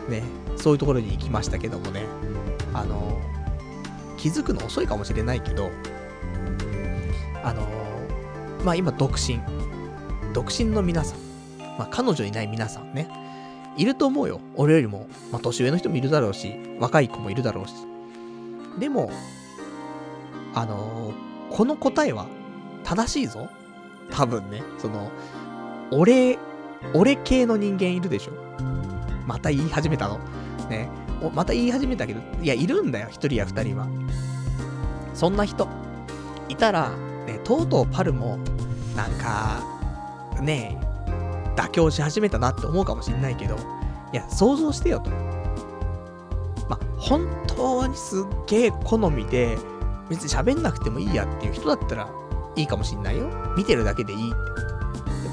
[0.09, 0.23] ね、
[0.57, 2.05] そういうところに行きましたけどもね。
[2.73, 3.19] あの、
[4.17, 5.71] 気づくの遅いかもしれないけど、
[7.43, 7.67] あの、
[8.63, 9.39] まあ今独身。
[10.33, 11.19] 独身の皆さん。
[11.77, 13.09] まあ彼女いない皆さんね。
[13.77, 14.39] いると思うよ。
[14.55, 17.73] 俺よりも、まあ年上の人もいるだろうし、若い子もいるだろうし。
[18.79, 19.11] でも、
[20.53, 22.27] あのー、この答えは
[22.83, 23.49] 正しいぞ。
[24.09, 24.63] 多分ね。
[24.77, 25.11] その、
[25.91, 26.37] 俺、
[26.93, 28.31] 俺系の人間いるでしょ。
[29.27, 30.19] また言い始めたの。
[30.69, 30.89] ね。
[31.35, 33.07] また言い始めたけど、いや、いるんだよ。
[33.09, 33.87] 一人や二人は。
[35.13, 35.67] そんな人。
[36.49, 36.91] いたら、
[37.27, 38.39] ね、とうとうパルも、
[38.95, 39.63] なんか、
[40.41, 40.77] ね
[41.55, 43.55] 妥協し始めたなって思うかもしんないけど、
[44.13, 45.11] いや、想像してよと。
[46.71, 49.57] ま本当にすっげえ好みで、
[50.09, 52.09] 別に喋んなくてもいいやっていう人だったら
[52.55, 53.29] いいかもしんないよ。
[53.55, 54.39] 見てるだけでいいって。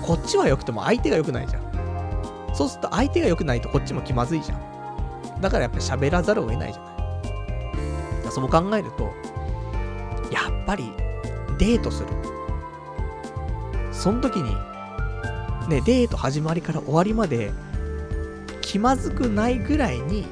[0.06, 2.54] こっちは良くても相手が良くないじゃん。
[2.54, 5.40] そうすると相手が良くないとこっちも気まずいじゃん。
[5.40, 6.90] だからやっぱり喋らざるを得ないじゃな
[8.28, 8.32] い。
[8.32, 9.04] そう考えると、
[10.32, 10.92] やっぱり
[11.58, 12.08] デートする。
[13.92, 14.54] その時に、
[15.68, 17.52] ね、デート始まりから終わりまで
[18.60, 20.26] 気まずくないぐらいに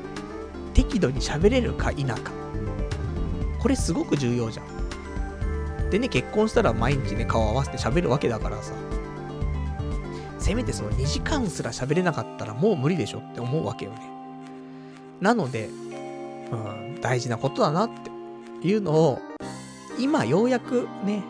[0.77, 2.31] 適度に喋れるか否か。
[3.59, 5.89] これすごく重要じゃん。
[5.89, 8.75] でね、結婚したら毎日ね、顔合わせて喋るわけだからさ。
[10.39, 14.01] せめてその2時間すら喋れなかったらもう無理でしょって思うわけよね。
[15.23, 15.71] なので、
[16.53, 17.91] うん、大事なことだなっ
[18.61, 19.19] ていうのを、
[19.99, 21.23] 今ようやくね、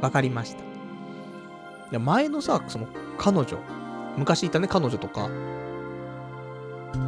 [0.00, 0.60] 分かりました。
[0.60, 0.62] い
[1.92, 2.86] や前のさ、その
[3.18, 3.58] 彼女、
[4.16, 5.28] 昔いたね、彼女とか、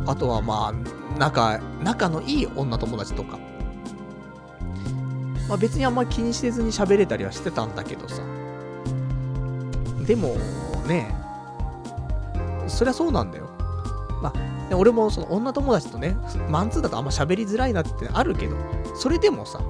[0.06, 3.38] あとはまあ、仲、仲のいい女友達とか。
[5.48, 8.22] まあ別にあんまり気にせずに喋れたりはしてたんだけどさ。
[10.06, 10.36] でも、
[10.86, 11.14] ね、
[12.66, 13.48] そりゃそうなんだよ。
[14.22, 16.16] まあ、俺もその女友達とね、
[16.48, 18.56] マンツーだとあんま喋りづらいなってあるけど、
[18.96, 19.60] それでもさ、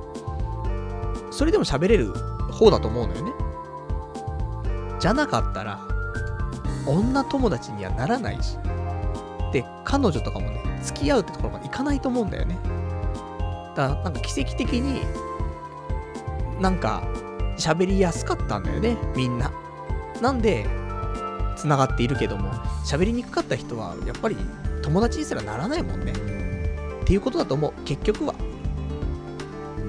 [1.31, 2.13] それでも喋れる
[2.53, 3.33] 方だと思うのよね。
[5.01, 5.81] じゃなかったら、
[6.87, 8.59] 女友達にはならないし。
[9.93, 12.59] 彼女とかもね、付き合うってところまでいかないと思うんだよね。
[13.77, 15.02] だから、なんか奇跡的に、
[16.62, 17.02] なんか、
[17.59, 19.52] 喋りやすかったんだよね、みんな。
[20.23, 20.66] なんで、
[21.56, 22.51] 繋がっているけども、
[22.86, 24.36] 喋りにくかった人は、やっぱり
[24.81, 26.12] 友達にすらならないもんね。
[27.02, 28.35] っていうことだと思う、結局は。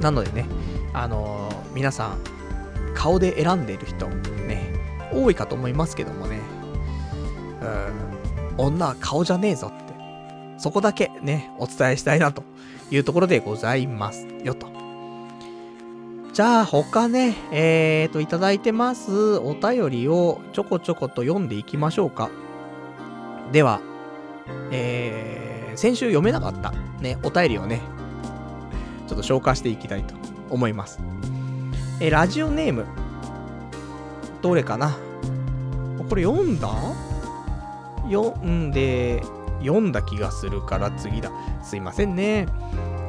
[0.02, 0.46] なのでね、
[0.92, 2.18] あのー、皆さん、
[2.94, 4.74] 顔で選んでいる人、ね、
[5.14, 6.42] 多いかと思いますけどもね、
[8.58, 9.93] うん、女は顔じゃねえぞって、
[10.64, 12.42] そこだけね、お伝えしたいなと
[12.90, 14.68] いうところでございますよと。
[16.32, 22.30] じゃあ他ね、えーと、いただいてますお便りをちょこちょこと読んでいきましょうか。
[23.52, 23.82] では、
[24.72, 26.72] えー、先週読めなかった
[27.02, 27.82] ね、お便りをね、
[29.10, 30.16] ちょっと紹介していきたいと
[30.50, 31.02] 思います。
[32.00, 32.86] えー、ラジオネーム、
[34.42, 34.96] どれかな？
[36.08, 36.70] これ読んだ？
[38.10, 39.22] 読んで、
[39.66, 41.32] 読んだ気がするから次だ。
[41.62, 42.48] すいませんね。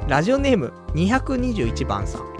[0.08, 2.34] ラジオネーム221番さん。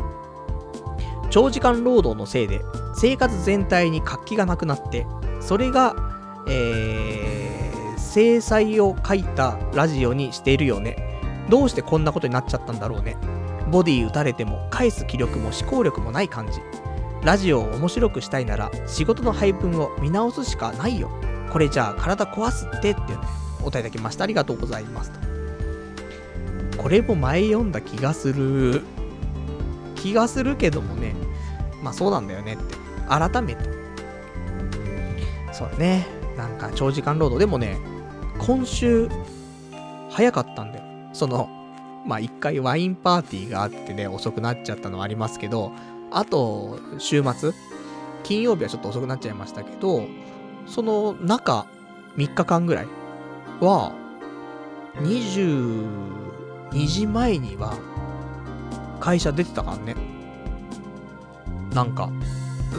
[1.31, 2.61] 長時間労働のせいで
[2.95, 5.07] 生活全体に活気がなくなって、
[5.41, 5.97] それが、
[6.49, 11.21] えー、制裁を書いたラジオにしているよね。
[11.49, 13.17] どうしてこんなことになっちゃったんだろうね。
[13.71, 16.61] ボディ打たれても返す気力も思考力もない感じ。
[17.23, 21.11] ラジオを面白くしたいなら仕事の配分を見直すしかないよ。
[21.51, 23.27] これじゃあ体壊すってっていうね、
[23.65, 24.25] お答えいただきました。
[24.25, 25.19] ありがとうございますと。
[26.83, 28.83] これも前読んだ気がする。
[29.95, 31.15] 気がするけどもね。
[31.83, 32.75] まあそうなんだよねって。
[33.09, 33.65] 改めて。
[35.53, 36.07] そうだね。
[36.37, 37.41] なんか長時間労働。
[37.41, 37.79] でもね、
[38.39, 39.09] 今週、
[40.11, 40.85] 早かったんだよ。
[41.15, 41.49] その、
[42.07, 45.73] まあ一回ワインパーティーがあってね、遅くなっちゃったのはありますけど、
[46.11, 47.53] あと、週末、
[48.25, 50.07] 金曜日はちょっと遅くなっちゃいましたけど、
[50.67, 51.67] その中
[52.17, 52.87] 3日間ぐらい
[53.61, 53.93] は、
[54.97, 57.75] 22時前には
[59.01, 59.97] 会社出てたからね。
[61.73, 62.11] なんか、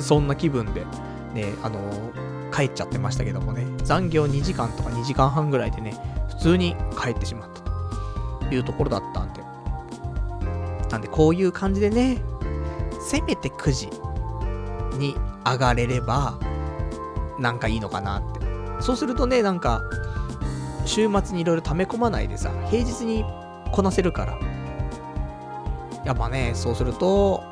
[0.02, 0.86] そんな気分で
[1.34, 1.80] ね、あの
[2.54, 5.94] 帰っちゃってましたけどもね、残業2時間とか2時間半ぐらいでね、
[6.30, 9.42] 普通に帰ってしまったというところだったんで。
[10.90, 12.22] なんで、こういう感じでね、
[13.02, 13.90] せめて9時
[14.98, 15.16] に
[15.46, 16.40] 上がれれば、
[17.38, 18.46] なんかいいのかなって。
[18.80, 19.82] そうするとね、なんか、
[20.86, 23.26] 週末にいろいろ溜め込まないでさ、平日に
[23.72, 24.40] こなせるから。
[26.06, 27.44] やっぱね、そうすると、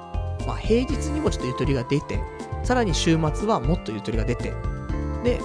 [0.46, 2.22] まあ平日にもちょっとゆとりが出て、
[2.64, 4.54] さらに週末はもっとゆとりが出て、
[5.24, 5.42] で、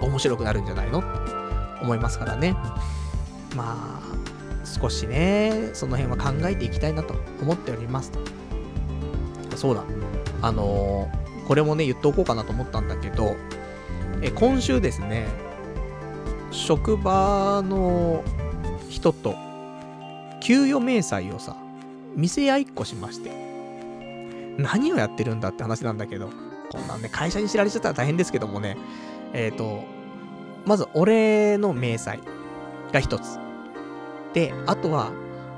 [0.00, 1.00] 面白くなるんじゃないの？
[1.00, 1.08] って
[1.82, 2.56] 思いますからね。
[3.54, 4.00] まあ、
[4.64, 8.20] 少しね、その辺は考えていきたいなと思っておりますと。
[9.56, 9.84] そうだ。
[10.42, 13.36] あのー、これもね、言っておこうかなと思ったんだけど、
[14.22, 15.26] え今週ですね、
[16.50, 18.24] 職場の
[18.88, 19.34] 人と、
[20.40, 21.56] 給与明細をさ、
[22.16, 23.30] 店屋一個しまして、
[24.58, 26.30] 何をやってるんだって話なんだけど、
[26.70, 28.76] こんなんね、会社に知られちゃったら大変ですけどもね、
[29.32, 29.84] えっ、ー、と、
[30.66, 32.18] まず俺の明細
[32.92, 33.38] が一つ。
[34.34, 35.12] で、あとは、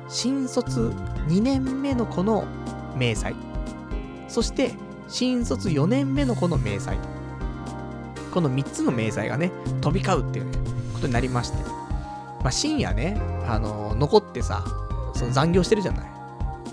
[0.09, 0.93] 新卒
[1.29, 2.47] 2年目の子の
[2.97, 3.35] 明細。
[4.29, 4.75] そして、
[5.09, 6.97] 新卒4年目の子の明細。
[8.33, 9.51] この3つの明細がね、
[9.81, 10.59] 飛び交うっていうね、
[11.03, 11.59] ことになりまして。
[12.43, 14.65] まあ、深夜ね、あのー、残ってさ、
[15.15, 16.11] その残業してるじゃない。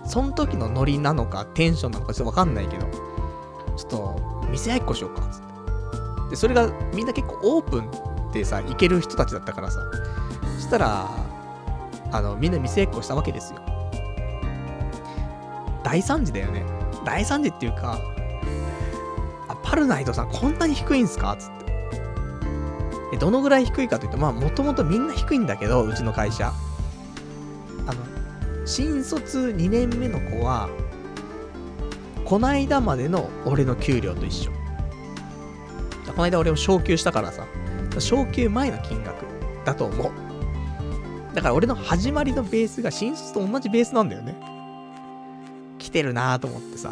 [0.05, 2.87] その時のノリなのか、テンションなのかちょっとわかんないけど、
[3.75, 6.29] ちょっと、店屋一個しようか、つって。
[6.31, 7.89] で、それがみんな結構オープン
[8.29, 9.79] ってさ、行ける人たちだったからさ、
[10.55, 11.09] そしたら、
[12.11, 13.59] あの、みんな店一個したわけですよ。
[15.83, 16.63] 大惨事だよね。
[17.05, 17.99] 大惨事っていうか、
[19.47, 21.35] あ、パルナイトさんこんなに低いんすか？
[21.37, 21.58] つって。
[23.13, 26.53] え、どのぐらい低いかというと、まあ、もともとみんな低いんだけど、うちの会社。
[27.87, 27.99] あの、
[28.65, 30.69] 新卒2年目の子は、
[32.25, 34.51] こないだまでの俺の給料と一緒。
[34.51, 37.47] この間俺を昇給したからさ、
[37.97, 39.25] 昇給前の金額
[39.65, 40.11] だと思う。
[41.33, 44.35] だから俺の始まりのベースが新卒と同じベースなんだよね。
[45.77, 46.91] 来てるなぁと思ってさ。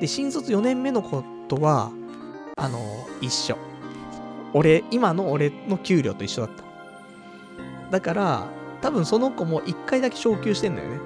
[0.00, 1.90] で、新卒4年目の子とは、
[2.56, 2.78] あの、
[3.20, 3.56] 一緒。
[4.56, 6.64] 俺、今の俺の給料と一緒だった。
[7.90, 8.46] だから、
[8.80, 10.98] 多分その子も1回だけ昇給してんだよね。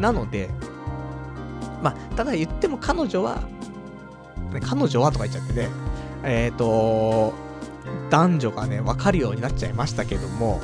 [0.00, 0.50] なので、
[1.84, 3.44] まあ、ただ言っても彼女は、
[4.60, 5.68] 彼女はとか言っちゃってね、
[6.24, 7.32] えっ、ー、と、
[8.10, 10.60] 男女がね、わかるようになっちゃいましたけども、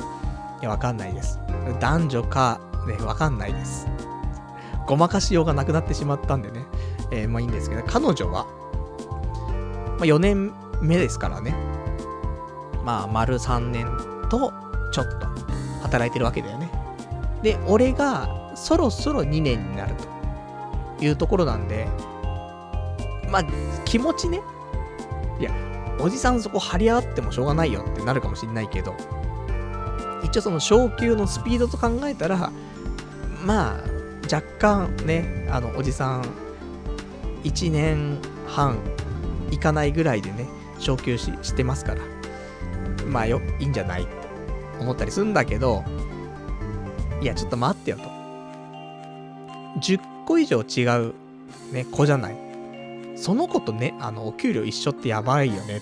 [0.59, 1.39] いや、わかんないです。
[1.79, 2.59] 男女か、
[2.89, 3.87] ね、わかんないです。
[4.85, 6.65] ごまかしようがなくなってしまったんでね、
[7.09, 8.45] えー、まあいいんですけど、彼女は、
[9.97, 10.51] まあ4年
[10.81, 11.55] 目ですからね、
[12.83, 13.85] まあ丸3年
[14.29, 14.53] と
[14.91, 15.27] ちょっと
[15.81, 16.69] 働いてるわけだよね。
[17.41, 19.95] で、俺がそろそろ2年になる
[20.97, 21.87] というところなんで、
[23.29, 23.43] まあ
[23.85, 24.41] 気持ちね、
[25.39, 25.51] いや、
[25.99, 28.95] おじさんそこ張り合ってもしょうがないよってなるかもしんないけど、
[30.23, 32.51] 一応その昇給のスピードと考えたら、
[33.45, 33.77] まあ、
[34.31, 36.25] 若干ね、あの、おじさん、
[37.43, 38.77] 1年半
[39.51, 40.47] いかないぐらいでね、
[40.79, 42.01] 昇給ししてますから、
[43.07, 44.03] まあよ、いいんじゃない？
[44.03, 44.11] って
[44.79, 45.83] 思ったりするんだけど、
[47.21, 48.03] いや、ちょっと待ってよと。
[49.79, 51.13] 10個以上違う、
[51.71, 52.37] ね、子じゃない？
[53.15, 55.81] その子とね、あの、お給料一緒ってやばいよねっ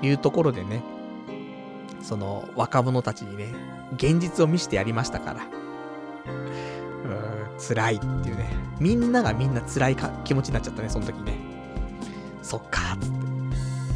[0.00, 0.82] ていうところでね、
[2.00, 3.46] その若者たちにね、
[3.94, 5.40] 現実を見せてやりましたから。
[6.24, 8.50] うーん、辛いっていうね。
[8.78, 11.36] みんながみんな辛いか気持ちになっちゃったね、その時ね。
[12.42, 13.21] そっか、つって。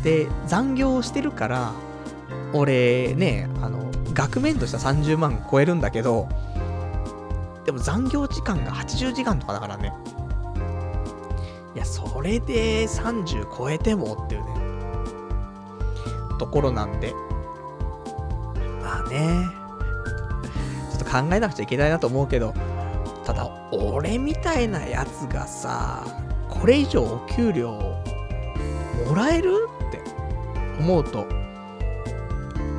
[0.07, 1.73] で、残業してるから、
[2.53, 6.29] 俺ね、あの、額面としては30万超えるんだけど、
[7.65, 9.93] でも残業時間が80時間とかだからね。
[11.75, 14.49] いや、それで30超えてもっていうね、
[16.39, 17.13] ところなんで、
[18.81, 19.45] まあね、
[20.93, 22.55] ちょっと考えなくちゃいけないなと思うけど、
[23.25, 26.07] ただ、俺みたいなやつがさ、
[26.49, 27.73] これ以上お給料
[29.09, 29.69] もらえる？
[30.79, 31.27] 思うと、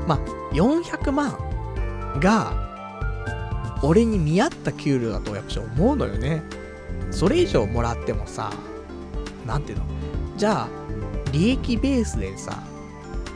[0.08, 0.20] まあ、
[0.54, 1.38] 400万
[2.20, 2.66] が、
[3.84, 6.42] 俺に見合った給料だとやっぱし思うのよね。
[7.12, 8.52] それ以上もらってもさ、
[9.46, 9.86] なんていうの？
[10.36, 10.68] じゃあ、
[11.32, 12.64] 利益ベースでさ、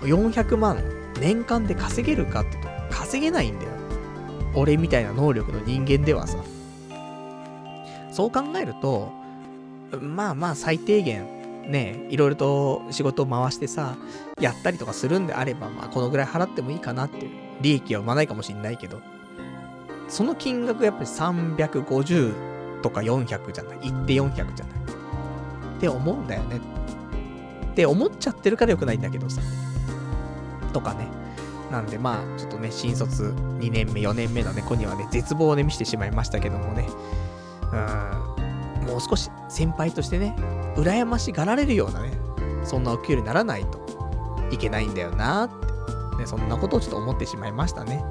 [0.01, 0.77] 400万
[1.19, 3.71] 年間で稼げるかってと、稼げないんだよ。
[4.55, 6.37] 俺みたいな能力の人間ではさ。
[8.11, 9.11] そう考えると、
[9.99, 11.25] まあまあ最低限、
[11.67, 13.95] ね、いろいろと仕事を回してさ、
[14.39, 17.31] やったりとかするんであれば、まあこのぐらい払ってもいいかなっていう。
[17.61, 19.01] 利益は生まないかもしんないけど、
[20.07, 24.77] その金額やっぱり350とか400じゃない？1って400じゃない？
[25.77, 26.57] って思うんだよね。
[27.71, 29.41] って思っちゃってるから良くないんだけどさ。
[30.73, 31.07] とかね。
[31.71, 36.89] なんでまあ、ちょっとね、新卒2年目、4年目のね、子にはね、絶望をね、見せてしまいましたけどもね。
[37.71, 38.30] うん、
[38.91, 40.35] もう少し先輩としてね、
[40.75, 42.11] 羨ましがられるようなね、
[42.63, 43.79] そんなお給料にならないと
[44.51, 45.49] いけないんだよなっ
[46.11, 48.03] て、ね、そんなことをちょっと思ってしまいましたね。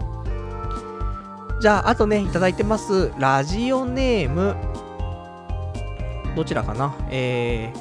[1.61, 4.57] じゃあ、あとね、いただいてます、ラジオネーム、
[6.35, 6.95] どちらかな？
[7.11, 7.73] え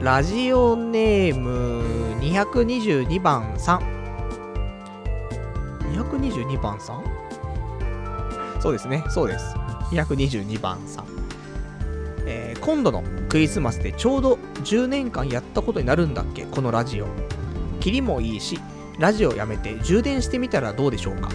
[0.00, 1.82] ー、ラジオネーム
[2.20, 3.80] 222番さん。
[5.94, 7.02] 222番さん？
[8.60, 9.54] そうですね、そうです。
[9.92, 11.15] 222番さん。
[12.26, 14.34] えー、今度のクリスマスでちょうど
[14.64, 16.44] 10年間やったことになるんだっけ？
[16.44, 17.06] このラジオ。
[17.80, 18.58] キリもいいし、
[18.98, 21.30] ラジオやめて充電してみたらどうでしょうか？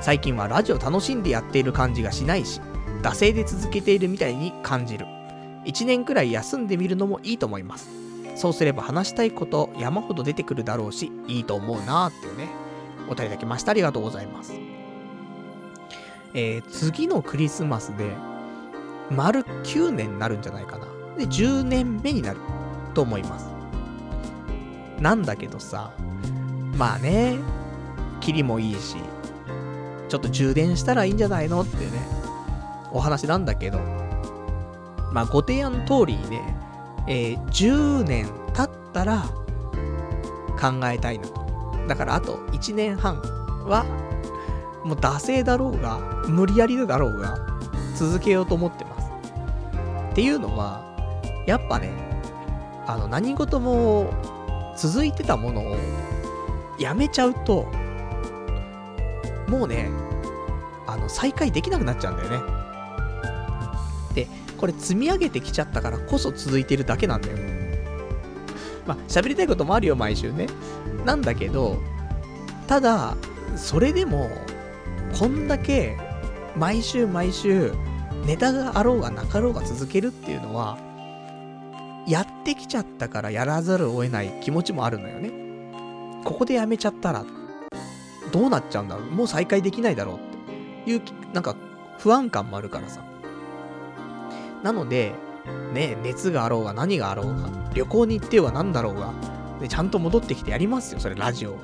[0.00, 2.60] 最近はラジオ楽しんでやっている感じがしないし、
[3.02, 5.06] 惰性で続けているみたいに感じる。
[5.64, 7.88] 1年くらい休んでみるのもいいと思います。
[8.36, 12.48] そうすれば話したいこと山ほど出てくるだろうし、いいと思うなーっていうね、
[13.08, 13.72] お便りいただきました。
[13.72, 14.54] ありがとうございます。
[16.32, 18.16] えー、次のクリスマスで、
[19.10, 20.86] 丸9年になるんじゃないかな。
[21.16, 22.40] で、10年目になる
[22.94, 23.46] と思います。
[25.00, 25.92] なんだけどさ、
[26.76, 27.38] まあね、
[28.20, 28.96] キリもいいし、
[30.08, 31.92] ちょっと充電したらいいんじゃないのってね、
[32.92, 33.78] お話なんだけど、
[35.12, 36.56] まあご提案通りにね、
[37.06, 39.22] えー、10年経ったら
[40.60, 41.40] 考えたいなと。
[41.88, 43.16] だからあと1年半
[43.66, 43.84] は、
[44.84, 47.38] もう惰性だろうが、無理やりだろうが、
[47.96, 48.99] 続けようと思ってます。
[50.10, 50.82] っていうのは、
[51.46, 51.90] やっぱね、
[52.86, 54.12] あの、何事も
[54.76, 55.76] 続いてたものを
[56.78, 57.66] やめちゃうと、
[59.48, 59.90] もうね、
[60.86, 62.38] あの、再開できなくなっちゃうんだよね。
[64.14, 64.26] で、
[64.58, 67.38] これ積み上げてきちゃったからこそ続いてるだけなんだよ。
[68.86, 70.48] まあ、喋りたいこともあるよ、毎週ね。
[71.04, 71.78] なんだけど、
[72.66, 73.16] ただ、
[73.56, 74.30] それでも、
[75.18, 75.96] こんだけ、
[76.56, 77.72] 毎週毎週、
[78.24, 80.78] ネタがあろうがなかろうが続けるっていうのは、
[82.06, 85.30] やってきちゃったからやらざるを得ない気持ちもあるのよね。
[86.24, 87.24] ここでやめちゃったら、
[88.32, 90.16] どうなっちゃうんだろうもう再開できないだろう
[90.82, 91.02] っていう、
[91.32, 91.56] なんか
[91.98, 93.02] 不安感もあるからさ。
[94.62, 95.14] なので、
[95.72, 99.12] ね、熱があろうが何があろうが、旅行に行っては何だろうが、
[99.60, 101.58] でちゃんと戻ってきてやりますよ、それラジオは。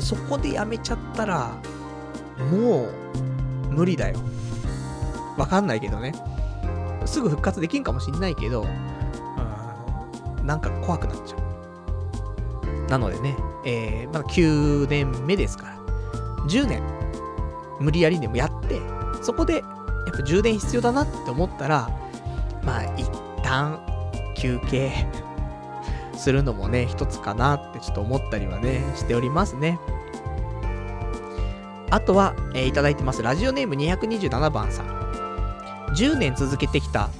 [0.00, 1.56] そこでやめちゃったら、
[2.50, 2.88] も
[3.70, 4.18] う、無理だよ。
[5.36, 6.14] わかんないけどね。
[7.06, 11.42] すぐ復活できんかもしんないけど、うん、なんか怖くなっちゃう。
[12.90, 15.76] なのでね、えー、まだ9年目ですから、
[16.46, 16.82] 10年、
[17.80, 18.80] 無理やりでもやって、
[19.22, 19.60] そこで、や
[20.12, 21.88] っぱ充電必要だなって思ったら、
[22.64, 23.08] まあ、一
[23.42, 23.80] 旦、
[24.34, 25.06] 休憩
[26.14, 29.78] するのもね、一つかなってちょっと思ったりはね、しておりますね。
[31.90, 33.22] あとは、えー、いただいてます。
[33.22, 35.01] ラジオネーム227番さん。
[35.94, 37.10] 10年続けてきた、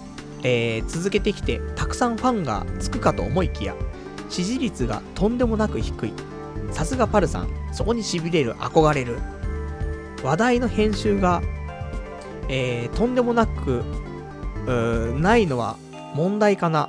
[0.42, 3.74] えー、続けてきてたくさんファンがつくかと思いきや
[4.28, 6.12] 支持率がとんでもなく低い。
[6.72, 9.18] さすがパルさんそこにしびれる憧れる。
[10.22, 11.42] 話題の編集が、
[12.48, 13.82] えー、とんでもなく
[15.18, 15.76] ないのは
[16.14, 16.88] 問題かな。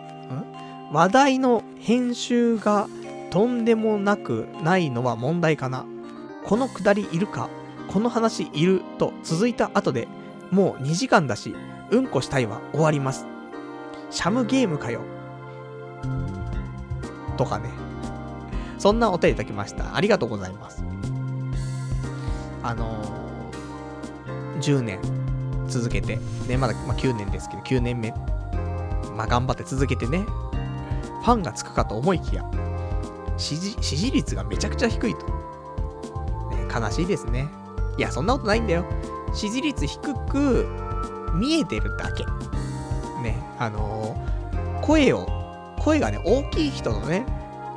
[0.91, 2.87] 話題の編集が
[3.31, 5.85] とんでもなくないのは問題かな。
[6.45, 7.49] このくだりいるか？
[7.89, 8.81] この話いる？
[8.99, 10.07] と続いた後で
[10.51, 11.55] もう2時間だし
[11.93, 13.27] うんこしたいわ、終わります。
[14.09, 15.01] シャムゲームかよ。
[17.37, 17.69] とかね。
[18.79, 19.95] そんなお便りいただきました。
[19.95, 20.83] ありがとうございます。
[22.63, 24.99] あのー、10年
[25.67, 26.17] 続けて、
[26.47, 28.11] ね、まだ、まあ、9年ですけど、9年目、
[29.15, 30.25] まあ、頑張って続けてね、
[31.23, 32.43] ファンがつくかと思いきや、
[33.37, 36.67] 支持支持率がめちゃくちゃ低いと、ね。
[36.73, 37.47] 悲しいですね。
[37.99, 38.83] いや、そんなことないんだよ。
[39.31, 40.82] 支持率低く
[41.33, 42.25] 見えてるだけ。
[43.21, 45.27] ね、あのー、声を、
[45.79, 47.25] 声がね、大きい人のね、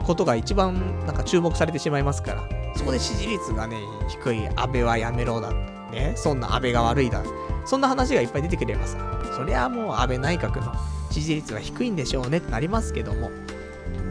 [0.05, 3.79] ことが一番なんか注目されてしまいますから、そこで支持率がね、
[4.09, 5.53] 低い、安倍はやめろだ、
[5.91, 7.23] ね、そんな安倍が悪いだ、
[7.65, 8.99] そんな話がいっぱい出てくればさ、
[9.37, 10.73] そりゃもう安倍内閣の
[11.11, 13.31] 支持率は低いんでしょうねってなりますけども、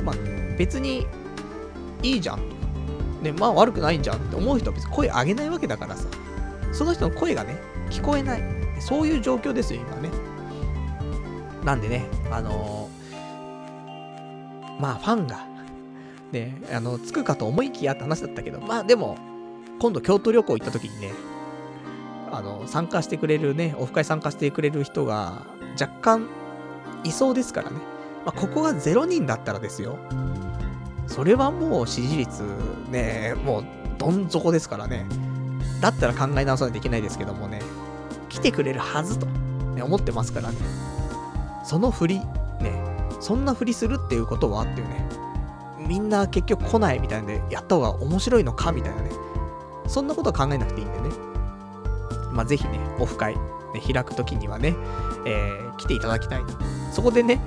[0.03, 0.15] まあ、
[0.57, 1.07] 別に
[2.01, 2.55] いいじゃん。
[3.21, 6.07] ね、まあ悪くないんじゃんって思う人は別に声上げないわけだからさ、
[6.71, 7.57] その人の声がね、
[7.89, 8.64] 聞こえない。
[8.79, 10.09] そういう状況ですよ、今ね。
[11.63, 15.45] なんでね、あのー、まあ、ファンが、
[16.31, 19.17] ね、あの、つくかと思いきやって話だったけど、まあでも、
[19.79, 21.11] 今度京都旅行行った時にね、
[22.31, 25.45] あの、参加してくれるね、オフ会参加してくれる人が
[25.79, 26.27] 若干
[27.03, 27.77] いそうですからね。
[28.25, 29.97] まあ、ここが0人だったらですよ。
[31.07, 32.43] それはもう支持率
[32.89, 33.65] ね、もう
[33.97, 35.05] どん底ですからね。
[35.81, 37.61] だったら考え直さないといけないですけどもね、
[38.35, 39.25] 来てくれるはずと、
[39.75, 40.57] ね、思ってますからね。
[41.63, 42.83] その振り、ね、
[43.21, 45.07] そんな振りするっていうことはっていうね、
[45.87, 49.09] みんな結局来ないみたいなんで、やった方が面白いのかみたいなね。
[49.87, 51.15] そんなことは考えなくていいんでね。
[52.33, 53.39] まあ、ぜひね、オフ会、ね、
[53.81, 54.75] 開くときにはね、
[55.25, 56.53] えー、来ていただきたいと。
[56.91, 57.39] そこでね、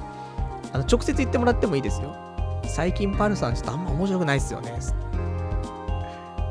[0.72, 2.16] あの、直接言ってもらってもいいですよ。
[2.64, 4.78] 最近パルさんちょっとあんま面白くないっすよね。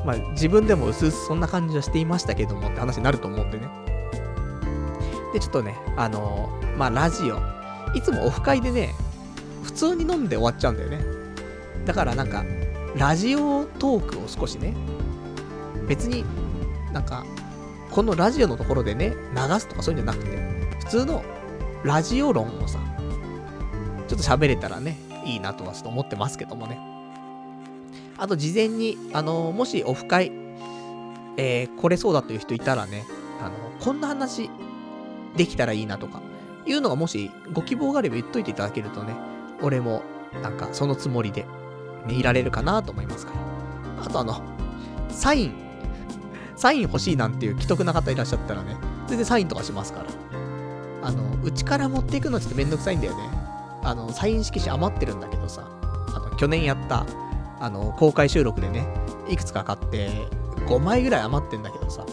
[0.05, 3.86] まあ、自分でも薄々そんな感じはしていましたけどもって話になると思うんでね。
[5.37, 7.39] で、ちょっとね、あのー、まあ、ラジオ。
[7.93, 8.95] いつもオフ会でね、
[9.63, 10.99] 普通に飲んで終わっちゃうんだよね。
[11.85, 12.43] だからなんか、
[12.95, 14.73] ラジオトークを少しね、
[15.87, 16.25] 別に
[16.91, 17.23] なんか、
[17.91, 20.37] このラジオのところでね、流すとかそういうんじゃなくて、
[20.79, 21.23] 普通の
[21.83, 22.79] ラジオ論をさ、
[24.07, 26.79] ちょっと喋れたらね、いいなとはちょっと思ってますけどもね。
[28.17, 30.31] あと事前に、あのー、もしオフ会、
[31.37, 33.05] えー、来れそうだという人いたらね、
[33.39, 34.49] あのー、こんな話
[35.37, 36.21] できたらいいなとか、
[36.65, 39.15] いうのがもしご希望があれば言っといていただけるとね、
[39.61, 40.03] 俺も
[40.41, 41.45] なんかそのつもりで、
[42.05, 44.03] ね、いられるかなと思いますから。
[44.05, 44.41] あとあの、
[45.09, 45.53] サイン、
[46.55, 48.75] サイン欲しいなんていう既得な方いらっしゃったらね、
[49.07, 50.05] 全然サインとかしますから。
[51.03, 53.29] あの、うちから持っていくのちょっとめんどくさいんだよね。
[53.83, 55.67] あの、サイン色紙余ってるんだけどさ、
[56.13, 57.05] あの、去年やった、
[57.59, 58.85] あの、公開収録でね、
[59.29, 60.09] いくつか買って、
[60.67, 62.05] 5枚ぐらい余ってんだけどさ、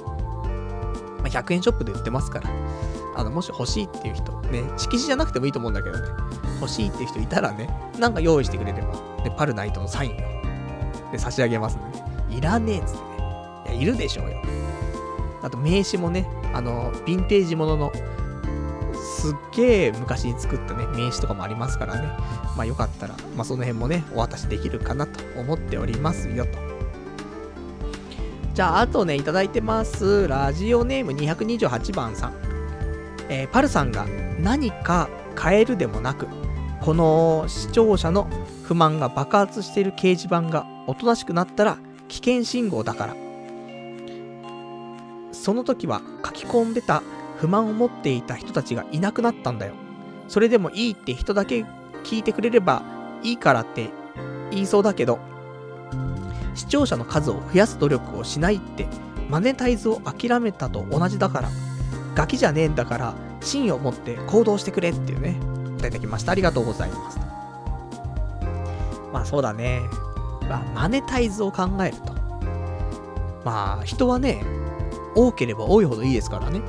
[1.23, 2.51] ま、100円ショップで売ってますから、
[3.15, 6.09] あの、もし欲しいっていう人、ね、色紙じゃなくてもいいと思うんだけどね、
[6.61, 7.69] 欲しいっていう人いたらね、
[7.99, 8.93] なんか用意してくれれば、
[9.23, 10.17] ね、パルナイトのサインを、
[11.13, 13.05] で、差し上げますんでね、いらねえっつってね、
[13.67, 14.43] いや、いるでしょうよ。
[15.43, 17.93] あと、名刺もね、あの、ヴィンテージものの、
[18.95, 22.09] すっげえ昔に作ったね、名刺とかもありますからね。
[22.57, 26.53] まあよかったら、まあその辺もね、お渡しできるかなと思っておりますよと。
[28.55, 30.29] じゃあ、あとね、いただいてます。
[30.29, 32.54] ラジオネーム228番さん。
[33.29, 34.07] えー、パルさんが
[34.39, 35.09] 何か
[35.41, 36.27] 変えるでもなく、
[36.81, 38.29] この視聴者の
[38.65, 41.79] 不満が爆発している掲示板がおとなしくなったら
[42.09, 43.17] 危険信号だから。
[45.33, 47.03] その時は書き込んでた
[47.37, 49.75] 不満を持っていた人たちがいなくなったんだよ。
[50.29, 51.65] それでもいいって人だけ
[52.03, 52.83] 聞いてくれれば
[53.23, 53.91] いいからって
[54.51, 55.19] 言いそうだけど、
[56.55, 58.87] 視聴者の数を増やす努力をしないって
[59.29, 61.49] マネタイズを諦めたと同じだから、
[62.15, 65.39] ガキじゃねえんだから芯を持って行動してくれっていうね、
[65.79, 66.33] 出てきました。
[66.33, 67.19] ありがとうございます。
[69.13, 69.83] まあそうだね。
[70.49, 72.13] まあ、マネタイズを考えると。
[73.45, 74.45] まあ人はね、
[75.15, 76.61] 多ければ多いほどいいですからね。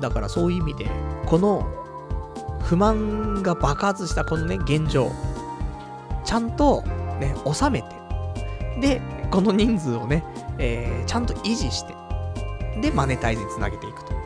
[0.00, 0.90] だからそういう意味で、
[1.26, 1.66] この
[2.62, 5.10] 不満が爆発したこのね、現状、
[6.24, 6.82] ちゃんと
[7.18, 7.88] ね、収めて、
[8.80, 10.24] で、この人数をね、
[10.58, 11.94] えー、ちゃんと維持して、
[12.80, 14.17] で、マネタイズにつなげていくと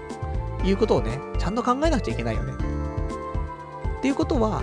[0.64, 2.52] いうことをね、ちゃんと考えなくちゃいけないよね。
[3.98, 4.62] っていうことは、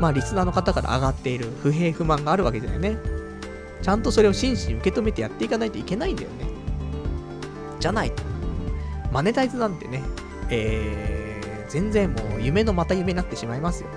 [0.00, 2.98] まあ、リスナーの方から上がっている不平不満があるわけだよね。
[3.82, 6.46] ちゃんとそれを真摯に受け止めてやっていかないといけないんだよね。
[7.78, 8.22] じゃないと。
[9.12, 10.02] マネタイズなんてね、
[10.50, 13.88] えー、全然もう夢のまた夢になってしまいますよ、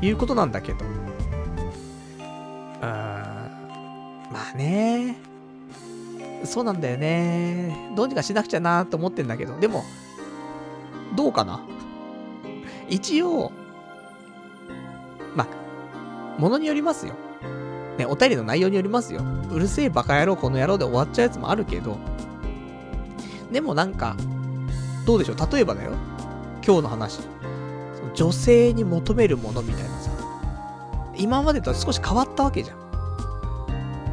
[0.00, 0.78] ということなんだけど。
[0.84, 2.88] うーん、
[4.32, 5.16] まあね、
[6.44, 7.92] そうなんだよね。
[7.94, 9.84] どうにかしなくちゃなと思ってんだけど、でも、
[11.14, 11.60] どうかな？
[12.88, 13.52] 一応、
[15.34, 15.46] ま、
[16.38, 17.14] ものによりますよ。
[17.98, 19.22] ね、お便りの内容によりますよ。
[19.50, 21.98] うるせえバカ野郎この野郎で終わっちゃうやつもあるけど、
[23.50, 24.16] でもなんか、
[25.06, 25.36] どうでしょう？
[25.52, 25.92] 例えばだよ。
[26.66, 27.20] 今日の話。
[27.20, 27.22] そ
[28.02, 30.10] の女性に求めるものみたいなさ。
[31.16, 32.78] 今までとは少し変わったわけじゃん。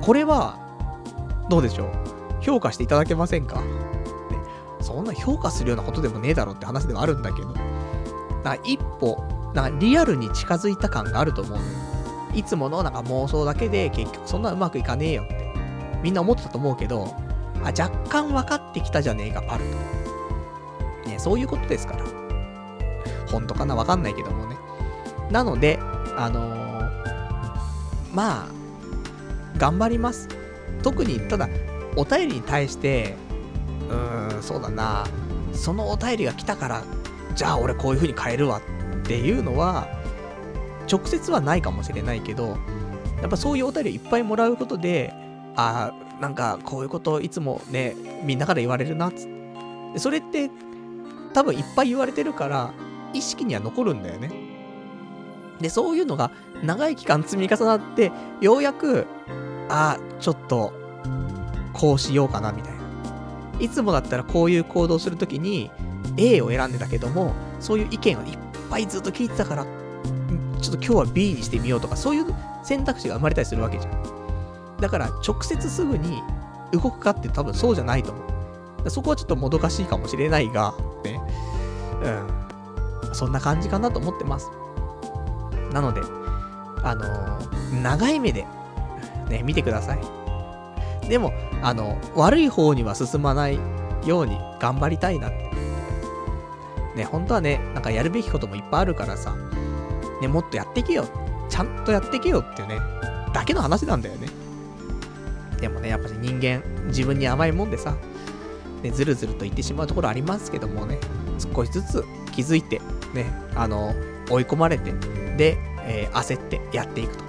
[0.01, 0.57] これは、
[1.49, 1.89] どうでしょう？
[2.41, 3.63] 評価していただけませんか、ね、
[4.81, 7.53] そんな評価するようなことでもねえだろって話ではあるんだけど。
[8.43, 9.17] な一歩、
[9.53, 11.69] なんかリアルに近づいた感があると思うのよ。
[12.33, 15.51] いつものなんか妄想だけで結局そんなうまくいかねえよって
[16.03, 17.13] みんな思ってたと思うけど、
[17.63, 19.65] あ、若干分かってきたじゃねえか、パル
[21.03, 21.09] と。
[21.09, 22.05] ね、そういうことですから。
[23.31, 24.57] 本当かなわかんないけどもね。
[25.29, 25.79] なので、
[26.17, 26.89] あのー、
[28.13, 28.47] まあ、
[29.57, 30.27] 頑張ります。
[30.81, 31.49] 特に、ただ、
[31.95, 33.15] お便りに対して、
[33.89, 35.05] うーん、そうだな、
[35.53, 36.83] そのお便りが来たから、
[37.35, 39.87] じゃあ俺こういう風に変えるわっていうのは、
[40.91, 42.57] 直接はないかもしれないけど、
[43.21, 45.13] やっぱそういうお便りいっぱいもらうことで、
[45.55, 49.27] ああ、なんかこういうこといつもね、みんなから言われるなっつっ
[49.93, 49.99] て。
[49.99, 50.51] それって
[51.33, 52.73] 多分いっぱい言われてるから、
[53.13, 54.31] 意識には残るんだよね。
[55.59, 56.31] で、そういうのが
[56.63, 58.11] 長い期間積み重なって、
[58.41, 59.07] ようやく、
[59.67, 60.73] ああ、ちょっと、
[61.79, 62.79] こうしようかな、みたいな。
[63.59, 65.69] いつもだったらこういう行動するときに
[66.17, 68.37] A を選んでたけども、そういう意見をいっ
[68.69, 69.65] ぱいずっと聞いてたから、
[70.61, 72.25] ちょっと今日は B にしてみようとか、そういう
[72.63, 74.77] 選択肢が生まれたりするわけじゃん。
[74.79, 76.21] だから直接すぐに
[76.71, 78.21] 動くかって多分そうじゃないと思
[78.85, 78.89] う。
[78.89, 80.73] そこはちょっともどかしいかもしれないが、
[81.03, 81.21] ね。
[83.03, 83.15] うん。
[83.15, 84.49] そんな感じかなと思ってます。
[85.73, 86.01] なので、
[86.83, 88.45] あのー、長い目で、
[89.29, 90.18] ね、見てください。
[91.09, 93.59] でも、あの、悪い方には進まない
[94.05, 95.49] ように頑張りたいなって。
[96.95, 99.35] ね、本当はね、なんかやるべきこともいっぱいあるからさ、
[100.21, 101.05] ね、もっとやってけよ。
[101.49, 102.79] ちゃんとやってけよっていうね、
[103.33, 104.27] だけの話なんだよね。
[105.59, 107.95] でもね、やっぱり人間、自分に甘いもんでさ、
[108.81, 110.99] ね、ずるずると言ってしまうところありますけどもね、
[111.53, 112.79] 少しずつ気づいて、
[113.13, 113.25] ね、
[113.55, 113.93] あの、
[114.29, 114.93] 追い込まれて、
[115.37, 117.23] で、えー、焦ってやっていくと。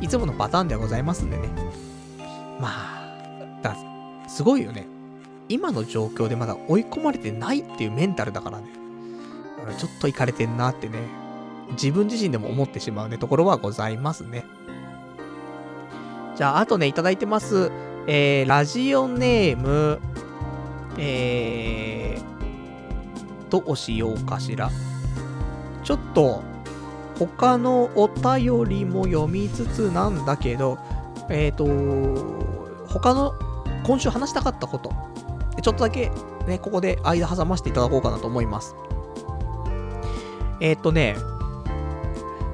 [0.00, 1.48] いつものパターンではございますんでね。
[2.60, 2.95] まあ、
[3.62, 3.76] だ
[4.28, 4.86] すごいよね。
[5.48, 8.66] 今の状況でまだ追い込まれてないっていうメンタルだからね。
[9.78, 10.98] ちょっといかれてんなってね、
[11.72, 14.44] 自分自身でも思ってしまうね、ところはございますね。
[16.36, 17.70] じゃあ、あとね、いただいてます。
[18.06, 19.98] えー、ラジオネーム、
[20.98, 24.70] えー、どうしようかしら。
[25.82, 26.42] ちょっと、
[27.18, 30.78] 他のお便りも読みつつなんだけど、
[31.30, 32.45] えっ、ー、と、
[32.98, 33.34] 他の
[33.84, 34.90] 今週話したかったこと、
[35.60, 36.10] ちょっとだけ
[36.46, 38.74] ね、ここで間挟ませていただこうかなと思います。
[40.60, 41.16] えっ、とね、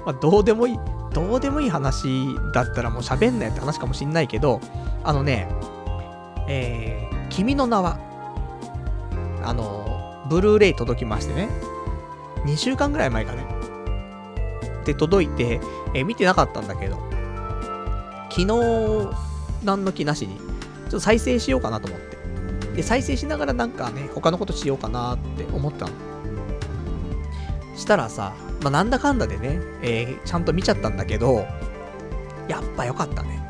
[0.04, 0.78] まあ、どうでもいい、
[1.12, 4.60] どうでもいい話だったらもう喋んないって話かもしんないけど、
[5.04, 5.48] あのね、
[6.48, 7.98] えー、君の名は、
[9.44, 11.48] あの、ブルーレイ届きましてね、
[12.46, 13.46] 2週間ぐらい前かね、
[14.84, 15.60] で届いて、
[15.94, 16.96] えー、見てなかったんだけど、
[18.30, 19.31] 昨日、
[19.64, 22.16] 何の気なしに、ちょっと再生しようかなと思って。
[22.76, 25.92] で、再生しながらなんかね、他のことしようかなって思ったの。
[27.76, 31.46] したらさ、まあ、なんだかんだでね、えー、ちゃんと見ちゃったんだけど、
[32.48, 33.42] やっぱ良かったね。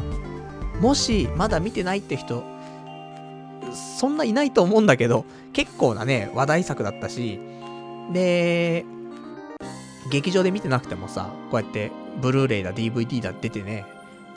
[0.81, 2.43] もし、まだ見てないって人、
[3.99, 7.41] そんないないと思うんだけど、結構なね、話題作だったし、
[8.13, 8.85] で、
[10.11, 13.87] 劇場で見てなくてもさ、こうやって、ブルーレイだ、DVD だ出てね、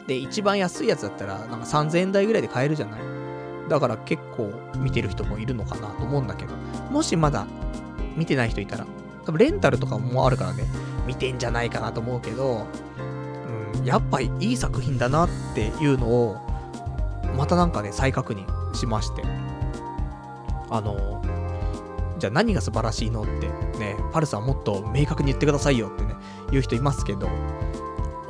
[0.08, 3.02] で、一番安いやつだったら、なんか3000円台ぐらいで買えるじゃない？
[3.70, 6.56] だから結構見てる人もいるのかなと思うんだけど、
[6.92, 7.48] もしまだ
[8.16, 8.86] 見てない人いたら、
[9.26, 10.66] 多分レンタルとかもあるからね、
[11.08, 12.68] 見てんじゃないかなと思うけど、
[13.78, 16.38] うん、やっぱいい作品だなっていうのを、
[17.36, 18.46] またなんかね、再確認
[18.76, 19.24] しまして。
[20.70, 21.24] あの、
[22.20, 23.48] じゃあ何が素晴らしいのって
[23.80, 26.16] ね、パルさんもっと明確に言ってくださいよってね、
[26.52, 27.28] 言う人いますけど、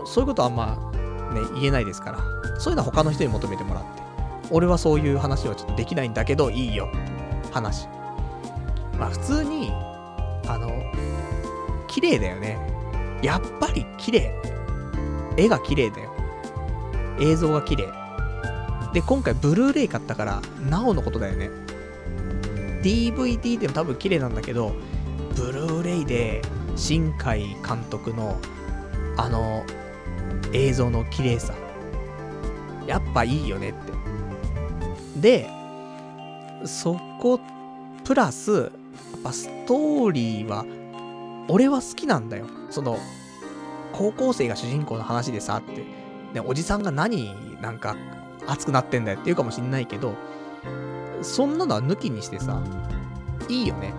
[0.05, 0.91] そういうことはま、
[1.35, 4.01] ね、言えないですから、そういうのは他の人に求めてもらって、
[4.51, 6.89] 俺はそういう話はちょっとできないんだけど、いいよ
[7.51, 7.87] 話。
[8.97, 9.71] まあ普通に、
[10.47, 10.71] あの、
[11.87, 12.57] 綺麗だよね。
[13.21, 14.33] やっぱり綺麗。
[15.37, 16.11] 絵が綺麗だよ。
[17.19, 17.87] 映像が綺麗。
[18.93, 21.49] で、今回ブルーレイ買ったから、なおのことだよね。
[22.81, 24.75] DVD でも多分綺麗なんだけど、
[25.35, 26.41] ブルーレイで、
[26.75, 28.37] 新海監督の、
[29.17, 29.65] あの、
[30.53, 31.53] 映像の綺麗さ。
[32.87, 35.19] やっぱいいよねって。
[35.19, 35.49] で、
[36.65, 37.39] そこ、
[38.03, 38.71] プラス、やっ
[39.23, 40.65] ぱストーリーは、
[41.47, 42.45] 俺は好きなんだよ。
[42.69, 42.99] その、
[43.91, 45.83] 高校生が主人公の話でさって、
[46.33, 47.95] ね、おじさんが何、なんか、
[48.47, 50.15] 熱くなってんだよって言うかもしんないけど、
[51.21, 52.61] そんなのは抜きにしてさ、
[53.49, 53.93] いいよね。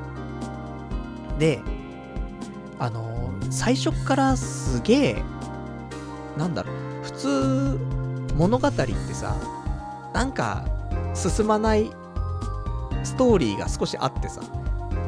[1.38, 1.60] で、
[2.78, 5.22] あのー、最初からすげえ、
[6.36, 7.78] なんだろう、普通、
[8.36, 9.34] 物語ってさ、
[10.12, 10.64] なんか、
[11.14, 11.90] 進まない
[13.02, 14.40] ストーリーが少しあってさ、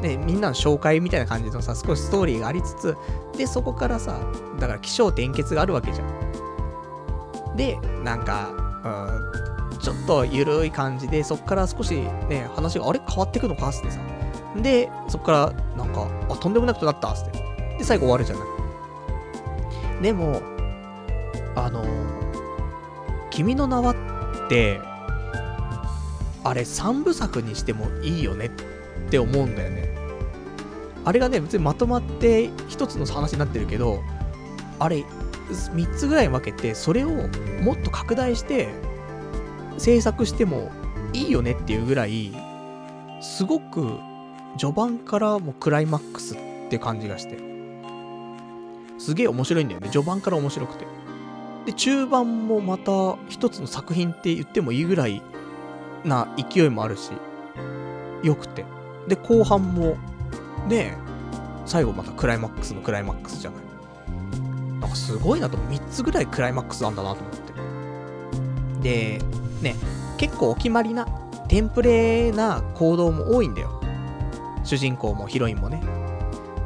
[0.01, 2.97] ね、みんなの紹介みたいな感じのさ、少しストーリーがありつつ、
[3.37, 4.19] で、そこからさ、
[4.59, 7.55] だから起承転結があるわけじゃん。
[7.55, 8.49] で、なんか、
[9.71, 11.93] うん、ちょっとゆるい感じで、そこから少し
[12.29, 13.01] ね、話が、あれ？
[13.07, 13.99] 変わってくのかってさ。
[14.55, 17.75] で、そこから、なんか、あ、とんでもなくとなったっつって。
[17.77, 18.41] で、最後終わるじゃな
[19.99, 20.03] い。
[20.03, 20.41] でも、
[21.65, 21.83] あの、
[23.29, 24.81] 君の名はって、
[26.43, 29.95] あれ3部作にしてもいいよねって思うんだよね。
[31.05, 34.01] あれがね、別にまとまって一つの話になってるけど、
[34.79, 35.05] あれ、
[35.49, 37.09] 3つぐらい分けて、それを
[37.61, 38.69] もっと拡大して
[39.77, 40.71] 制作しても
[41.13, 42.31] いいよねっていうぐらい、
[43.21, 43.97] すごく
[44.57, 46.37] 序盤からもクライマックスっ
[46.69, 47.39] て感じがして。
[48.97, 49.89] すげえ面白いんだよね。
[49.89, 50.85] 序盤から面白くて。
[51.65, 55.21] で、中盤もまた一つの作品って言ってもいいぐらい
[56.03, 57.11] な勢いもあるし、
[58.23, 58.65] 良くて。
[59.07, 59.97] で、後半も、
[60.67, 60.97] ね
[61.65, 63.61] 最後またクライマックスのクライマックスじゃない。
[64.81, 65.69] なんかすごいなと思う。
[65.69, 67.33] 3つぐらいクライマックスなんだなと思っ
[68.81, 69.19] て。
[69.19, 69.21] で、
[69.61, 69.75] ね、
[70.17, 71.05] 結構お決まりな、
[71.47, 73.79] テンプレな行動も多いんだよ。
[74.63, 75.81] 主人公もヒロインもね。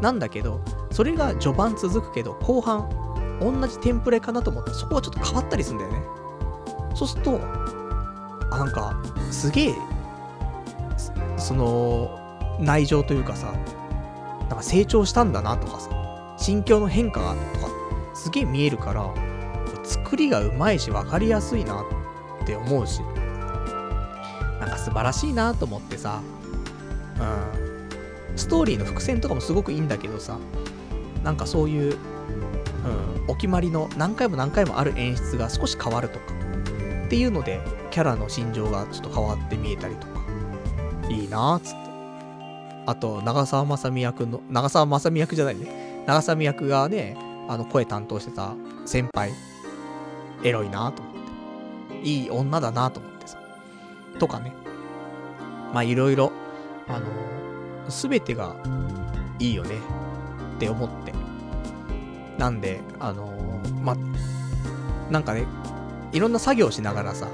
[0.02, 0.62] なんだけど、
[0.92, 2.90] それが序盤続くけど、後半、
[3.40, 6.04] 同じテンプレかなと思ったら、そこはちょっと変わったりするんだよね。
[6.96, 7.40] そうすると、
[8.52, 9.02] あ、なんか、
[9.32, 9.76] すげえ、
[11.38, 12.20] その、
[12.60, 13.54] 内情というかさ、
[14.42, 15.90] なんか成長したんだなとかさ、
[16.38, 17.68] 心境の変化がとか、
[18.14, 19.14] すげえ見えるから、
[19.84, 21.82] 作りがうまいし分かりやすいな
[22.44, 23.02] って思うし、
[24.60, 26.22] なんか素晴らしいなと思ってさ、
[27.20, 27.24] う
[28.34, 28.38] ん。
[28.38, 30.38] ストーリーの伏線とかもすごくいいんだけどさ、
[31.24, 31.98] なんかそういう、
[32.86, 36.26] うん、お決まりの何回も何回もある演出が少し変わるとか、
[37.06, 37.62] っていうので、
[37.92, 40.14] キャラの心情がちょっと変わって見えたりとか、
[41.10, 41.78] いいなーっつって。
[42.86, 46.04] あと、長澤まさみ役の、長澤まさみ役じゃないね。
[46.06, 47.16] 長澤美役がね、
[47.48, 48.56] あの声担当してた
[48.86, 49.32] 先輩、
[50.44, 51.14] エロいなと思っ
[52.02, 52.02] て。
[52.04, 53.38] いい女だなと思ってさ。
[54.20, 54.54] とかね。
[55.74, 56.32] まあいろいろ、
[56.88, 57.06] あの、
[57.90, 58.56] すべてが
[59.40, 59.76] いいよね
[60.56, 61.14] って思って。
[62.38, 63.32] なんで、あの
[63.82, 63.96] ま、
[65.10, 65.46] なんかね、
[66.12, 67.28] いろんな作業しながらさ、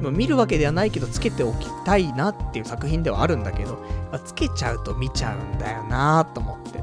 [0.00, 3.78] 見るわけではないけど、つけておきたいなっていう作品ではあるんだけど、
[4.24, 6.82] つけちゃうと見ちゃうんだよなと思って。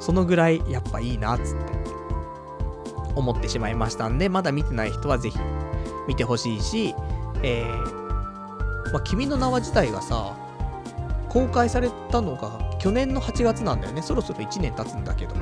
[0.00, 1.72] そのぐらいやっぱいいなっつって
[3.14, 5.38] 思ってしまいましたんで、まだ見てない人はぜひ
[6.06, 6.94] 見てほしいし、
[7.42, 10.36] えー、まあ、君の名は自体がさ、
[11.28, 14.02] 公開されたのが去年の8月なんだよね。
[14.02, 15.34] そろそろ1年経つんだけど。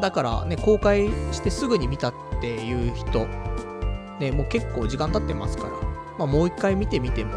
[0.00, 3.26] だからね、公開してすぐに見たっていう人、
[4.20, 5.70] ね、もう結構時間経ってますから、
[6.18, 7.36] まあ、もう一回見てみても、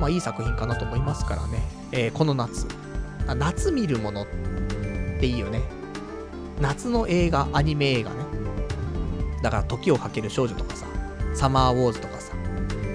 [0.00, 1.62] まあいい作品かなと思いますからね。
[1.92, 2.66] えー、この夏。
[3.36, 4.26] 夏見るものっ
[5.20, 5.60] ていいよね。
[6.60, 8.16] 夏の映画、アニメ映画ね。
[9.42, 10.86] だから、時をかける少女とかさ、
[11.34, 12.34] サマーウォーズとかさ、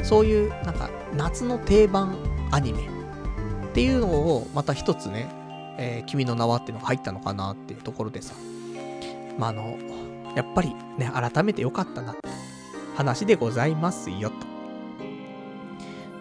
[0.04, 2.18] そういう、なんか、夏の定番
[2.52, 5.30] アニメっていうのを、また一つね、
[5.78, 8.34] えー、君の名はっていうのが入ったのかなっていうところでさ、
[9.38, 9.78] まあ、あの、
[10.36, 12.22] やっぱりね、改めてよかったなって
[12.96, 14.36] 話でございますよ、と。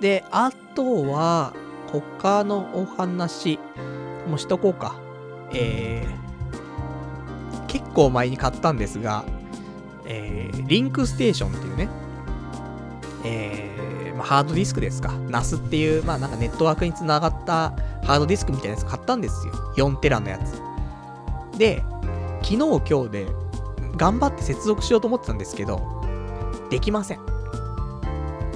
[0.01, 1.55] で、あとは、
[1.93, 3.59] 他のお話、
[4.28, 5.01] もしとこうか。
[5.53, 9.24] えー、結構前に買ったんですが、
[10.05, 11.89] えー、リンクステーションっていうね、
[13.24, 15.11] えー、まあ、ハードディスクですか。
[15.28, 17.73] NAS っていう、まあなんかネットワークにつながった
[18.05, 19.55] ハードディスクみたいなやつ買ったんですよ。
[19.77, 20.61] 4テラのやつ。
[21.57, 21.85] で、
[22.45, 23.27] 昨日今日で
[23.97, 25.81] 頑張って接続しようと思ってたんですけど、
[26.69, 27.21] できません。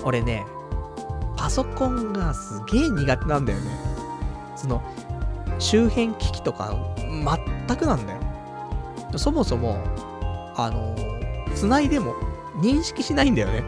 [0.05, 0.47] 俺ね、
[1.39, 3.71] パソコンがすげえ苦手なんだよね。
[4.57, 4.83] その、
[5.59, 8.21] 周辺機器とか全くなんだよ。
[9.17, 9.83] そもそも、
[10.55, 10.95] あの、
[11.55, 12.15] 繋いでも
[12.57, 13.63] 認識しないんだよね。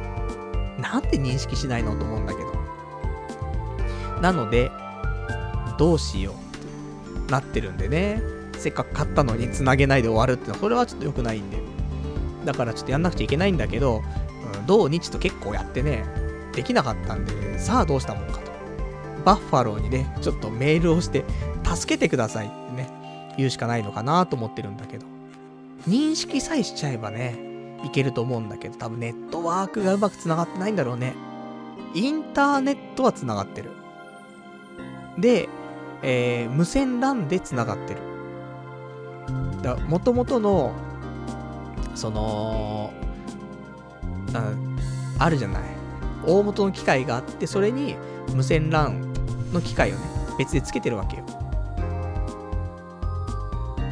[0.79, 4.21] なんで認識しないのと思うんだけど。
[4.21, 4.71] なので、
[5.79, 8.40] どうしようってなってるんでね。
[8.61, 11.59] せっかく買ったのに繋げないで終わるってのは、それはちょっと良くないんで。
[12.45, 14.03] だからちょっとやんなくちゃいけないんだけど、
[14.55, 16.05] うん、土日と結構やってね、
[16.55, 18.51] できなかったんで、さあどうしたもんかと。
[19.25, 21.25] バッファローにね、ちょっとメールをして、
[21.65, 22.91] 助けてくださいってね、
[23.37, 25.07] 言うしかないのかなと思ってるんだけど。
[25.89, 27.39] 認識さえしちゃえばね、
[27.85, 31.15] いけると思うんだけど、多分ネットワークがうまく繋がってないんだろうね。
[31.95, 33.71] インターネットは繋がってる。
[35.19, 35.49] で、
[36.03, 38.10] えー、無線 LAN で繋がってる。
[39.63, 40.73] だ元々の、
[41.95, 42.93] その、
[44.35, 44.53] あ
[45.19, 45.63] あるじゃない。
[46.27, 47.97] 大元の機械があって、それに
[48.35, 50.01] 無線 LAN の機械をね、
[50.39, 51.25] 別でつけてるわけよ。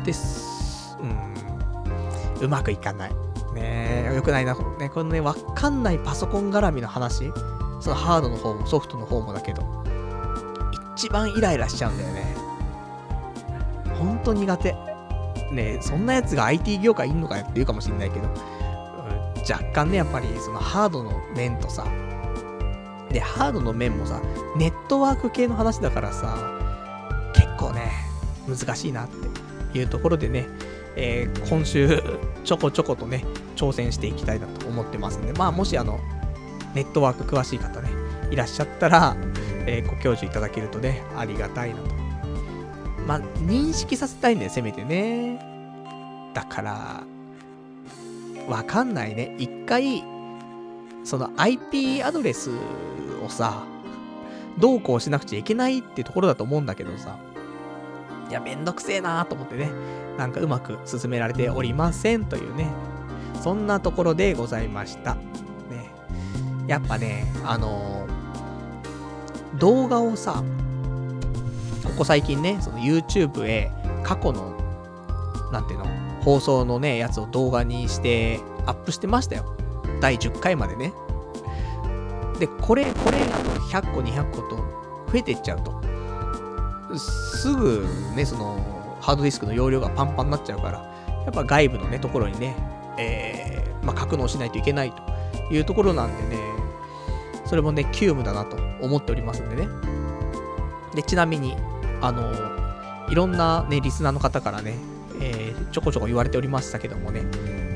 [0.05, 0.97] です。
[1.01, 2.44] うん。
[2.44, 3.10] うまくいかない。
[3.55, 4.55] ねえ、よくないな。
[4.78, 7.32] ね、このね、わかんないパソコン絡みの話、
[7.81, 9.85] そのハードの方もソフトの方もだけど、
[10.97, 12.36] 一番イライラしちゃうんだよね。
[13.98, 14.88] ほんと苦手。
[15.52, 18.28] ねそんなやつが IT 業界いんのかよって言うかもしんないけど、
[19.50, 21.86] 若干ね、やっぱりそのハードの面とさ、
[23.10, 24.20] で、ハードの面もさ、
[24.56, 26.36] ネットワーク系の話だからさ、
[27.34, 27.90] 結構ね、
[28.46, 29.08] 難しいなっ
[29.72, 30.46] ていうところでね、
[30.96, 32.02] えー、今週、
[32.44, 33.24] ちょこちょことね、
[33.56, 36.00] 挑戦していきたいなと思ってますんで、まあ、もしあの、
[36.74, 37.88] ネットワーク詳しい方ね、
[38.30, 39.16] いらっしゃったら、
[39.66, 41.97] えー、ご教授いただけるとね、ありがたいなと。
[43.09, 45.40] まあ、認識させたいんだよ、せめてね。
[46.35, 47.02] だから、
[48.47, 49.35] わかんないね。
[49.39, 50.05] 一回、
[51.05, 52.51] その IP アドレス
[53.24, 53.64] をさ、
[54.59, 57.18] どうこうしなくちゃいけないってところだと思うんだけどさ、
[58.28, 59.70] いや、めんどくせえなーと思ってね、
[60.18, 62.68] なんかうまく進められておりませんというね、
[63.43, 65.14] そんなところでございました。
[65.14, 65.20] ね。
[66.66, 70.44] やっぱね、あのー、動画をさ、
[71.89, 73.70] ここ最近ね、その YouTube へ
[74.02, 74.56] 過去の、
[75.52, 75.86] なんていうの、
[76.23, 79.56] 放送のね、やつを動画にしてアップしてましたよ。
[80.01, 80.93] 第10回までね。
[82.39, 85.81] で、これ、これ、あの、100個、200個と増えていっちゃうと、
[86.98, 88.59] すぐね、その、
[89.01, 90.78] ハードディスクの容量がパンパンになっちゃうから、
[91.24, 92.55] やっぱ外部のね、ところにね、
[92.98, 96.43] えー、まあ、格納しないといけないというところなんでね、
[97.44, 99.69] それもね、急務だなと思っておりますんでね。
[100.94, 101.56] で、ちなみに、
[102.00, 102.32] あの、
[103.10, 104.74] いろんなね、リスナーの方からね、
[105.20, 107.22] えー、ちょこちょこ言われておりましたけどもね、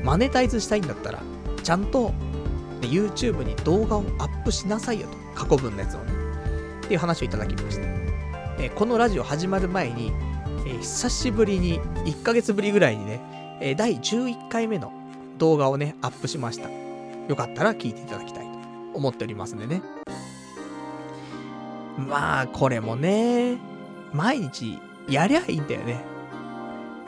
[0.03, 1.21] マネタイズしたいんだったら、
[1.61, 5.23] ちゃんと、ね、YouTube に動画をアップしなさいよと。
[5.35, 6.11] 過去分のやつをね。
[6.83, 7.83] っていう話をいただきました。
[8.59, 10.11] えー、このラジオ始まる前に、
[10.65, 14.91] えー、久しぶりに、1ヶ月ぶりぐらいにね、えー、第11回目の
[15.37, 16.69] 動画をね、アップしました。
[17.27, 18.51] よかったら聞いていただきたいと
[18.97, 19.81] 思っておりますんでね。
[21.97, 23.57] まあ、これもね、
[24.13, 26.03] 毎日やりゃいいんだよね。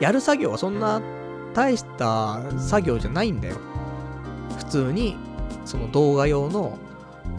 [0.00, 1.00] やる作業はそんな
[1.54, 3.56] 大した作業じゃないんだよ。
[4.58, 5.16] 普通に、
[5.64, 6.76] その動画用の、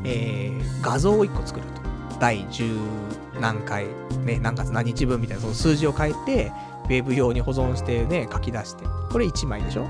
[0.04, 1.82] えー、画像を1個作ると。
[2.20, 2.80] 第10
[3.40, 3.86] 何回、
[4.26, 6.52] ね、何月何日分みたいなその数字を変えて、
[6.86, 8.86] ウェブ用に保存してね、書き出して。
[9.12, 9.86] これ1枚でしょ？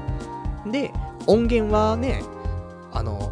[0.69, 0.91] で、
[1.25, 2.23] 音源はね、
[2.91, 3.31] あの、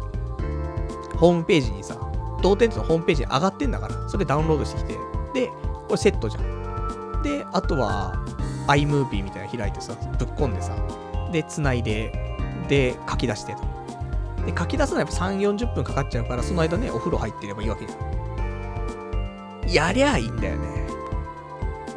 [1.16, 1.98] ホームページにさ、
[2.42, 4.98] 同点のホームページに上がってんだから、それダウンロードしてきて、
[5.34, 5.50] で、
[5.86, 7.22] これセットじゃん。
[7.22, 8.14] で、あとは、
[8.68, 10.74] iMovie みたいな開いてさ、ぶっ込んでさ、
[11.32, 12.12] で、繋いで、
[12.68, 13.60] で、書き出してと。
[14.44, 19.72] で、書き出すのはやっぱ3、40分かかっちゃうから、その間ね、お風呂入ってればいいわけじゃん。
[19.72, 20.86] やりゃいいんだよね。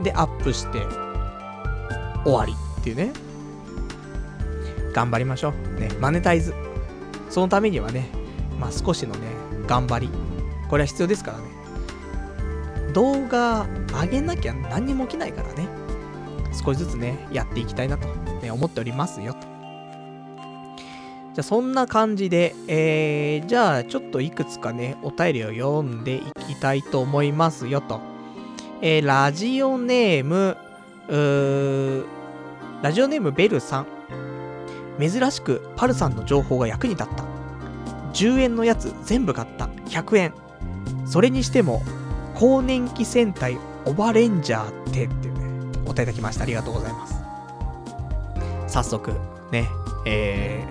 [0.02, 0.80] で、アップして、
[2.24, 3.14] 終わりっていうね。
[4.94, 5.80] 頑張りましょう。
[5.80, 6.53] ね、マネタイズ。
[7.30, 8.10] そのためにはね、
[8.60, 9.28] まあ少しのね、
[9.68, 10.10] 頑張り。
[10.70, 11.49] これは必要ですからね。
[12.94, 13.68] 動画
[14.02, 15.68] 上げなきゃ何にも起きないからね。
[16.53, 18.07] 少しずつね、やっていきたいなと、
[18.41, 19.36] ね、思っておりますよ。
[21.34, 28.02] じゃあそんな感じで、えー、じゃあちょっといくつかね、お便りを読んでいきたいと思いますよと。
[28.82, 30.57] えー、ラジオネーム、
[31.07, 32.06] うー
[32.82, 33.88] ラジオネームベルさん。
[34.99, 37.24] 珍しくパルさんの情報が役に立った。
[38.14, 39.66] 10円のやつ全部買った。
[39.86, 40.34] 100円。
[41.06, 41.82] それにしても、
[42.40, 46.44] 更年期戦隊オバレンジャーってっていうね、お答えいただきました。
[46.44, 47.22] ありがとうございます。
[48.68, 49.11] 早速、
[49.52, 49.68] ね、
[50.06, 50.66] え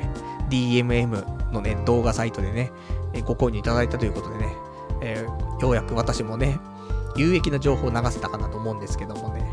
[0.48, 2.72] ー、DMM のね、動画サイトでね、
[3.26, 4.52] ご購入いただいたということでね、
[5.02, 6.58] えー、ようやく私もね、
[7.16, 9.44] 有益な情報を流せたかなと思うんですけどもね、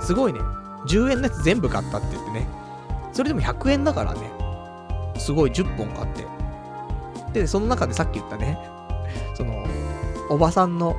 [0.00, 0.40] すごいね、
[0.86, 2.48] 10円のやつ全部買ったって言ってね、
[3.12, 4.20] それでも100円だからね、
[5.18, 6.24] すごい10本買って。
[7.40, 8.58] で、その中でさっき言ったね、
[9.34, 9.66] その、
[10.30, 10.96] おばさんの、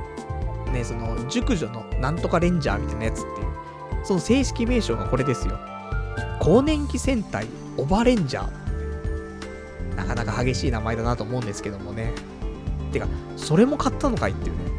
[0.70, 5.58] ね、その、熟女のなんとかレンジャーみたいなやつっていう、その正式名称がこれですよ。
[6.40, 9.96] 更年期戦隊オバレンジャー。
[9.96, 12.12] なかなか激しい名前だなと思うんですけどもね。
[12.92, 13.06] てか、
[13.36, 14.70] それも買ったのかいっていうね。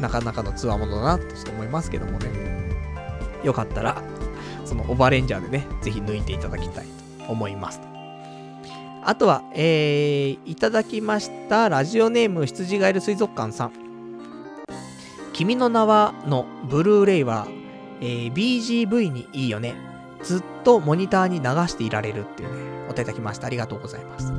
[0.00, 2.28] なかなかのつわものだなと思いますけどもね。
[3.42, 4.02] よかったら、
[4.64, 6.86] そのオバレンジャーでね、ぜひ抜いていただきたい
[7.26, 7.80] と思います。
[9.06, 13.83] あとは、えー、いただきました、ラジオネーム羊ガエル水族館さん。
[15.34, 17.48] 君の名はのブルーレイは、
[18.00, 19.74] えー、BGV にいいよね。
[20.22, 23.48] ずっとモニターに流していられるっていうね、お手いただきました。
[23.48, 24.32] ありがとうございます。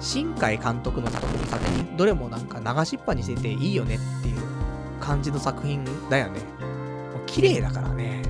[0.00, 1.26] 新海監督の作
[1.76, 4.40] 品、どれもなんか流しっぱにしてていいよねっていう
[4.98, 6.40] 感じの作品だよね。
[7.26, 8.22] 綺麗だからね。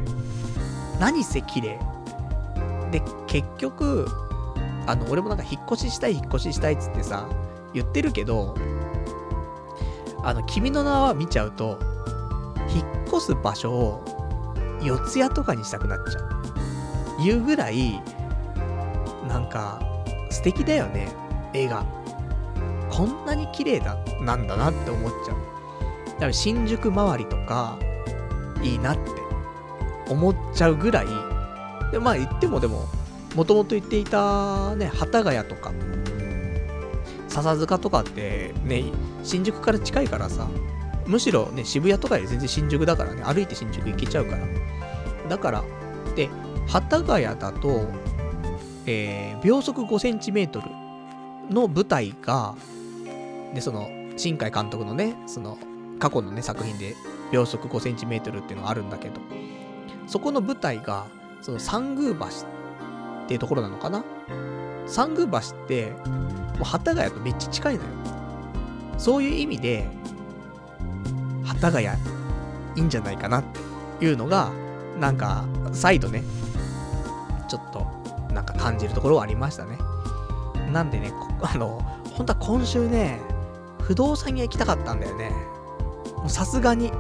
[0.99, 1.79] 何せ綺麗。
[2.91, 4.09] で、結局、
[4.89, 7.29] あの、俺もなんか引っ越ししたい、引っ越ししたいっつってさ、
[7.73, 8.57] 言ってるけど、
[10.23, 11.79] あの、君の名は見ちゃうと、
[12.69, 14.05] 引っ越す場所を、
[14.81, 17.23] 四谷とかにしたくなっちゃう。
[17.23, 18.01] いうぐらい、
[19.29, 19.81] なんか、
[20.31, 21.09] 素敵だよね、
[21.53, 21.85] 絵が。
[22.91, 25.37] こんなに綺麗だ、なんだなって思っちゃう。
[26.07, 27.79] だから新宿周りとか、
[28.63, 29.11] いいなって
[30.09, 31.07] 思っちゃうぐらい、
[31.91, 32.87] でまあ言ってもでも、
[33.35, 35.73] もともと言っていたね、幡ヶ谷とか、
[37.33, 38.85] 笹塚とかってね、
[39.25, 40.47] 新宿から近いからさ、
[41.07, 44.47] むしろね、渋谷とかより全然新宿だからね、歩いて新宿行けちゃうから。
[45.29, 45.65] だから、
[46.15, 46.29] で、
[46.69, 47.89] 幡ヶ谷だと、
[48.87, 50.67] えー、秒速5センチメートル
[51.55, 52.55] の舞台が、
[53.55, 55.59] で、その、新海監督のね、その、
[55.99, 56.95] 過去のね、作品で、
[57.33, 59.21] 秒速5センチメートルっていうのがあるんだけど、
[60.07, 61.07] そこの舞台が、
[61.41, 64.05] その、三宮橋っていうところなのかな？
[64.87, 65.93] 三宮橋って、
[66.59, 67.91] もう幡ヶ谷とめっちゃ近いのよ。
[68.99, 69.89] そういう意味で、
[71.45, 71.91] 幡ヶ谷、い
[72.77, 73.45] いんじゃないかなっ
[73.99, 74.51] ていうのが、
[75.01, 76.23] なんか、再度ね、
[77.49, 77.87] ちょっと、
[78.33, 79.79] なんか感じるところはありましたね。
[80.73, 81.81] なんでね、 あの、
[82.15, 83.21] 本当は今週ね、
[83.81, 85.31] 不動産屋行きたかったんだよね。
[86.17, 86.93] もうさすがに。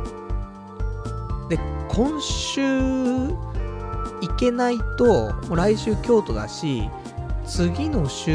[1.48, 2.60] で、今週、
[4.22, 6.88] 行けないと、もう来週京都だし、
[7.54, 8.34] 次の週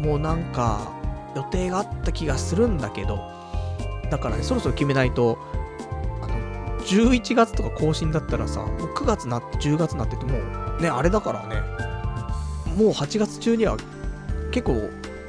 [0.00, 0.92] もなんか
[1.36, 3.20] 予定があった気がするんだけど、
[4.10, 5.38] だからね、そろそろ決めないと、
[6.20, 10.38] あの、11月とか更新だったらさ、もう9月になって10月になってても、
[10.80, 11.62] ね、あれだからね、
[12.74, 13.76] もう8月中には
[14.50, 14.72] 結構、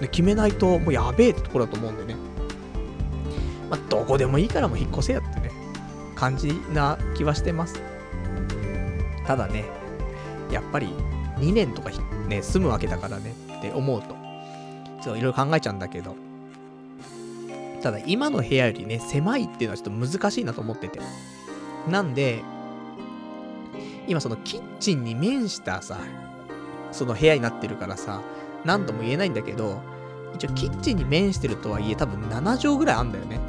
[0.01, 2.15] ね、決めないともうやべえってところだと思うんでね。
[3.69, 5.51] まあ、どこでもいいからも引っ越せやってね、
[6.15, 7.79] 感じな気はしてます。
[9.27, 9.65] ただね、
[10.49, 10.87] やっぱり
[11.37, 14.09] 2年とか引っね、住むわけだからねって思うと、
[15.01, 16.15] ちょっといろいろ考えちゃうんだけど、
[17.81, 20.99] ただ今の部屋よりね、狭いっていうのはちょっと難しいなと思ってて。
[21.89, 22.43] なんで、
[24.07, 25.97] 今そのキッチンに面したさ、
[26.91, 28.21] その部屋になってるからさ、
[28.65, 29.79] 何とも言えないんだけど、
[30.35, 33.39] 一応キッチンに面してるとはいえ多分7畳ぐらいあんだよね。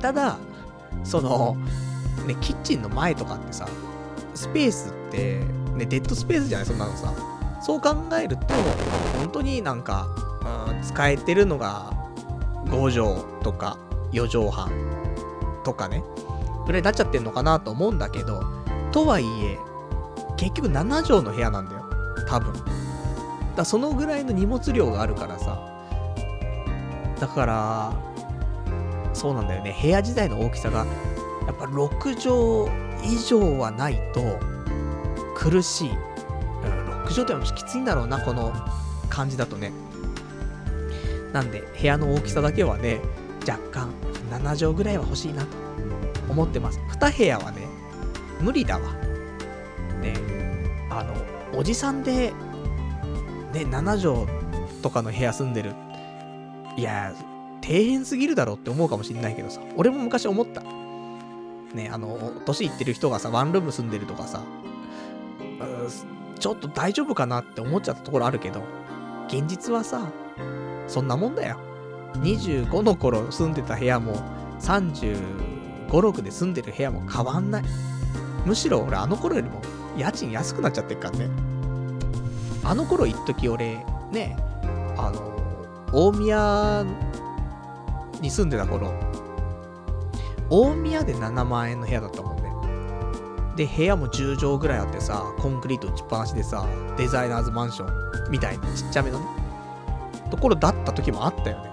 [0.00, 0.36] ただ、
[1.02, 1.56] その、
[2.26, 3.66] ね、キッチンの前とかってさ、
[4.34, 5.40] スペースって、
[5.76, 6.66] ね、デッドスペースじゃない？
[6.66, 7.14] そんなのさ。
[7.66, 8.46] そう考えると、
[9.18, 10.06] 本当になんか、
[10.68, 11.92] うん、使えてるのが
[12.66, 13.76] 5畳とか
[14.12, 14.70] 4畳半
[15.64, 16.04] とかね、
[16.64, 18.40] ぐらいになっちゃってんのかなと思うんだけど、
[18.92, 19.58] とはいえ、
[20.36, 21.84] 結局7畳の部屋なんだよ。
[22.28, 22.54] 多分。
[23.56, 25.58] だそのぐらいの荷物量があるからさ。
[27.18, 27.92] だから、
[29.12, 29.76] そうなんだよね。
[29.82, 30.86] 部屋自体の大きさが、
[31.48, 34.38] やっぱ6畳以上はないと
[35.34, 36.05] 苦しい。
[37.06, 38.52] うん、6畳ってきついんだろうな、この
[39.08, 39.72] 感じだとね。
[41.32, 43.00] なんで、部屋の大きさだけはね、
[43.46, 43.90] 若干
[44.30, 45.48] 7畳ぐらいは欲しいなと
[46.28, 46.80] 思ってます。
[46.98, 47.68] 2部屋はね、
[48.40, 48.92] 無理だわ。
[50.00, 50.14] ね、
[50.90, 51.14] あの、
[51.58, 52.32] おじさんで、
[53.52, 55.74] ね、7畳とかの部屋住んでる。
[56.76, 57.14] いや、
[57.62, 60.62] 底辺すぎるだろって思うかもしんないけどさ、俺も昔思った。
[61.74, 64.42] ね、あの、年いってる人がさ、ワンルーム住んでるとかさ、
[66.38, 68.62] ちょっと大丈夫かなって思っちゃったところあるけど、
[69.28, 70.10] 現実はさ、
[70.86, 71.58] そんなもんだよ。
[72.14, 74.14] 25の頃住んでた部屋も、
[74.60, 75.18] 35、
[75.88, 77.64] 6で住んでる部屋も変わんない。
[78.44, 79.60] むしろ俺あの頃よりも
[79.96, 81.28] 家賃安くなっちゃってっからね。
[82.62, 84.36] あの頃一時俺、ね、
[84.96, 85.36] あの、
[85.92, 86.84] 大宮
[88.20, 88.92] に住んでた頃、
[90.50, 92.35] 大宮で7万円の部屋だったもん。
[93.56, 96.66] で、部屋も10畳ぐらいあってさ、コンクリート打ちっぱなしでさ、
[96.96, 97.86] デザイナーズマンショ
[98.28, 99.26] ンみたいなちっちゃめのね、
[100.30, 101.70] ところだった時もあったよね。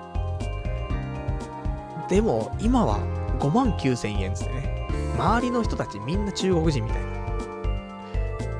[2.09, 2.99] でも、今は
[3.39, 4.87] 5万9千円ですね。
[5.17, 7.13] 周りの人たちみんな中国人みたいな。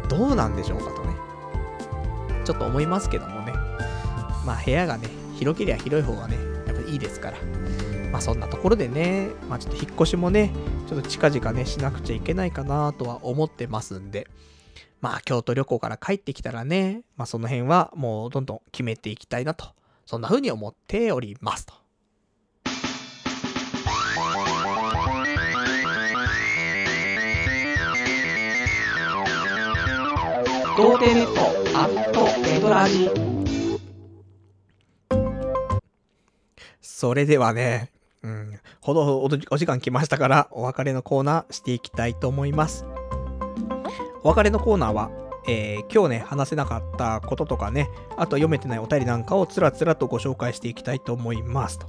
[0.09, 1.15] どうなんでしょうかとね。
[2.43, 3.53] ちょっと思いますけどもね。
[4.45, 6.35] まあ部屋がね、広ければ広い方がね、
[6.67, 7.37] やっぱいいですから。
[8.13, 10.53] まあそんなところでね、まあちょっと引っ越しもね、
[10.87, 14.27] ちょっと近々ね、しなくちゃいけないかなとは思ってますんで。
[15.01, 19.65] まあ京都旅行から帰ってきたらね、まあその辺はもうどんどん決めていきたいなと。
[20.05, 21.73] そんな風に思っておりますと。
[36.81, 37.92] それではね、
[38.23, 42.85] うん、ほどほどお時間来ましたからお別れのコーナーしていきたいと思います。
[44.23, 45.11] お別れのコーナーは、
[45.45, 51.87] えー、今日ね、話せなかったこととかね、あと読めてないお便りなんかをつらつらとご紹介していきたいと思いますと。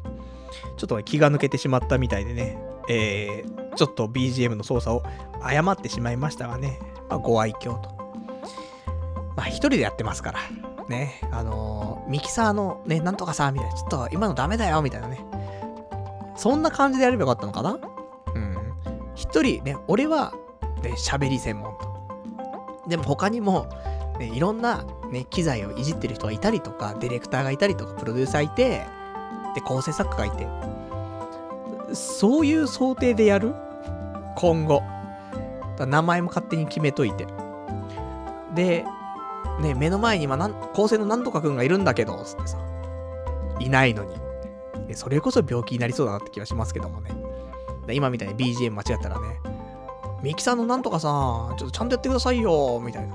[0.76, 2.58] ちょっと気が抜けてしまったみたいでね、
[2.88, 5.02] えー、ちょっと BGM の操作を
[5.40, 7.94] 誤ってしまいましたがね、まあ、ご愛嬌と。
[9.36, 10.40] まあ一人でやってますから。
[10.88, 15.24] ね、あのー、ミキサーのね、なんとかさ、みたいな、ちょっと今のダメだよ、みたいなね。
[16.36, 17.78] そんな感じでやればよかったのかな？
[18.34, 18.56] うん。
[19.14, 20.32] 一人ね、俺は、
[20.82, 22.88] ね、喋り専門と。
[22.88, 23.66] でも他にも、
[24.18, 28.84] ね、いろんな、ね、機材をいじってる人がいたりとか、ディレクターがいたりとか、プロデューサーいて、
[29.54, 30.46] で、構成作家がいて。
[31.94, 33.54] そういう想定でやる？
[34.36, 34.82] 今後。
[35.78, 37.26] 名前も勝手に決めといて。
[38.54, 38.84] で、
[39.60, 42.58] ね、目の前に今なん、高専のなんとかくんがいるんだけど、つってさ、
[43.60, 44.14] いないのに。
[44.86, 47.10] でそれこそ病気になりそうだなって気はしますけどもね。
[47.92, 49.40] 今みたいに BGM 間違ったらね、
[50.22, 51.08] ミキさんのなんとかさ、
[51.58, 53.14] ちょっとちゃんとやってくださいよ、みたいな。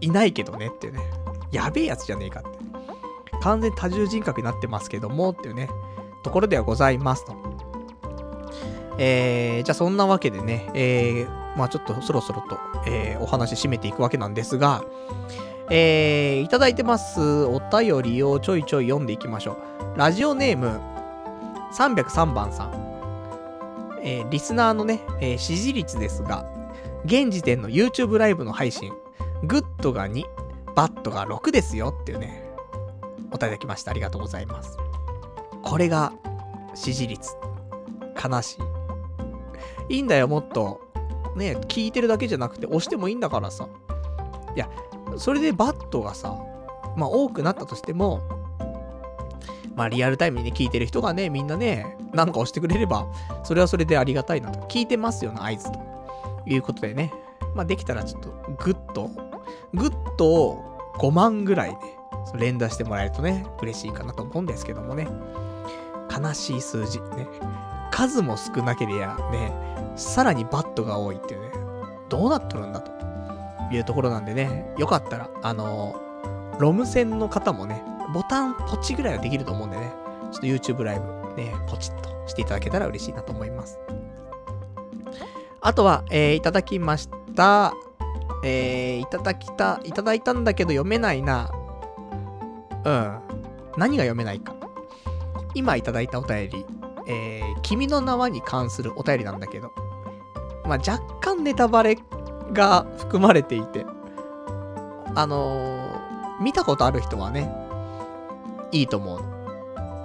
[0.00, 1.00] いないけどねっていうね。
[1.52, 2.58] やべえやつじゃねえかって。
[3.40, 5.68] 完全多重人格になってますけども、っていうね、
[6.22, 7.34] ところではございますと。
[8.98, 14.84] えー、じゃあそんなわけでね、えー、まあちょっとそろそろと、えー、お話し締めていくわけなんですが、
[15.72, 19.98] えー、いただいてますお便りをちょいちょい読んでいきましょう。
[19.98, 20.80] ラジオネーム
[21.72, 22.80] 303番さん。
[24.02, 26.44] えー、リスナーのね、えー、支持率ですが、
[27.04, 28.92] 現時点の YouTube ライブの配信、
[29.44, 30.24] グッドが2、
[30.74, 32.50] バッドが6ですよっていうね、
[33.12, 33.92] お便りいただきました。
[33.92, 34.76] ありがとうございます。
[35.62, 36.12] これが
[36.74, 37.30] 支持率。
[38.22, 38.58] 悲し
[39.88, 39.96] い。
[39.96, 40.80] いいんだよ、もっと。
[41.36, 43.68] ね、聞いてるだけじゃなくて押してもいいんだからさ。
[44.56, 44.68] いや、
[45.18, 46.36] それでバットがさ、
[46.96, 48.22] まあ多くなったとしても、
[49.76, 53.06] まあリアルタイムにね、聞いてる人がね、みんなね、なんか押してくれれば、
[53.44, 54.60] それはそれでありがたいなと。
[54.66, 55.78] 聞いてますよな、合図と。
[56.46, 57.12] いうことでね。
[57.54, 59.10] まあできたらちょっと、グッと、
[59.74, 60.62] グッと
[60.98, 61.78] 5万ぐらいね、
[62.34, 65.08] 連打してもらえるとね、嬉しいかなと思うんですけどもね。
[66.10, 67.00] 悲しい数字。
[67.00, 67.26] ね。
[67.90, 69.52] 数も少なければね、
[69.96, 71.50] さらにバットが多いっていうね、
[72.08, 72.99] どうなっとるんだと
[73.70, 77.82] いうところなんでね、よかったら、あのー、ロム線の方もね、
[78.12, 79.92] ボタンポチぐらいはできると思うんでね、
[80.32, 83.78] ちょっと YouTube ライブね、ポチッとしていただけたら嬉しいなと思います。
[85.60, 87.74] あとは、えー、いただきました。
[88.42, 91.50] えー、いただきた、いただいたんだけど読めないな。
[92.84, 93.18] うん。
[93.76, 94.54] 何が読めないか。
[95.54, 96.66] 今いただいたお便り、
[97.06, 99.72] えー、君の名はに関するお便りなんだけど、
[100.64, 101.98] まあ、若干ネタバレ
[102.52, 103.86] が含まれていて、
[105.14, 107.52] あのー、見たことある人はね、
[108.72, 109.20] いいと思う。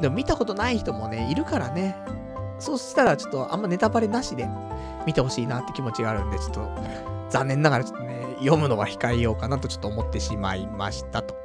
[0.01, 1.95] でも見たことない人もね、いるからね。
[2.59, 4.47] そうしたらちょっとあんまネタバレなしで
[5.05, 6.69] 見てほしいなって気持ちがあるんで、ちょっと
[7.30, 11.35] 残念ながらちょっとね、読むのは控えようかなとちょっと思ってしまいましたと。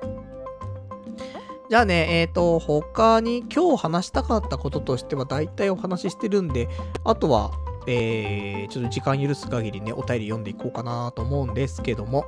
[1.68, 6.68] じゃあね、えっ、ー、と、他に今日話したかったこととしては大体お話ししてるんで、
[7.05, 7.52] あとは、
[7.86, 12.27] えー、ちょっと時間許す限りね、お便り読んでいこうかなと思うんですけども。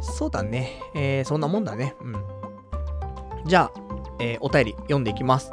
[0.00, 0.82] そうだね。
[0.94, 1.94] えー、そんなもんだね。
[2.00, 2.14] うん。
[3.46, 3.80] じゃあ、
[4.18, 5.50] えー、お便り読んでいきます。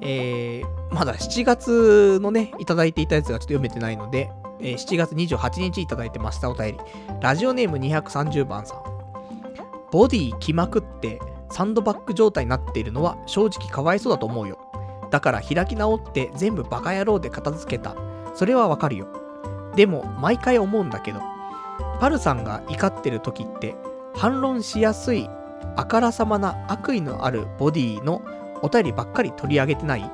[0.00, 4.30] えー、まだ7月のね、いただいていたやつがちょっと読めてないので、
[4.60, 6.78] えー、7月28日いただいてましたお便り。
[7.20, 8.82] ラジオネーム230番さん。
[9.90, 14.58] ボディ着まくってサンドバッグ状態になっているのは正直かわいそうだと思うよ。
[15.12, 17.94] だから開き直って全部バカ野郎で片付けた。
[18.34, 19.06] それはわかるよ。
[19.76, 21.20] でも毎回思うんだけど、
[22.00, 23.76] パルさんが怒ってる時って
[24.14, 25.28] 反論しやすい
[25.76, 28.22] あからさまな悪意のあるボディの
[28.62, 30.10] お便りばっかり取り上げてない？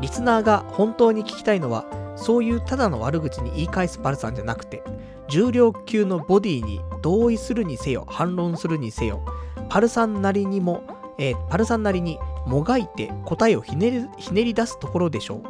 [0.00, 1.84] リスナーが本当に聞きたいのは
[2.16, 4.82] そういうただの悪口に言い返すパルさんじゃなくて
[5.28, 9.24] 重量級のボディに同意するにせよ反論するにせよ
[9.68, 10.82] パルさんなりにも、
[11.18, 12.18] えー、パルさんなりに
[12.48, 15.42] もがいて答えをひねりひねり出すところでしょう。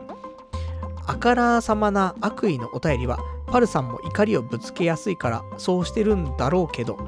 [1.06, 6.98] あからさまな悪意のお便りは、パルさんも怒りをぶつけやすいからそうしてるんだろうけど、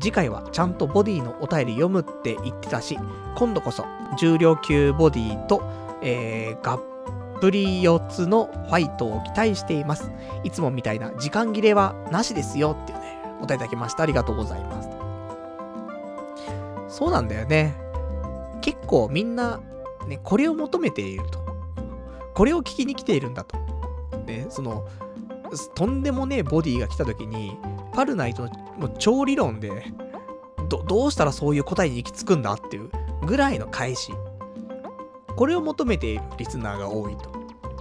[0.00, 2.98] 次回はちゃんとボディのお便り読むって言ってたし、
[3.36, 3.84] 今度こそ
[4.18, 5.62] 重量級ボディと、
[6.02, 6.80] えー、がっ
[7.40, 10.10] ぷり4つのファイトを期待しています。
[10.44, 14.02] いつもみたいな時間切れはなしですよっていうね、お答えいただきました。
[14.02, 14.88] ありがとうございます。
[16.88, 17.81] そうなんだよね。
[18.62, 19.60] 結構みんな、
[20.08, 21.42] ね、これを求めていると。
[22.34, 23.58] これを聞きに来ているんだと。
[24.26, 24.86] ね、その、
[25.74, 27.58] とんでもねえボディが来た時に、
[27.92, 28.48] パルナイト
[28.78, 29.92] の超理論で、
[30.68, 32.90] ど、どうしたらそういう答えに行き着くんだっていう
[33.26, 34.12] ぐらいの返し。
[35.36, 37.30] これを求めているリスナーが多いと。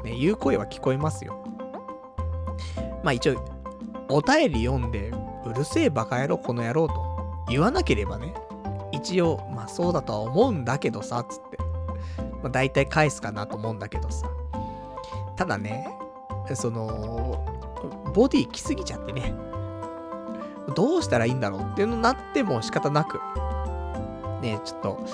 [0.04, 1.46] ね、いう声は聞こえますよ。
[3.04, 3.46] まあ一応、
[4.10, 5.12] お便り読んで、
[5.46, 6.94] うるせえバカ野郎この野郎と
[7.50, 8.34] 言わなければね、
[9.02, 11.58] 一応、まあそうだとは思うんだけどさ、つって。
[12.42, 14.28] まあ大体返すかなと思うんだけどさ。
[15.36, 15.90] ただね、
[16.54, 17.44] その、
[18.14, 19.34] ボディ来すぎちゃってね。
[20.76, 23.20] どうしたらいいんだろうっていうのになっても仕方なく、
[24.42, 25.06] ね、ちょっと、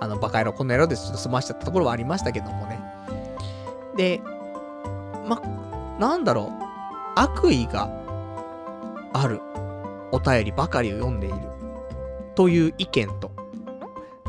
[0.00, 2.80] あの、バカ野郎、この野郎でちょっと済ましちゃったところはありましたけどもね。
[3.96, 4.22] で、
[5.26, 5.40] ま、
[5.98, 6.64] なんだろう、
[7.16, 7.90] 悪意が
[9.12, 9.40] ある
[10.10, 11.53] お便りばかりを読んでいる。
[12.34, 13.30] という意見と、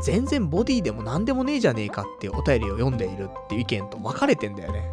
[0.02, 4.90] 全然ボディでも何でもねえじゃねえかっていうお便りを読んでいるっていう意見と分かれてんだよね。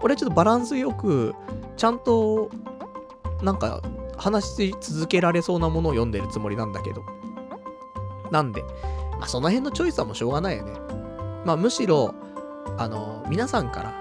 [0.00, 1.34] 俺はちょっとバランスよく、
[1.76, 2.50] ちゃんと
[3.42, 3.82] なんか、
[4.16, 7.02] 話し続けられそうなものを読んでるつもりなんだけど。
[8.30, 8.62] なんで、
[9.18, 10.72] まあ、その辺のチョイスはもうしょうがないよね。
[11.44, 12.14] まあ、むしろ、
[12.78, 13.94] あの、皆さんから、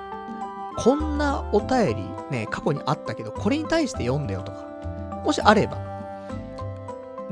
[0.77, 1.95] こんなお便り
[2.29, 5.77] ね、過去にあったけど、これに対して読んでよとか、もしあれば、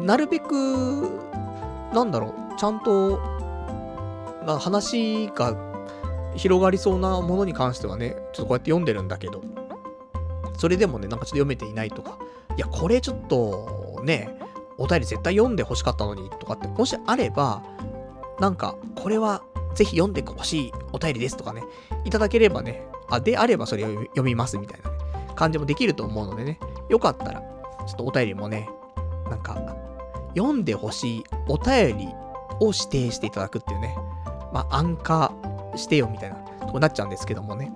[0.06, 1.20] なるべく、
[1.94, 3.20] なんだろう、ちゃんと、
[4.46, 5.56] な話が
[6.36, 9.42] 広がりそうなものに関してはね、ちょっとこうやって読んでるんだけど、
[10.58, 12.18] それでもね、なんかちょっと読めていないとか、
[12.58, 14.38] いや、これちょっと、ね、
[14.78, 17.64] お便り絶対読んで欲しかったのにとかって、もしあれば、
[18.40, 19.42] なんか、これは
[19.76, 21.64] ぜひ読んでほしいお便りですとかね、
[22.06, 24.98] いただければね、あ、であればそれ読みますみたいな、ね、
[25.36, 26.60] 感じもできると思うのでね、
[26.90, 27.42] よかったら、
[27.88, 28.70] ちょっとお便りもね、
[29.30, 29.79] なんか、
[30.36, 32.08] 読んでほしいお便り
[32.60, 33.96] を指定していただくっていうね、
[34.54, 35.34] まあ、安価
[35.76, 37.72] してよみたいなとこなっちゃうんですけどもね。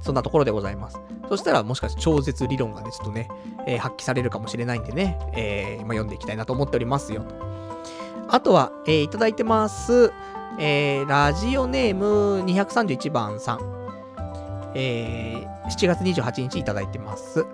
[0.00, 1.00] そんなところでございます。
[1.28, 3.28] そしたらもしかして超絶理論がね、ちょっとね、
[3.66, 7.24] えー、発揮されるかもしれないんでね、えー、ま、読んでいきたいなと思っておりますよ。
[8.28, 10.12] あとは、えー、いただいてます。
[10.58, 13.78] えー、ラジオネーム231番さん。
[14.74, 17.44] えー、7月28日いただいてます。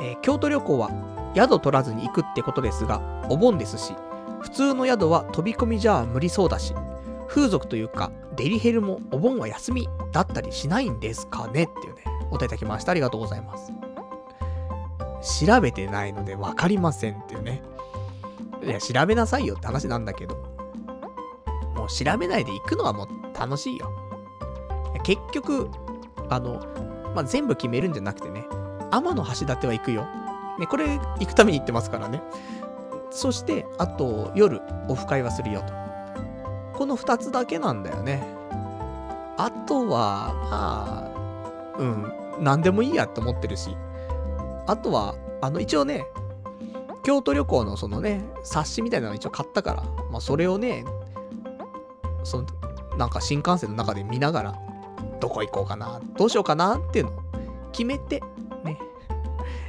[0.00, 0.90] えー、京都旅行は
[1.34, 3.94] 宿取らずに行くってことですが、お盆ですし、
[4.40, 6.74] 普通の宿は飛び込みじゃ無理そうだし、
[7.28, 11.64] 風俗というか、デリヘルもお盆は休みだったりしないんですかね？
[11.64, 12.92] っていうね、お答えいただきました。
[12.92, 13.72] ありがとうございます。
[15.44, 17.62] 調べてないので分かりませんっていうね。
[18.62, 20.36] いや、調べなさいよって話なんだけど。
[21.74, 23.90] もう調べないで行くのはもう楽しいよ。
[25.02, 25.68] 結局、
[26.28, 26.60] あの、
[27.14, 28.44] まあ、全部決めるんじゃなくてね、
[28.90, 30.06] 天の橋立は行くよ。
[30.58, 32.22] ね、これ行くために行ってますからね。
[33.10, 35.72] そして、あと、夜、オフ会はするよと。
[36.76, 38.22] この2つだけなんだよね。
[39.36, 41.12] あとは、ま
[41.76, 43.76] あ、うん、何でもいいやって思ってるし。
[44.66, 46.06] あとは、あの、一応ね、
[47.02, 50.84] 京都旅行のそのね、冊子みたいなの一応買ったから、まあそれをね、
[52.22, 52.46] その、
[52.98, 54.58] なんか新幹線の中で見ながら、
[55.20, 57.22] どこ行こうかな、どうしようかなっていうのを
[57.72, 58.22] 決めて、
[58.64, 58.78] ね。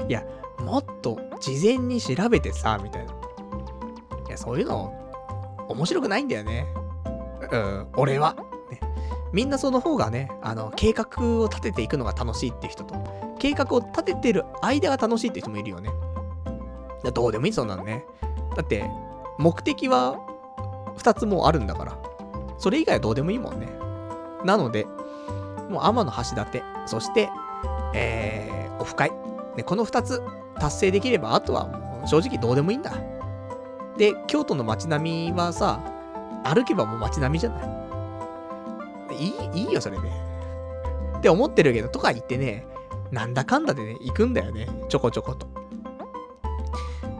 [0.08, 0.26] いや、
[0.70, 3.12] もっと事前に調べてさ、みたいな。
[3.12, 3.16] い
[4.30, 4.94] や、そういうの、
[5.68, 6.68] 面白くないんだよね。
[7.52, 8.36] うん、俺は。
[8.70, 8.80] ね、
[9.34, 12.96] みんなその方がね、あの、計画を立てていくのが楽しいって人と、
[13.40, 15.90] 計画を立ててる間が楽しいって人もいるよね。
[17.16, 18.06] どうでもいいそうなんね。
[18.56, 18.88] だって、
[19.40, 20.20] 目的は
[20.98, 21.98] 2つもあるんだから。
[22.60, 23.68] それ以外はどうでもいいもんね。
[24.46, 24.86] なので、
[25.68, 27.32] もう天の橋立、そして、
[27.96, 29.12] えー、オフ会。
[29.56, 30.22] ね、この2つ
[30.60, 32.92] 達成できれば、あとはもう正直どうでもいいんだ。
[33.98, 35.80] で、京都の街並みはさ、
[36.44, 37.80] 歩けばもう街並みじゃない
[39.16, 40.10] いい、いいよ、それね。
[41.18, 42.66] って思ってるけど、とか言ってね、
[43.12, 44.68] なんだかんだでね、行くんだよね。
[44.88, 45.48] ちょこちょこと。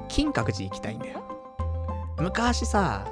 [0.08, 1.22] 金閣寺行きたいんだよ。
[2.18, 3.08] 昔さ、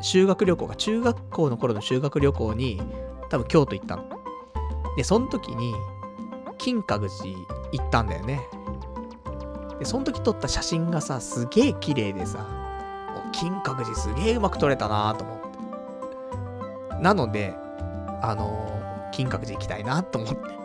[0.00, 2.80] 修学旅行が、中学校の頃の修学旅行に、
[3.28, 4.04] 多分京都行ったの。
[4.96, 5.74] で、その時に、
[6.58, 7.36] 金閣寺
[7.72, 8.40] 行ったんだよね。
[9.80, 12.46] で、その時撮った写真がさ、すげえ綺麗でさ、
[13.32, 17.02] 金閣寺すげえうまく撮れたなと思って。
[17.02, 17.54] なので、
[18.22, 20.42] あのー、金閣寺行きたいなと思って。
[20.42, 20.56] だか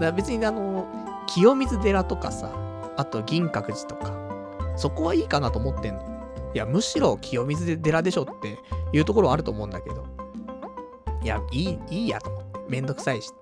[0.00, 2.50] ら別にあのー、清水寺とかさ、
[2.96, 4.12] あと銀閣寺とか、
[4.76, 6.02] そこはいいかなと思ってんの。
[6.54, 8.58] いや、むしろ清水寺でしょって
[8.92, 10.06] いうところはあると思うんだけど。
[11.22, 12.58] いや、いい、いいやと思って。
[12.68, 13.32] めんどくさいし。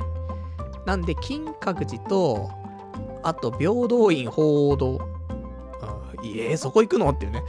[0.86, 2.50] なんで、金閣寺と、
[3.22, 4.98] あと、平等院報道。
[6.22, 7.10] いえ、そこ行くの？
[7.10, 7.42] っていうね。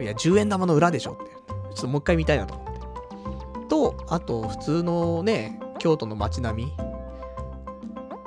[0.00, 1.24] いや、10円玉の裏でしょって。
[1.24, 1.32] ちょ
[1.78, 3.66] っともう一回見たいなと思って。
[3.68, 6.72] と、あと、普通のね、京都の街並み。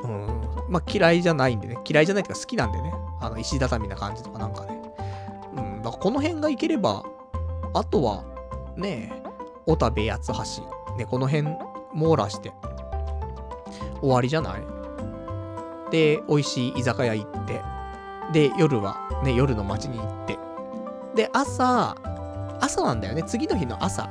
[0.03, 0.41] うん。
[0.69, 1.77] まあ、嫌いじゃないんでね。
[1.85, 2.93] 嫌いじゃないっていうか好きなんでね。
[3.19, 4.81] あの、石畳な感じとかなんかね。
[5.55, 5.81] うん。
[5.81, 7.03] だからこの辺がいければ、
[7.73, 8.23] あとは、
[8.75, 9.23] ねえ、
[9.65, 10.95] 小田部八橋。
[10.95, 11.47] ね、この辺
[11.93, 12.53] 網羅して、
[13.99, 14.61] 終わりじゃない？
[15.91, 17.61] で、美味しい居酒屋行って、
[18.33, 20.37] で、夜はね、夜の街に行って、
[21.15, 21.95] で、朝、
[22.59, 23.23] 朝なんだよね。
[23.23, 24.09] 次の日の朝。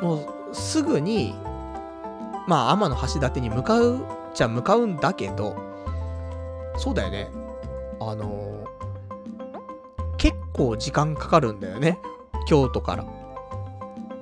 [0.00, 1.34] もう、すぐに、
[2.46, 4.00] まあ、天橋立に向かう
[4.34, 5.56] じゃ向かうんだけど、
[6.76, 7.28] そうだよね。
[8.00, 11.98] あのー、結構時間かかるんだよね。
[12.46, 13.04] 京都から。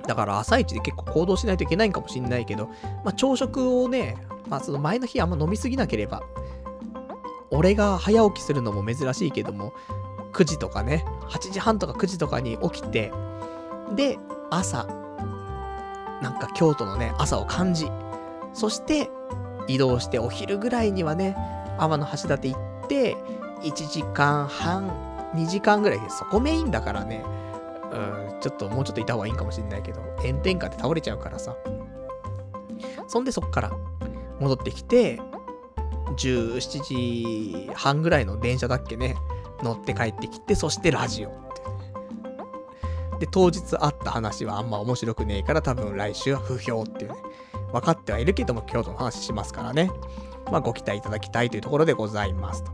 [0.07, 2.67] だから朝一で結構行動しないといけないんかもしんないけど、
[3.03, 4.17] まあ朝食をね、
[4.49, 6.23] まあその前の日あんま飲みすぎなければ、
[7.49, 9.73] 俺が早起きするのも珍しいけども、
[10.33, 13.11] 9時とかね、8時半とか9時とかに起きて、
[13.95, 14.17] で、
[14.49, 14.85] 朝、
[16.21, 17.89] なんか京都のね、朝を感じ、
[18.53, 19.09] そして
[19.67, 21.35] 移動してお昼ぐらいにはね、
[21.77, 22.05] 天橋
[22.35, 23.15] 立行って、
[23.61, 24.89] 1時間半、
[25.33, 27.23] 2時間ぐらいで、そこメインだからね、
[27.91, 27.95] う
[28.37, 31.55] ん、ちょっともうちょっといた方がいいかもしんないけど、炎天下で倒れちゃうからさ。
[33.07, 33.71] そんでそっから
[34.39, 35.19] 戻ってきて、
[36.17, 39.15] 17時半ぐらいの電車だっけね、
[39.63, 41.47] 乗って帰ってきて、そしてラジオ。
[43.19, 47.17] で、当日あった話はあんま面白くねえから多分来週は不評っていうね。
[47.71, 49.91] 分かってはいるけども、京都の話しますからね。
[50.51, 52.71] まあ、ご期待いただきたいというところでございますと。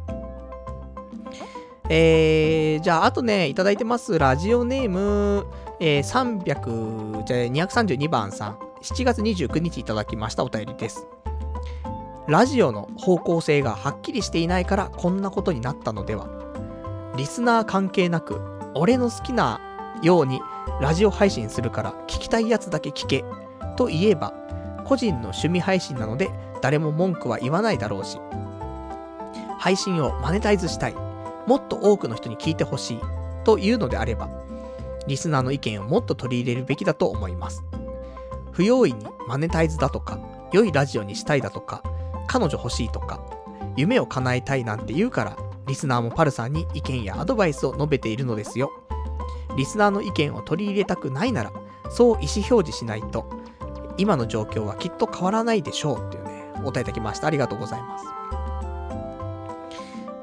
[1.90, 4.18] えー、じゃあ、あとね、いただいてます。
[4.18, 5.48] ラジオネーム、
[5.80, 8.58] えー、300、じゃあ、232番さん。
[8.82, 11.08] 7月29日いただきましたお便りです。
[12.28, 16.28] ラジオの方向性がはっきりしていないからこんなことになったのでは。
[17.18, 18.42] リスナー関係なく、
[18.76, 19.60] 俺の好きな
[20.02, 20.42] ように
[20.80, 23.26] ラジオ配信するから聞きたいやつだけ聞け
[23.76, 24.34] と言えば、
[24.86, 26.32] 個人の趣味配信なので
[26.62, 28.20] 誰も文句は言わないだろうし、
[29.60, 30.96] 配信をマネタイズしたい、
[31.46, 33.00] もっと多くの人に聞いてほしい
[33.44, 34.30] というのであれば、
[35.08, 37.66] リスナーの意見をもっと取り入れるべきだと思います。
[38.54, 40.20] 不用意にマネタイズだとか、
[40.54, 41.84] 良いラジオにしたいだとか、
[42.28, 43.20] 彼女欲しいとか、
[43.76, 45.38] 夢を叶えたいなんて言うから、
[45.68, 48.72] リスナーもパルさんに意見やアドバイスを述べているのですよ。
[49.56, 51.52] リスナーの意見を取り入れたくないなら、
[51.90, 53.26] そう意思表示しないと、
[53.98, 57.28] 今の状況はきっと変わらないでしょうっていうね、お答えいただきました。
[57.28, 58.06] ありがとうございます。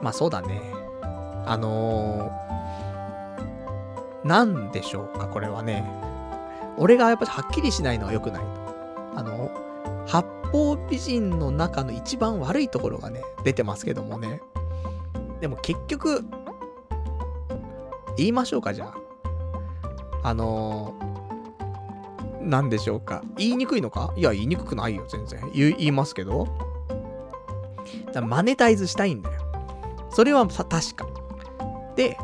[0.02, 0.60] まあそうだね。
[1.47, 5.85] あのー、なんでしょうか、これはね。
[6.77, 8.43] 俺がやっぱはっきりしないのは良くない。
[9.16, 9.51] あの、
[10.52, 14.40] 方美人の中の一番悪いところがね、出てますけどもね。
[15.40, 16.24] でも結局、
[18.16, 18.94] 言いましょうか、じゃあ。
[20.22, 23.22] あのー、なんでしょうか。
[23.36, 24.12] 言いにくいのか？
[24.16, 25.51] いや、言いにくくないよ、全然。
[25.55, 26.48] 言いますけど。
[28.12, 29.40] だマネタイズしたいんだよ。
[30.10, 31.06] それは、確か。
[31.97, 32.18] で、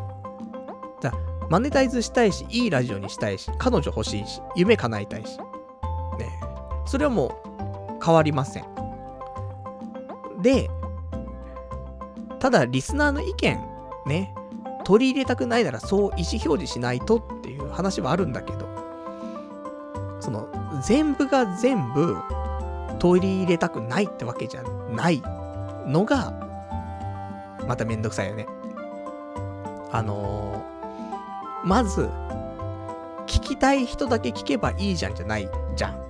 [1.00, 1.14] だ
[1.48, 5.38] マネタイズしたいし、いいラジオにしたいし、彼女欲しいし、夢叶えたいし。
[6.18, 6.40] ね
[6.86, 7.45] それはもう
[8.06, 8.64] 変わりません。
[10.40, 10.70] で、
[12.38, 13.60] ただリスナーの意見、
[14.06, 14.32] ね、
[14.84, 18.68] 取り入れたくないならそう意思表示しないとっていう話はあるんだけど、
[20.20, 20.46] その、
[20.84, 22.16] 全部が全部
[23.00, 24.62] 取り入れたくないってわけじゃ
[24.94, 25.20] ない
[25.84, 26.32] のが、
[27.66, 28.46] まためんどくさいよね。
[29.90, 32.08] あのー、まず、
[33.26, 36.05] 聞きたい人だけ聞けばいいじゃんじゃないじゃん。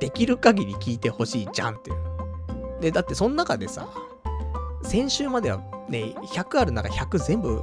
[0.00, 2.80] できる限り聞いてほしいじゃんっていう。
[2.80, 3.88] で、だってその中でさ、
[4.82, 5.58] 先週までは
[5.88, 7.62] ね、100あるなら100全部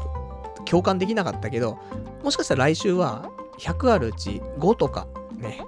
[0.66, 1.80] 共感できなかったけど、
[2.24, 5.66] もしかしたら来週は100あるうち5とかね、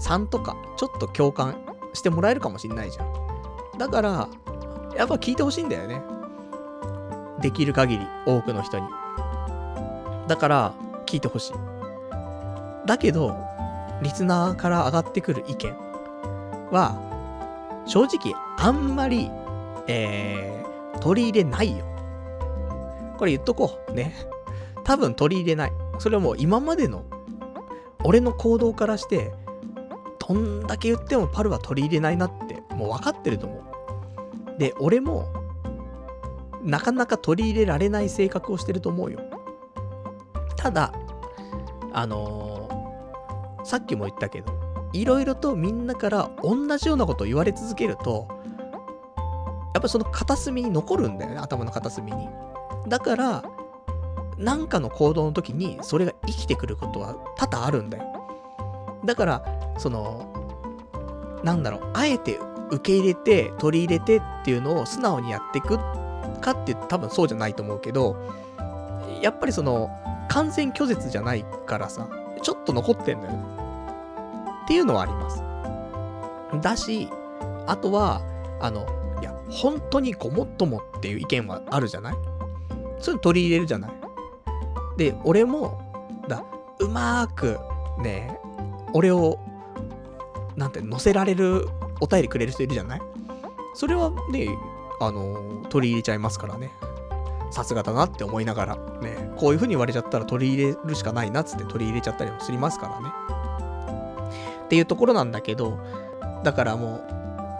[0.00, 1.56] 3とかちょっと共感
[1.94, 3.78] してもらえるかもしんないじゃん。
[3.78, 4.28] だから、
[4.96, 6.02] やっぱ聞いてほしいんだよね。
[7.40, 8.86] できる限り多くの人に。
[10.26, 10.74] だから、
[11.06, 11.52] 聞いてほしい。
[12.86, 13.36] だけど、
[14.02, 15.89] リスナーから上がってくる意見
[16.70, 16.96] は、
[17.86, 19.30] 正直、あんまり、
[19.86, 21.84] えー、取り入れないよ。
[23.18, 23.92] これ言っとこう。
[23.92, 24.14] ね。
[24.84, 25.72] 多分取り入れない。
[25.98, 27.04] それはもう今までの、
[28.04, 29.32] 俺の行動からして、
[30.26, 33.56] どんだけ言ってもパルは取り入れないなって、もう分かってると思
[34.56, 34.58] う。
[34.58, 35.26] で、俺も、
[36.62, 39.20] なかなか取り入れられない性格をしてると思うよ。
[40.56, 40.92] ただ、
[41.92, 44.52] あのー、さっきも言ったけど、
[44.92, 48.26] いろいろとみんなから同じようなことを言われ続けると、
[49.74, 52.28] やっぱその片隅に残るんだよね、頭の片隅に。
[52.88, 53.44] だから、
[54.36, 58.04] なんかの行動の時にそれが生きてくることは多々あるんだよ。
[59.04, 59.44] だから、
[59.78, 60.26] その、
[61.44, 62.38] なんだろう、あえて
[62.70, 65.78] 受け入れて、取り入れてっていうのを素直にやっていく
[66.40, 68.16] かって多分そうじゃないと思うけど、
[69.22, 69.90] やっぱりその、
[70.28, 72.08] 完全拒絶じゃないからさ、
[72.42, 73.59] ちょっと残ってんだよね。
[74.70, 75.42] っていうのはあります。
[76.62, 77.08] だし、
[77.66, 78.22] あとは、
[78.60, 78.86] あの、
[79.20, 82.14] いや、本当にごもっともっていう意見はあるじゃない？
[83.00, 83.90] そういうの取り入れるじゃない？
[84.96, 86.44] で、俺も、だ、
[86.78, 87.58] うまーく、
[88.00, 88.38] ね、
[88.92, 89.40] 俺を、
[90.54, 91.68] なんて、乗せられる
[92.00, 93.00] お便りくれる人いるじゃない？
[93.74, 94.46] それはね、
[95.00, 96.70] あの取り入れちゃいますからね。
[97.50, 103.08] さすがだなって思いながら、ね、こういう風に言われちゃったら取り入れるしかないなっつって取り入れちゃったりもしますからね。
[104.70, 105.80] っていうところなんだけど、
[106.44, 107.04] だからも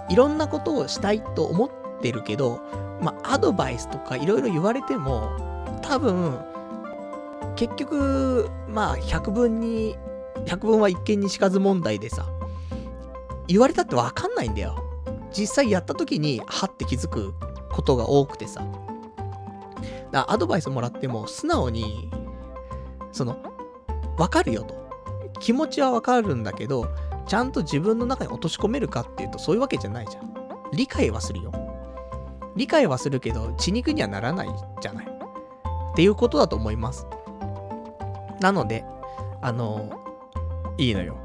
[0.08, 1.70] う、いろんなことをしたいと思っ
[2.00, 2.60] てるけど、
[3.02, 5.28] まあ、アドバイスとかいろいろ言われても、
[5.82, 6.38] 多分、
[7.56, 9.96] 結局、まあ、百分に、
[10.46, 12.28] 百分は一見にしかず問題でさ、
[13.48, 14.76] 言われたってわかんないんだよ。
[15.36, 17.34] 実際やった時に、はって気づく
[17.72, 18.64] ことが多くてさ。
[20.12, 22.08] アドバイスもらっても素直に、
[23.10, 23.36] その、
[24.16, 24.79] わかるよと。
[25.40, 26.88] 気持ちはわかるんだけど、
[27.26, 30.32] ちゃんと自分の中に落とし込めるかっていうとそういうわけじゃないじゃん。
[30.72, 31.52] 理解はするよ。
[32.56, 34.48] 理解はするけど、血肉にはならない
[34.80, 35.06] じゃない。
[35.06, 37.06] っていうことだと思います。
[38.40, 38.84] なので、
[39.40, 39.90] あの、
[40.78, 41.16] いいのよ。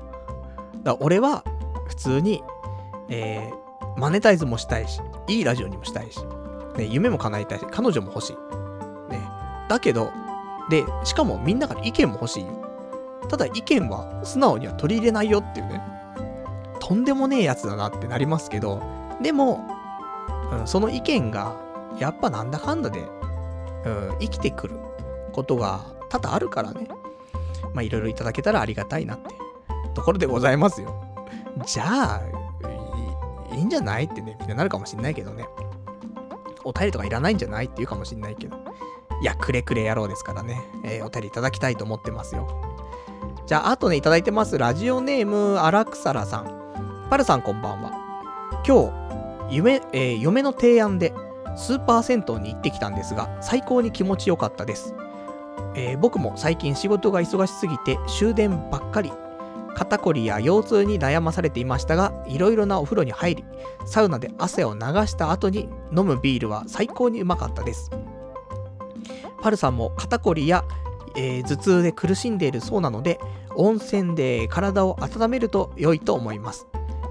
[0.83, 1.43] だから俺は、
[1.87, 2.43] 普通に、
[3.09, 6.19] えー、マネタイズもしたいし、いいラジオにもしたいし、
[6.77, 9.11] ね、夢も叶えたいし、彼女も欲しい。
[9.11, 9.21] ね。
[9.69, 10.11] だけど、
[10.69, 12.64] で、しかもみんなから意見も欲しいよ。
[13.27, 15.81] ただ意見は素直には取り入れないよっていうね。
[16.79, 18.81] とんでもねえやつだなってなりますけど、
[19.21, 19.65] でも、
[20.51, 21.55] うん、その意見が、
[21.99, 22.99] やっぱなんだかんだで、
[23.85, 24.75] うん、生きてくる
[25.31, 26.87] ことが多々あるからね。
[27.73, 29.35] まあ、いろいろいただけたらありがたいなって
[29.93, 31.03] ところでございますよ。
[31.65, 32.21] じゃあ、
[33.53, 35.45] いいんじゃないってね、みんななるかもしんないけどね。
[36.63, 38.57] お便りとかいらないんじゃないって言うかもしんないけど。
[39.21, 40.61] いや、くれくれ野郎ですからね。
[40.83, 42.47] えー、お便りいただきたいと思ってますよ。
[43.45, 44.57] じゃあ、あとね、いただいてます。
[44.57, 47.07] ラジオネーム、荒草らさん。
[47.09, 47.91] パルさんこんばんは。
[48.67, 48.91] 今
[49.49, 51.13] 日、夢、えー、嫁の提案で、
[51.55, 54.95] スーパー銭湯に行ってきたんですが、最高に気持ちよかったです。
[55.75, 59.11] えー、僕も最近仕事が忙しすぎて終電ばっかり
[59.75, 63.43] 肩こりや腰痛に悩まされていましたが、いろいろなお風呂に入り、
[63.85, 67.91] サウナで汗を流した後に飲むビールは最高にうまかったです。
[69.41, 70.63] パルさんも肩こりや、
[71.15, 73.19] えー、頭痛で苦しんでいるそうなので、
[73.55, 76.67] 温泉で体を温めると良いと思います。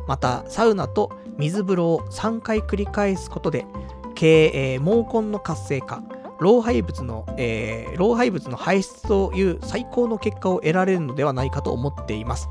[0.06, 3.66] また、サウナと水風呂を3回繰り返すことで、
[4.14, 6.02] 経営、毛根の活性化、
[6.40, 12.48] 老廃物の、えー、老廃物の排出という最高の結果を得られるのではないかと思っています。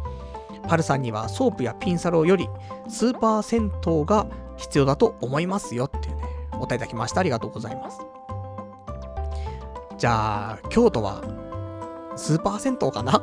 [0.68, 2.48] パルさんにはソープやピンサロより
[2.88, 7.20] スーパー銭湯が必要だと思いますよっていうね、お答えいただきました。
[7.20, 8.00] ありがとうございます。
[9.98, 11.22] じゃあ、京都は
[12.16, 13.22] スーパー銭湯かな？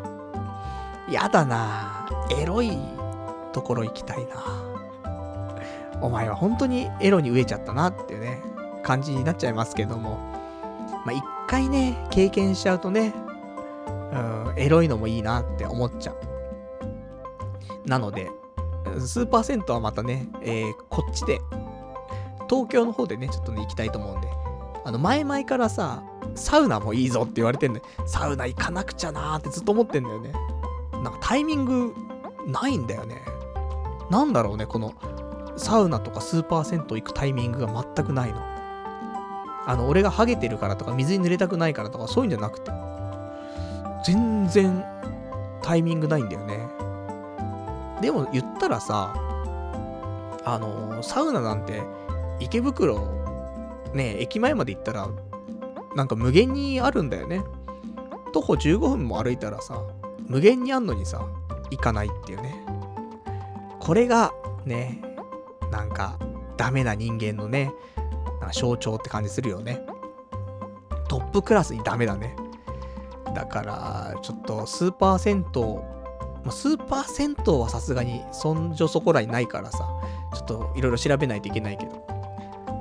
[1.08, 2.08] やだな
[2.40, 2.78] エロい
[3.52, 8.40] ところ行きたいなお前は本当にエロに飢えちゃったなっていうね、
[8.82, 10.18] 感じになっちゃいますけども。
[11.04, 13.14] まあ、一回ね、経験しちゃうとね、
[14.12, 17.88] うん、エロいのもいいなって思っちゃう。
[17.88, 18.30] なので、
[18.98, 21.40] スーパー銭湯はまたね、えー、こっちで、
[22.48, 24.28] 東京の方でね、ちょっとね、行きたいと思うんで、
[24.84, 26.02] あの、前々からさ、
[26.34, 30.32] サウナもいいぞって言われてんねサウナ行かなくちゃなーってずっと思ってんだよね。
[30.92, 31.94] なんかタイミング
[32.46, 33.22] ないんだよね。
[34.10, 34.92] なんだろうね、この、
[35.56, 38.40] サウナとかスーパー銭湯行くタイミングが全くないの。
[39.66, 42.72] あの、俺がハゲてるからとか、水に濡れたくないからとか、そういうんじゃなくて、
[44.04, 44.84] 全然
[45.62, 46.68] タイミングないんだよね。
[48.00, 49.14] でも言ったらさ、
[50.44, 51.82] あの、サウナなんて、
[52.40, 52.98] 池袋、
[53.92, 55.08] ね、駅前まで行ったら、
[55.94, 57.42] なんか無限にあるんだよね。
[58.32, 59.82] 徒歩15分も歩いたらさ、
[60.26, 61.26] 無限にあんのにさ、
[61.70, 62.64] 行かないっていうね。
[63.80, 64.32] これが、
[64.64, 65.02] ね、
[65.70, 66.18] なんか、
[66.56, 67.72] ダメな人間のね、
[68.52, 69.84] 象徴って感じするよね。
[71.08, 72.36] トップクラスにダメだね。
[73.34, 79.88] だから、ちょっとスーパー銭湯、スーパー銭湯はさすがにそんじょそこらにないからさ、
[80.34, 82.06] ちょっといろいろ調べないといけないけど。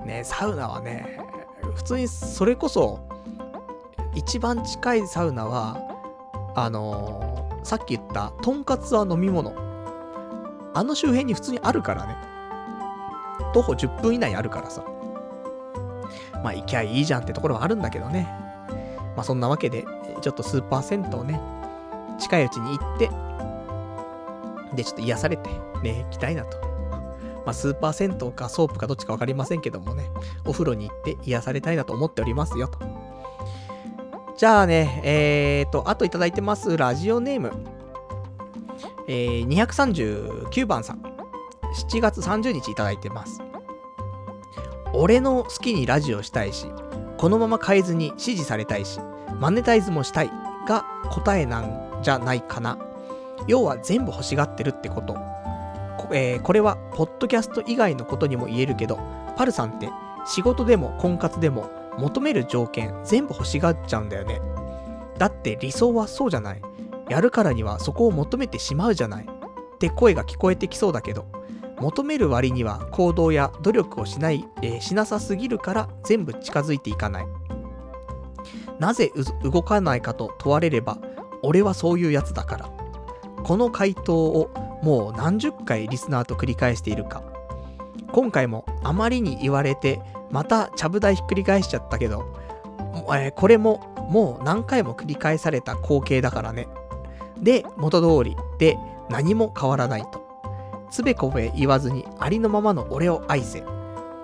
[0.05, 1.19] ね、サウナはね、
[1.75, 2.99] 普通にそれこそ、
[4.15, 5.77] 一番近いサウナは、
[6.55, 9.53] あのー、さっき言った、とんかつは飲み物。
[10.73, 12.15] あの周辺に普通にあるからね。
[13.53, 14.83] 徒歩10分以内あるからさ。
[16.43, 18.27] まあ行きゃいいじゃんってところはあるんだけどね。
[19.15, 19.85] まあそんなわけで、
[20.21, 21.39] ちょっとスーパー銭湯ね、
[22.17, 23.09] 近いうちに行って、
[24.75, 25.49] で、ちょっと癒されて、
[25.83, 26.68] ね、行きたいなと。
[27.49, 30.11] まあスーパー銭湯かソープかどっちかわかりませんけどもね、
[30.45, 32.77] お風呂に行って癒されたいなと思っておりますよと。
[34.37, 37.51] じゃあね、えーと、あといただいてます、ラジオネーム。
[39.07, 41.01] えー、239番さん。
[41.89, 43.41] 7月30日いただいてます。
[44.93, 46.67] 俺の好きにラジオしたいし、
[47.17, 48.99] このまま変えずに支持されたいし、
[49.39, 50.31] マネタイズもしたい
[50.67, 52.77] が答えなんじゃないかな。
[53.47, 55.28] 要は全部欲しがってるってこと。
[56.11, 58.99] えー、これは、ポッドキャスト以外のことにも言えるけど、
[59.37, 59.89] パルさんって
[60.25, 64.41] 仕事でも婚活でも求める条件全部欲しがっちゃうんだよね。
[65.17, 66.61] だって理想はそうじゃない。
[67.09, 69.25] やるからにはそこを求めてしまうじゃない。
[69.25, 71.25] って声が聞こえてきそうだけど、
[71.79, 77.27] 求める割には行動や努力をしない、えー、しなさすぎるから全部近づいていかない。
[78.79, 79.11] なぜ
[79.43, 80.97] 動かないかと問われれば、
[81.41, 82.78] 俺はそういうやつだから。
[83.43, 84.49] この回答を
[84.81, 87.23] もう何十回リスナーと繰り返しているか。
[88.11, 90.01] 今回もあまりに言われて、
[90.31, 92.25] またちゃぶ台ひっくり返しちゃったけど、
[93.13, 96.67] えー、これももう何回も繰り返された光景だからね。
[97.37, 98.77] で、元通りで
[99.09, 100.27] 何も変わらないと。
[100.89, 103.63] つべこべ言わずにありのままの俺を愛せ。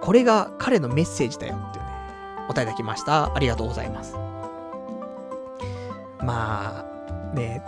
[0.01, 1.91] これが彼のメッセージだよっていうね、
[2.49, 3.35] お答えいただきました。
[3.35, 4.15] ありがとうございます。
[6.19, 7.63] まあ、ね、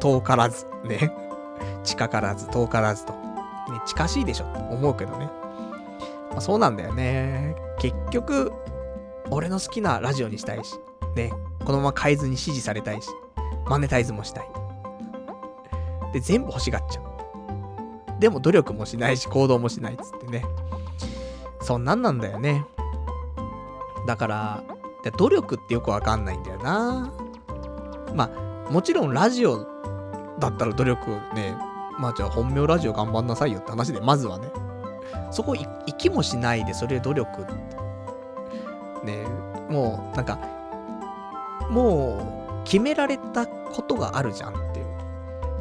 [0.00, 1.12] 遠からず、ね、
[1.84, 3.18] 近からず遠からずと、ね、
[3.86, 5.30] 近しいでしょって思うけどね。
[6.30, 7.54] まあ、そうなんだよね。
[7.78, 8.52] 結局、
[9.30, 10.74] 俺の好きなラジオにしたいし、
[11.14, 11.32] ね、
[11.64, 13.08] このまま変えずに支持されたいし、
[13.66, 14.48] マネタイズもしたい。
[16.12, 18.20] で、全部欲しがっちゃう。
[18.20, 20.44] でも努力もしないし、行動もしないっつってね。
[21.60, 22.64] そんなんなんだよね。
[24.06, 24.64] だから、
[25.16, 27.12] 努力ってよくわかんないんだよな。
[28.14, 28.30] ま
[28.68, 29.66] あ、もちろんラジオ
[30.38, 31.56] だったら努力ね、
[31.98, 34.50] まあじゃあ本名ラジオ頑張んなさいよって話で、まずはね。
[35.30, 37.52] そこ行きもしないで、それ努力って
[39.04, 39.26] ね、
[39.68, 40.38] もうなんか、
[41.70, 44.86] もう決められたことがあるじゃんっていう。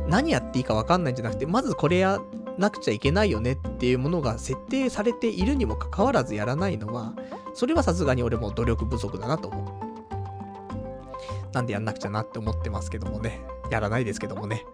[0.07, 2.19] 何やっていいかわかんないんじゃなくて、まずこれや
[2.57, 7.13] なくちゃいけないよねっていうものが設定されているにもかかわらずやらないのは、
[7.53, 9.92] それはさすがに俺も努力不足だなと思う。
[11.53, 13.41] なんでやんなくちゃなって思ってますけどもね。
[13.69, 14.65] やらないですけどもね。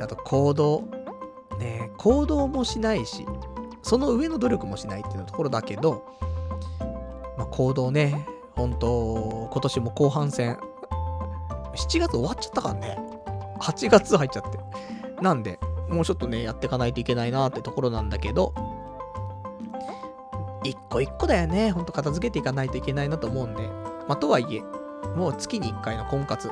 [0.00, 0.84] あと行動。
[1.58, 3.26] ね行動もしないし、
[3.82, 6.04] その上の努力もしないっていうところだけど、
[7.36, 10.58] まあ、行動ね、本当今年も後半戦、
[11.74, 12.98] 7月終わっちゃったからね。
[13.60, 14.58] 8月入っちゃって。
[15.22, 15.58] なんで、
[15.88, 18.52] もうちょっとね、やっていかないといけないなってところなんだけど、
[20.64, 21.70] 一個一個だよね。
[21.70, 23.62] ほんと片付けていかないといけないなと思うんで。
[24.06, 24.62] まあ、とはいえ、
[25.16, 26.48] もう月に1回の婚活。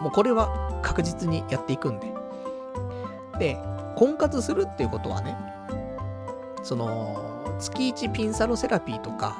[0.00, 2.12] もうこれは確実にやっていくんで。
[3.38, 3.58] で、
[3.96, 5.36] 婚活するっていうことはね、
[6.62, 9.36] その、月1ピンサロセラピーとか、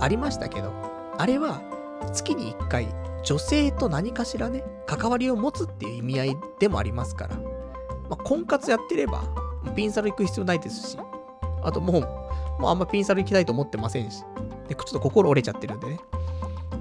[0.00, 0.72] ありましたけど、
[1.18, 1.60] あれは
[2.12, 2.88] 月に1回
[3.22, 7.42] 女性と何かしらね、関わりを持つっていう意味合いでもありますから、ま
[8.12, 9.24] あ、婚活やってれば、
[9.74, 10.98] ピンサロ行く必要ないですし、
[11.62, 12.02] あともう、
[12.60, 14.22] もうあんまピンサロ行きたいと思ってませんし、
[14.68, 16.00] でちょっと心折れちゃってるんでね。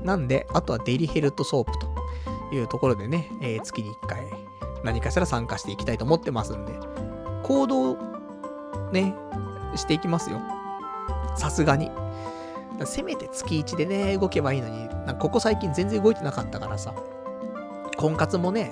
[0.06, 4.24] なんで、あとはデリヘルトソープというところでね、えー、月に1回
[4.84, 6.74] 何かしら参加していきたいと思ってますんで、
[7.44, 7.98] 行動
[8.92, 9.16] ね、
[9.76, 10.42] していきますよ。
[11.36, 11.92] さすがに。
[12.84, 16.94] せめて月1でね、動けばいいのに、なここ最近全然動いてなかったからさ、
[17.98, 18.72] 婚活もね、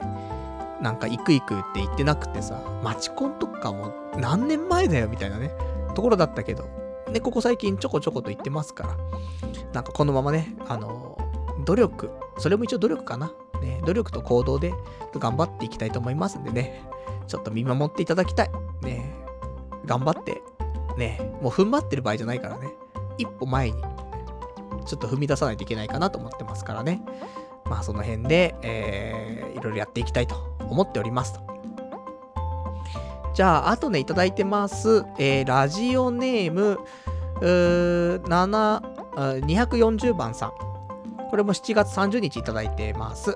[0.81, 5.51] なんか行く行くって言ってなくてさ、マチコンとかも何年前だよみたいなね、
[5.95, 6.65] ところだったけど、
[7.11, 8.97] ね、ここ最近ちょこちょこと言ってますから、
[9.71, 11.12] なんかこのままね、あの
[11.65, 13.33] 努力、それも一応努力かな。
[13.61, 14.73] ね、努力と行動で
[15.13, 16.83] 頑張っていきたいと思いますんでね、
[17.27, 18.51] ちょっと見守っていただきたい。
[18.81, 19.13] ね、
[19.85, 20.41] 頑張って、
[20.97, 22.73] ね、もう踏ん張ってる場合じゃないからね、
[23.17, 23.81] 一歩前に
[24.85, 27.01] ちょっと踏み出さないといけないかなと思ってますからね。
[27.65, 31.41] まあその辺で、えー、いろいろやっていきたいと思っておりますと。
[33.33, 35.05] じゃあ、あとね、いただいてます。
[35.17, 36.79] えー、ラジオネーム、
[37.41, 40.72] うー、7、240番さん。
[41.33, 43.35] これも7月30日いただいてます。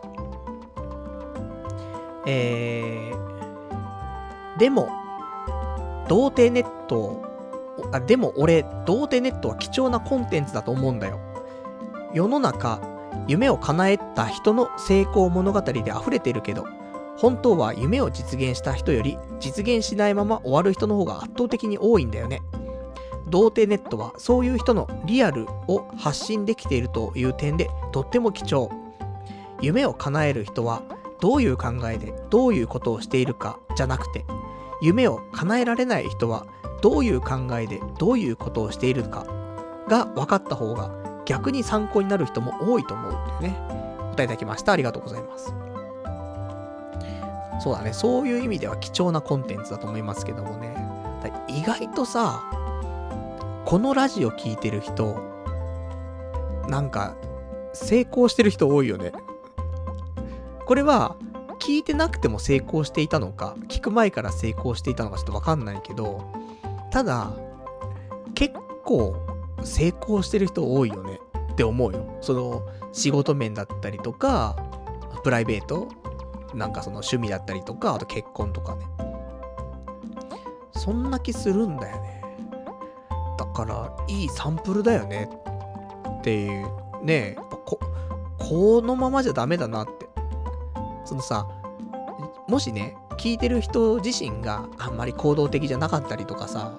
[2.27, 4.88] えー、でも、
[6.08, 7.24] 童貞ネット
[7.92, 11.19] あ、でも俺、童貞ネットは貴重なコンテンツだと思うんだよ。
[12.14, 12.80] 世の中、
[13.27, 16.67] 夢を叶えた人の成功物語で溢れてるけど、
[17.17, 22.43] 本当は夢を実現した人より実現しないまま終わる人の方が圧倒的に多いんだよね。
[23.30, 28.70] 童貞ネットはそういう人のリアルを発信できているという点でとっても貴重。
[29.62, 30.84] 夢を叶える人は
[31.20, 34.24] どういう考えでどういうことをしているかじゃなくて、
[34.82, 36.46] 夢を叶えられない人は
[36.82, 39.26] どういう考えでどういうことをしているか
[39.88, 40.92] が分かった方が
[41.26, 43.60] 逆に参考になる人も多いと思うっていうね、
[44.00, 44.74] お答えいただきました。
[44.74, 45.54] ありがとうございます。
[47.60, 50.78] そうだね、そういう意味では貴重なコンテンツだと思いますけどもね、
[51.48, 52.44] 意外とさ、
[53.68, 55.20] このラジオ聴いてる人、
[56.70, 57.18] なんか、
[57.74, 59.12] 成功してる人多いよね。
[60.66, 61.18] これは、
[61.60, 66.32] 聞いてなくても成功していたのか、聞く前から成功していたのかちょっとわかんないけど、
[66.92, 67.34] ただ、
[68.36, 68.56] 結
[68.86, 69.18] 構
[69.62, 71.20] 成功してる人多いよね
[71.52, 72.20] って思うよ。
[72.22, 74.56] その仕事面だったりとか、
[75.26, 75.90] プライベート、
[76.54, 78.86] なんかその趣味だったりとか、あと結婚とかね。
[80.72, 82.17] そんな気するんだよね。
[83.58, 85.30] から、いいサンプルだよね
[86.19, 86.69] っていう、
[87.03, 87.80] ねこ、
[88.38, 90.08] このままじゃダメだなって。
[91.06, 91.48] そのさ、
[92.48, 96.74] もしね、聞いてる人自身があんまり行動的じゃなかったりとかさ、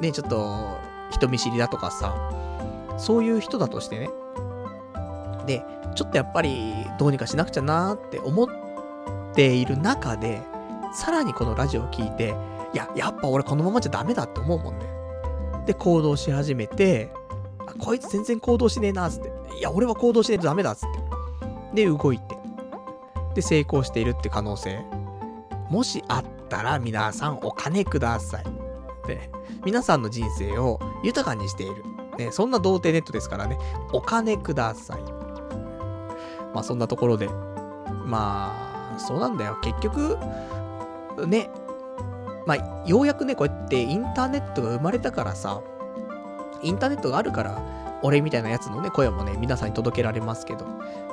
[0.00, 0.78] ね、ちょっと
[1.10, 2.14] 人見知りだとかさ、
[2.96, 4.10] そういう人だとしてね、
[5.46, 5.62] で、
[5.94, 8.48] ちょっとやっぱりどうにかしなくちゃなって思っ
[9.34, 10.40] ている中で、
[10.94, 12.34] さらにこのラジオを聞いて、
[12.72, 14.99] いや、やっぱ俺このままじゃダメだって思うもんね。
[15.66, 17.12] で、行動し始めて、
[17.58, 19.30] あこいつ全然行動しねえな、つって。
[19.58, 20.88] いや、俺は行動しねえとダメだ、つっ
[21.72, 21.84] て。
[21.84, 22.36] で、動いて。
[23.34, 24.84] で、成功しているって可能性。
[25.68, 28.44] もしあったら皆さんお金ください。
[29.06, 29.30] で、
[29.64, 31.84] 皆さんの人生を豊かにしている。
[32.18, 33.58] ね、そんな童貞ネットですからね、
[33.92, 35.02] お金ください。
[36.52, 37.28] まあそんなところで、
[38.04, 39.56] まあ、そうなんだよ。
[39.62, 40.18] 結局、
[41.26, 41.50] ね、
[42.50, 45.62] まあ、ようやくね、こうやってインターネットが生まれたからさ、
[46.64, 47.62] インターネットがあるから、
[48.02, 50.66] 俺みたいなやつのね、声もね、皆さんに届けられますけど、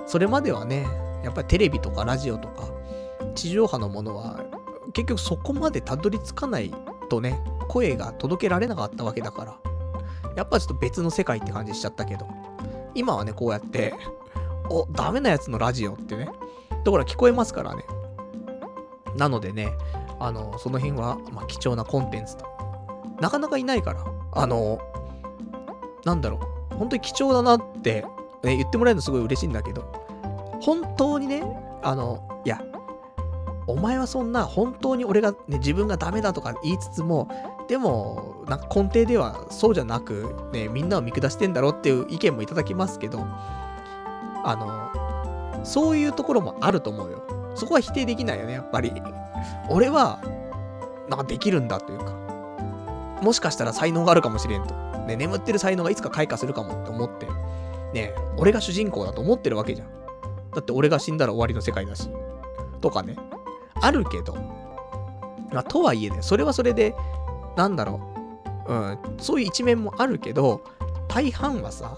[0.07, 0.87] それまではね、
[1.23, 2.63] やっぱりテレビとかラジオとか、
[3.35, 4.39] 地上波のものは、
[4.93, 6.73] 結局そこまでたどり着かない
[7.07, 9.57] とね、声が届けられなかったわけだから、
[10.35, 12.27] やっぱちょっと別の世界って感じしちゃったけど、
[12.95, 13.93] 今はね、こうやって、
[14.71, 16.31] お、ダメなやつのラジオってね、
[16.83, 17.85] ところ聞こえますからね。
[19.15, 19.77] なのでね、
[20.19, 22.45] あの、その辺は、まあ、貴重なコンテンツと。
[23.21, 24.79] なかなかいないから、あの、
[26.05, 26.39] なんだろ
[26.71, 28.05] う、本当に貴重だなって、
[28.43, 29.81] ね、言ってもらえるのすごい嬉しいんだけど、
[30.61, 31.43] 本当にね、
[31.83, 32.61] あの、いや、
[33.67, 37.29] お前はそんな、本当に俺が、ね、自分がダメだとか言いつつも、
[37.67, 43.19] でも、なんか根底ではそうじゃなく、ね、みんなを見下してんだろっていう意見もいただきますけど、
[44.43, 44.91] あ
[45.53, 47.23] の、そういうところもあると思うよ。
[47.55, 48.93] そこは否定できないよね、やっぱり。
[49.69, 50.19] 俺は、
[51.09, 52.13] なんかできるんだというか、
[53.21, 54.75] もしかしたら才能があるかもしれんと。
[55.07, 57.27] ね、眠ってる才能がいつか開花するかもって思って、
[57.93, 59.87] ね、俺が主人公だと思ってるわけじゃん。
[60.53, 62.09] だって俺が死んだら終わりの世界だし。
[62.81, 63.15] とかね。
[63.81, 64.35] あるけど、
[65.51, 66.95] まあ、とはいえね、それはそれで、
[67.55, 68.01] なんだろ
[68.67, 68.73] う。
[68.73, 70.61] うん、そういう一面もあるけど、
[71.07, 71.95] 大半はさ、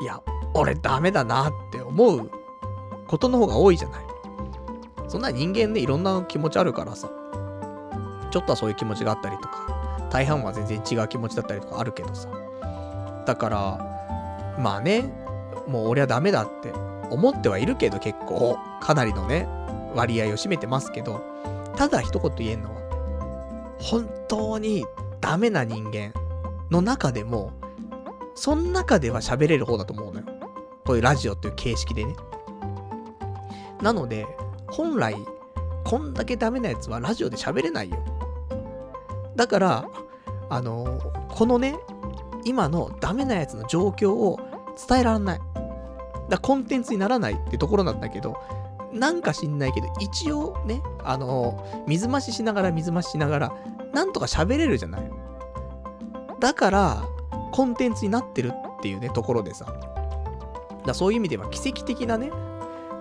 [0.00, 0.20] いや、
[0.54, 2.30] 俺ダメだなって思う
[3.06, 4.07] ことの方が多いじゃない。
[5.08, 7.10] そんな人間ね、いろんな気持ちあるからさ、
[8.30, 12.28] ちょっとはそういう気持ちがあったりとか、大半は全然違う気持ちだったりとかあるけどさ。
[13.26, 15.04] だから、まあね、
[15.66, 16.72] もう俺はダメだって
[17.10, 19.48] 思ってはいるけど結構、かなりのね、
[19.94, 21.22] 割合を占めてますけど、
[21.76, 24.84] ただ一言言えんのは、本当に
[25.20, 26.12] ダメな人間
[26.70, 27.52] の中でも、
[28.34, 30.26] その中では喋れる方だと思うのよ。
[30.84, 32.14] こういうラジオっていう形式でね。
[33.82, 34.26] なので、
[34.70, 35.16] 本来、
[35.84, 37.98] こんだけダメなやつはラジオで喋れないよ。
[39.36, 39.88] だから、
[40.50, 41.78] あのこのね、
[42.44, 44.38] 今のダメなやつの状況を
[44.88, 45.40] 伝えられない。
[46.28, 48.36] だコンテンツにならないってところなんだけど、
[48.92, 53.52] なんか知んないけど、一応ね、あの水増ししながら水増ししながら、
[53.92, 55.10] なんとか喋れるじゃない。
[56.40, 57.04] だから、
[57.52, 59.66] コンテンツになってるっていうね、ところでさ。
[60.86, 62.30] だそういう意味では奇跡的なね、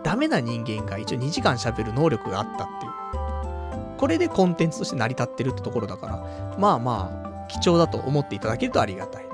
[0.07, 2.91] ダメな人間が一応2時間喋る能力があったっていう。
[3.97, 7.11] これでコンテンツとして成り立ってるってところだから、まあま
[7.45, 9.31] あ、貴重だと思っていただけるとありがたいと。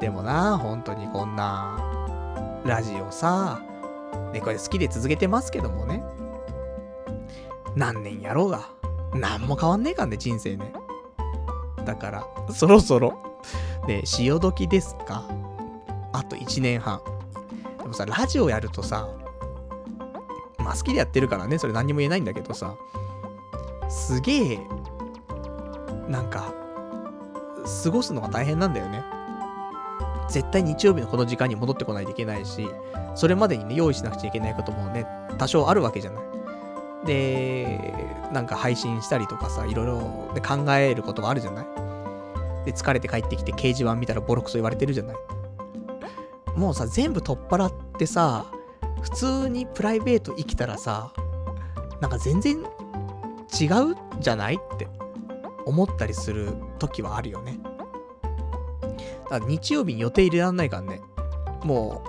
[0.00, 1.78] でもな、本当にこんな、
[2.64, 3.60] ラジオさ、
[4.32, 6.02] ね、これ好きで続けてますけどもね。
[7.76, 8.62] 何年やろうが、
[9.14, 10.72] 何も変わんねえかんね、人生ね。
[11.84, 13.16] だから、そろそろ、
[13.86, 15.22] ね、潮時ですか？
[16.12, 17.00] あと1年半。
[17.78, 19.08] でもさ、ラジオやるとさ、
[20.70, 22.76] あ好きでやってるからね、それ何も言えないんだけどさ、
[23.88, 24.60] すげえ、
[26.08, 26.54] なんか、
[27.84, 29.04] 過ごすのが大変なんだよね。
[30.28, 32.68] 絶対日曜日のこの時間に戻ってこないといけないし、
[33.16, 35.06] それまでにね、用意しなくちゃいけないこともね、
[35.38, 36.24] 多少あるわけじゃない。
[37.04, 37.94] で、
[38.32, 41.66] なんか配信したりとかさ、いろいろで考えることもあるじゃない。
[42.64, 45.16] で、疲れて帰ってきて掲示板見たらボロクソ言われてるじゃない。
[46.56, 48.46] もうさ、全部取っ払ってさ、
[49.00, 51.12] 普通にプライベート生きたらさ、
[52.00, 52.66] なんか全然違う
[54.20, 54.88] じゃないって
[55.66, 57.58] 思ったりする時はあるよね。
[59.30, 61.00] だから日曜日に予定入れらんないからね。
[61.64, 62.02] も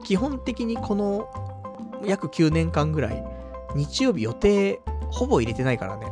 [0.00, 1.28] う、基本的にこの
[2.04, 3.24] 約9年間ぐらい、
[3.74, 4.80] 日曜日予定
[5.10, 6.06] ほぼ入れてないからね。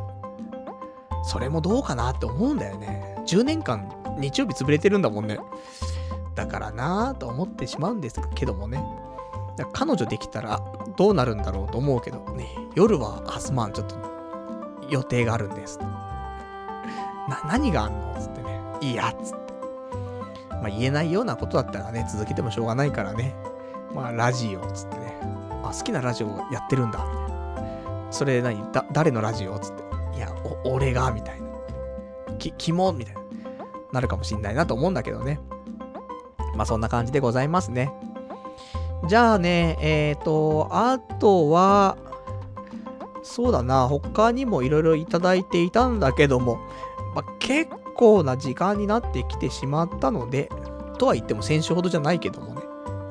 [1.23, 3.15] それもどうかなって思うんだよね。
[3.25, 5.39] 10年間日曜日潰れてるんだもんね。
[6.35, 8.83] だからなぁと思ってしまうんですけどもね。
[9.71, 10.61] 彼女できたら
[10.97, 13.95] どうなるんだろうと思うけどね、夜はハスマンちょっと
[14.89, 15.77] 予定があるんです。
[15.79, 18.59] な、何があんのつってね。
[18.81, 19.53] いや、つって。
[20.49, 23.35] まあ言えないようなことだったらね、続けてもしょうがないからね。
[23.93, 25.17] まあラジオ、つってね。
[25.63, 28.07] あ、好きなラジオやってるんだ、みたいな。
[28.11, 28.71] それ何？
[28.71, 29.83] だ、誰のラジオつって。
[30.17, 30.33] いや、
[30.65, 31.47] お、俺が、みたいな。
[32.37, 33.21] き、キモみたいな。
[33.93, 35.39] なるかもしんないなと思うんだけどね。
[36.55, 37.93] まあそんな感じでございますね。
[39.07, 41.97] じゃあね、えっ、ー、と、あとは、
[43.21, 46.57] そうだな、他にもいろいろいただいていたんだけども、
[47.15, 50.49] まあ、結構な時間になってきてしまったので、
[50.97, 52.61] とは言っても先週ほどじゃないけどもね、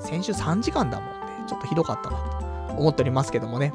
[0.00, 1.12] 先週3時間だもんね、
[1.48, 2.18] ちょっとひどかったな
[2.68, 3.72] と思っておりますけどもね。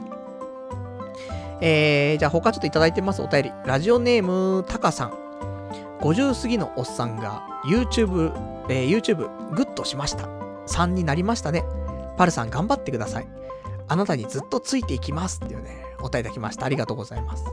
[1.60, 3.52] えー、じゃあ他ちょっといただいてますお便り。
[3.66, 5.14] ラジオネーム、タカさん。
[6.02, 8.32] 50過ぎのおっさんが YouTube、
[8.70, 10.28] えー、YouTube グッとしました。
[10.68, 11.64] 3になりましたね。
[12.18, 13.28] パルさん頑張ってください。
[13.88, 16.66] あなたにずっとついていきますっていうね、お便りいただきました。
[16.66, 17.46] ありがとうございます。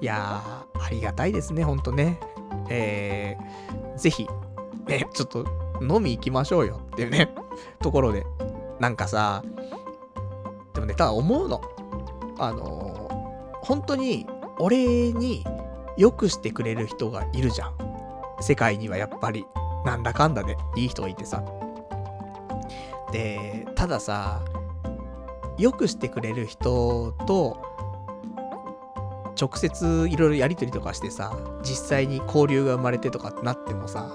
[0.00, 2.20] いやー、ありがたいですね、ほんとね。
[2.68, 4.28] えー、ぜひ、
[4.86, 5.46] ね、ちょっと
[5.80, 7.34] 飲み行きましょうよっていうね、
[7.80, 8.24] ところで。
[8.78, 9.42] なんかさ、
[10.74, 11.60] でもね、ただ思うの。
[12.38, 14.26] あのー、本当に、
[14.58, 15.44] 俺に
[15.96, 17.74] 良くしてくれる人がいるじゃん。
[18.40, 19.44] 世界にはやっぱり、
[19.84, 21.42] なんだかんだで、いい人がいてさ。
[23.12, 24.42] で、たださ、
[25.58, 27.60] 良くしてくれる人と、
[29.40, 34.10] 直接いろいろやりとりとかしてさ、実際に交流が生まれてとかってなってもさ、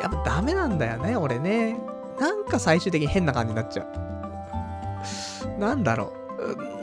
[0.00, 1.78] やっぱダメなんだよね、俺ね。
[2.18, 5.58] なんか最終的に変な感じになっちゃう。
[5.58, 6.12] なんだろ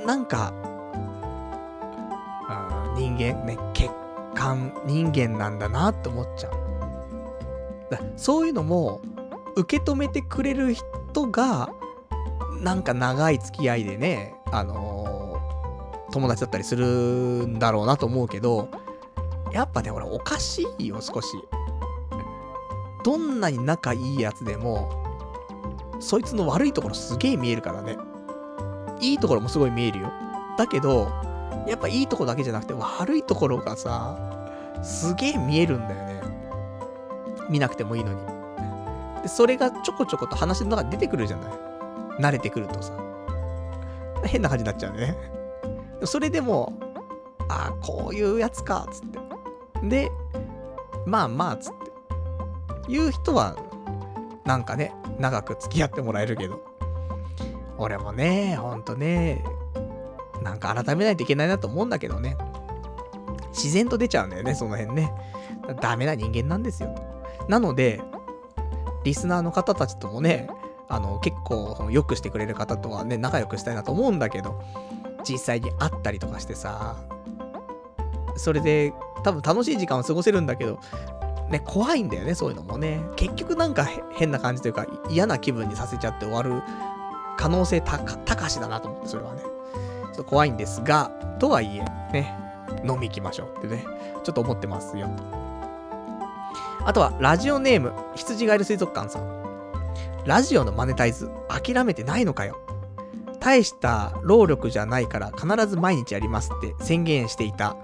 [0.03, 0.06] う。
[0.06, 0.53] なんか、
[2.95, 3.90] 人間ね、欠
[4.33, 6.53] 陥人間なんだなって思っちゃう。
[7.90, 9.01] だそういうのも、
[9.58, 11.69] 受け止めてくれる人が、
[12.61, 18.69] なんか長い付き合いでね、あのー、友達だったりするんだろうなと思うけど、
[19.52, 21.27] やっぱね、俺おかしいよ、少し。
[23.03, 24.92] どんなに仲いいやつでも、
[26.00, 27.98] そいつの悪いところすげえ見えるからね。
[29.00, 30.11] いいところもすごい見えるよ。
[30.56, 31.10] だけど、
[31.68, 34.18] やっぱいいとこだけじゃなくて悪いところがさ、
[34.84, 36.22] すげえ見えるんだよね。
[37.50, 38.36] 見なくてもいいのに。
[39.22, 41.52] で、それがちょこちょこと話の中に出てくるじゃない。
[42.20, 42.94] 慣れてくるとさ。
[44.26, 45.16] 変な感じになっちゃうね。
[46.06, 46.74] それでも、
[47.50, 49.20] ああ、こういうやつか、つって。
[49.88, 50.12] で、
[51.06, 51.92] まあまあ、つって。
[52.90, 53.56] 言う人は、
[54.46, 56.64] なんかね、長く付き合ってもらえるけど。
[57.78, 59.44] 俺もね、ほんとね、
[60.44, 62.38] なんか改めないといけないなと思うんだけどね。
[63.50, 65.12] 自然と出ちゃうんだよね、その辺ね。
[65.82, 66.94] ダメな人間なんですよ。
[67.48, 68.02] なので、
[69.08, 70.50] リスナーの方たちともね、
[70.90, 74.61] あの、結構、良くしてくれる方とはね、仲良くしたいなと思うんだけど、
[75.24, 76.98] 実際に会ったりとかしてさ、
[78.36, 80.80] それで、多分楽しい時間を過ごせるんだけど、
[81.50, 83.02] ね、怖いんだよね、そういうのもね。
[83.16, 86.61] 結局なんか変な感じというか、嫌な気分にさせちゃって終わる
[87.38, 89.42] 可能性高しだなと思って、それはね。
[89.42, 89.50] ちょ
[90.11, 92.38] っと怖いんですが、とはいえ、ね、
[92.86, 93.86] 飲み行きましょうってね、
[94.26, 95.10] ちょっと思ってますよ。
[96.85, 99.38] あとは、ラジオネーム、羊がいる水族館さん。
[100.25, 102.59] ラジオのマネタイズ、諦めてないのかよ。
[103.39, 107.77] 大した労力じゃないから必ず毎日やりますって宣言していた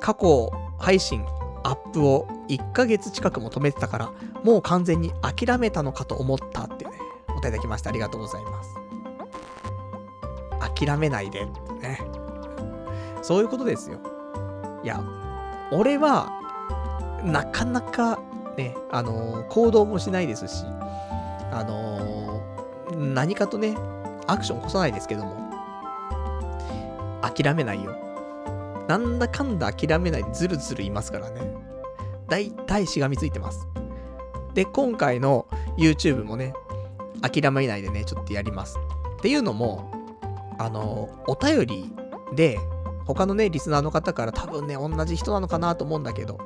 [0.00, 1.24] 過去配信
[1.62, 6.90] アップを1ヶ月近くも止めてたからもう完全に諦めたのかと思ったってね、
[7.28, 8.74] お答えいただきましてありがとうございます。
[10.74, 11.46] 諦めないで
[11.80, 12.00] ね。
[13.22, 14.00] そういうことですよ。
[14.82, 15.02] いや、
[15.70, 16.28] 俺は、
[17.24, 18.18] なかなか、
[18.56, 20.64] ね、あのー、行動もしないですし、
[21.50, 23.76] あのー、何かとね、
[24.26, 25.36] アクション起こさないですけども、
[27.22, 27.96] 諦めないよ。
[28.88, 31.40] なんだかんだ諦めないでずるずるいますからね。
[32.28, 33.66] だいたいしがみついてます。
[34.54, 36.54] で、今回の YouTube もね、
[37.22, 38.78] 諦めないでね、ちょっとやります。
[39.18, 39.90] っていうのも、
[40.58, 41.90] あの、お便り
[42.34, 42.58] で、
[43.06, 46.38] 他のね、リスナーの方から多分ね、同じ人なのかなと思うんだけど、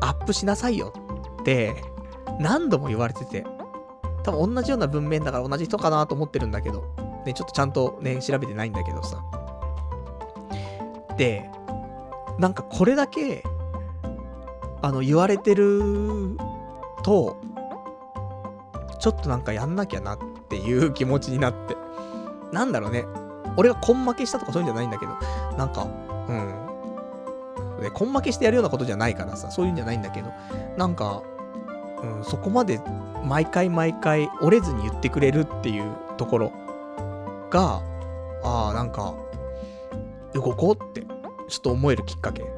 [0.00, 0.92] アップしなさいよ
[1.40, 1.82] って
[2.38, 3.44] 何度も言われてて、
[4.22, 6.84] 多分同じような文面だから同じ人かなと思ってるんだけど、
[7.26, 9.22] ね、ちょっとちゃんとね、調べてないんだけどさ。
[11.16, 11.50] で、
[12.38, 13.42] なんかこれだけ、
[14.82, 16.36] あの、言われてる
[17.02, 17.36] と、
[18.98, 21.76] ちょっとなんかやんなきゃなっていう気持ちになって。
[22.52, 23.04] なんだろうね。
[23.56, 25.12] 俺が根負けしたとかそういうんじゃないんだけど、
[25.56, 25.86] なんか、
[26.28, 26.69] うん。
[27.80, 30.32] で、根負けしてやるようなことじゃないからさ、そういうんじゃないんだけど、
[30.76, 31.22] なんか、
[32.02, 32.80] うん、そこまで
[33.24, 36.52] 毎回毎回折れずに言ってくれるっていうところ
[37.50, 37.82] が、
[38.42, 39.14] ああ、なんか、
[40.32, 41.02] 動こうって、
[41.48, 42.42] ちょっと思えるきっかけ。
[42.42, 42.52] だか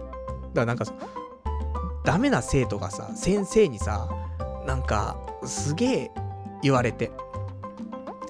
[0.54, 0.84] らなんか、
[2.04, 4.08] ダメな生徒がさ、先生にさ、
[4.66, 6.10] なんか、すげえ
[6.62, 7.10] 言われて、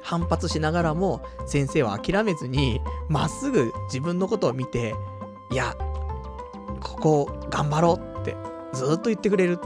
[0.02, 4.94] 反発しながらも先生は諦めずにまっすぐ自分のことを見て
[5.50, 5.76] いや
[7.02, 8.36] ここ頑張ろうって
[8.72, 9.58] ずっと言ってくれる。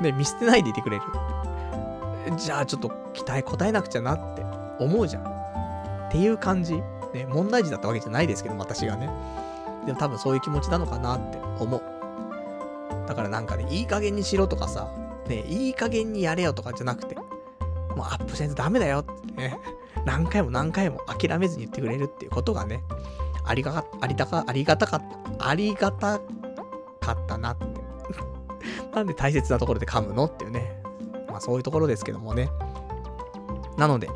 [0.00, 1.02] ね、見捨てないでいてくれる。
[2.36, 4.44] じゃあちょっと期待応えなくちゃなって
[4.80, 5.22] 思うじゃん。
[6.08, 6.74] っていう感じ。
[7.14, 9.08] ね、問題児だったわけじゃないですけど、私がね。
[9.86, 11.82] でも多分そういう気持ちなのかなって思う。
[13.06, 14.88] だからなんかね、いい加減にしろとかさ、
[15.28, 19.58] ね、いい加減にやれよとかじゃなくて、もうアップせんとダメだよってね、
[20.04, 22.82] 何回も何回も諦めずに言ってくれるっていうことがね、
[23.44, 26.18] ありがか、ありたか、ありがたかった、ありがた
[27.00, 27.66] かったなって。
[28.94, 30.82] なんで大切なところで噛むのっていうね。
[31.28, 32.50] まあそういうところですけどもね。
[33.76, 34.10] なので、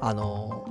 [0.00, 0.66] あの、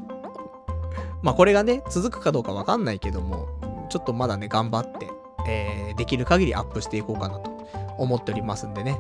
[1.22, 3.48] まあこれがね、続くかどうかわかんないけども、
[3.90, 5.10] ちょっとまだね、頑張って、
[5.48, 7.52] えー、できる限りアップしていこうかなと
[7.98, 9.00] 思っておりますんでね。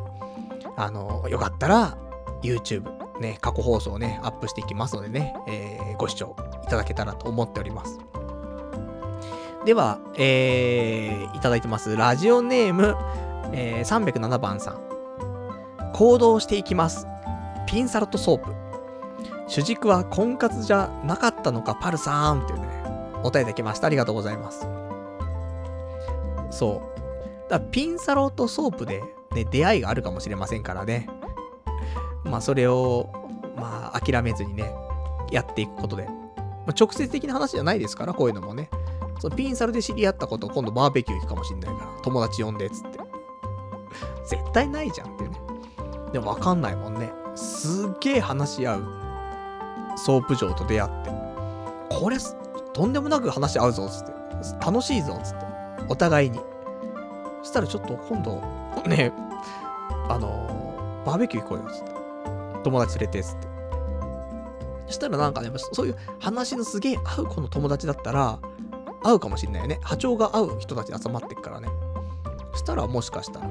[0.75, 1.97] あのー、よかったら、
[2.41, 2.83] YouTube、
[3.19, 7.99] ね、過去放送ね、アップしていきますのでね、えー、ご視聴いただけたらと思っております。
[9.65, 11.95] では、えー、いただいてます。
[11.95, 12.97] ラジオネーム、
[13.53, 14.83] えー、307番さん。
[15.93, 17.07] 行動していきます。
[17.65, 18.51] ピンサロとソープ。
[19.47, 22.67] 主軸は婚活じゃなかったのか、パルさんっていうね、
[23.19, 23.87] お答えいただきました。
[23.87, 24.67] ありがとうございます。
[26.51, 26.81] そ
[27.47, 27.49] う。
[27.49, 29.01] だピンサロとソープで、
[29.33, 31.07] ね、出会いがあるかもしれませんからね。
[32.25, 33.09] まあ、それを、
[33.55, 34.73] まあ、諦めずにね、
[35.31, 36.03] やっていくことで。
[36.03, 38.69] まあ、直接的な話じゃないですから、こういうのもね。
[39.23, 42.99] そのピンサロで知り合ったこと、今度バーベキュー行くかもしんないから、友達呼んで、つって。
[44.25, 45.39] 絶対ないじゃんっていうね。
[46.11, 47.13] でもわかんないもんね。
[47.33, 48.83] すっげえ話し合う
[49.95, 51.11] ソープ嬢と出会って。
[51.89, 52.17] これ、
[52.73, 54.11] とんでもなく話し合うぞ、つって。
[54.59, 55.45] 楽しいぞ、つって。
[55.87, 56.41] お互いに。
[57.43, 58.41] そしたらちょっと今度、
[58.89, 59.13] ね、
[60.09, 61.93] あのー、バーベキュー行こうよ、つって。
[62.65, 63.47] 友達連れて、つって。
[64.87, 68.39] そしたらなんかね、そういう話のすげえ合う子の友達だったら、
[69.03, 69.79] 合うかもしんないよね。
[69.81, 71.67] 波長が合う人たち集まってっからね。
[72.53, 73.49] そしたらもしかしたら、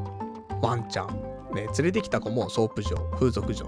[0.62, 1.08] ワンチャン、
[1.54, 3.66] ね、連れてきた子もソープ嬢、風俗嬢、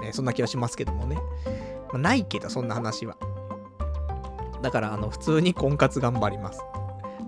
[0.00, 1.16] ね、そんな気はしますけどもね。
[1.16, 3.16] まあ、ないけど、そんな話は。
[4.62, 6.60] だから、あの、普通に婚活頑張ります。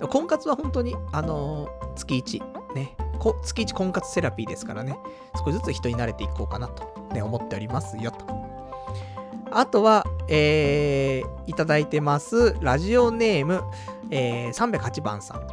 [0.08, 2.96] 婚活は本当に、あのー、月1、ね、
[3.42, 4.96] 月1婚活セラピーですからね、
[5.44, 8.51] 少しずつ人に慣れていこうかなと、ね、思っておりますよと。
[9.54, 13.62] あとは、えー、いただいてます、ラジオネーム、
[14.10, 15.46] えー、308番さん。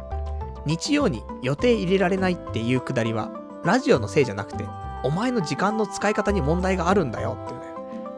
[0.66, 3.30] 日曜に予定入れられないっていうくだりは、
[3.64, 4.64] ラジオのせいじゃなくて、
[5.02, 7.66] お前の時間の使い方に問題があるんだよっていうね、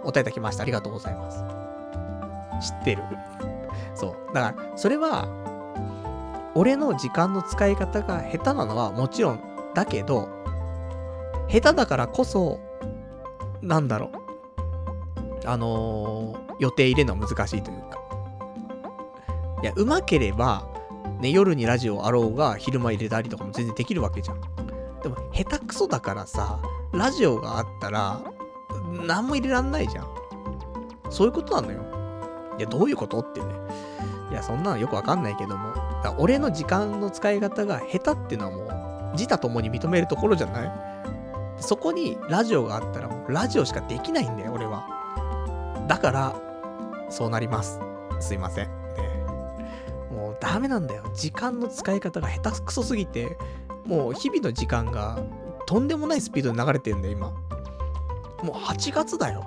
[0.03, 0.63] お答えいただきました。
[0.63, 2.73] ありがとうございます。
[2.73, 3.03] 知ってる？
[3.95, 4.35] そう。
[4.35, 5.29] だから、それは、
[6.55, 9.41] 俺の時間の使い方が下手なのはもちろん
[9.75, 10.29] だけど、
[11.49, 12.61] 下手だからこそ、
[13.63, 14.22] なんだろう。
[15.45, 17.99] あのー、予定入れるのは難しいというか。
[19.63, 20.67] いや、うまければ、
[21.21, 24.41] ね、夜にラジオあろうが、昼間入れたりとかも全然できるわけじゃん。
[25.03, 26.59] でも、下手くそだからさ、
[26.93, 28.21] ラジオがあったら、
[29.07, 30.09] 何も入れらんないじゃん。
[31.11, 31.83] そういうことなのよ。
[32.59, 33.47] いや、どういうことってね。
[34.31, 35.73] いや、そんなのよくわかんないけども。
[36.19, 38.65] 俺の時間の使い方が下手ってのはも
[39.11, 40.73] う、自他ともに認めるところじゃない？
[41.59, 45.02] そこにラジオがあったらラジオしかできないんだよ、俺は。
[45.93, 46.35] だから、
[47.11, 47.79] そうなります。
[48.19, 48.67] すいません。
[48.67, 48.73] ね、
[50.11, 51.03] もうダメなんだよ。
[51.13, 53.37] 時間の使い方が下手くそすぎて、
[53.85, 55.19] もう日々の時間が
[55.67, 57.29] とんでもないスピードで流れてるんだよ、今。
[58.43, 59.45] もう8月だよ。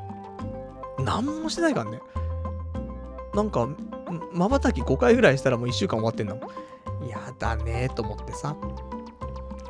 [1.00, 2.00] 何もしてないからね。
[3.34, 3.68] なんか、
[4.32, 7.10] 瞬き5回ぐらいしたらもう1週間終わってんだもん。
[7.10, 8.56] やだねと思ってさ。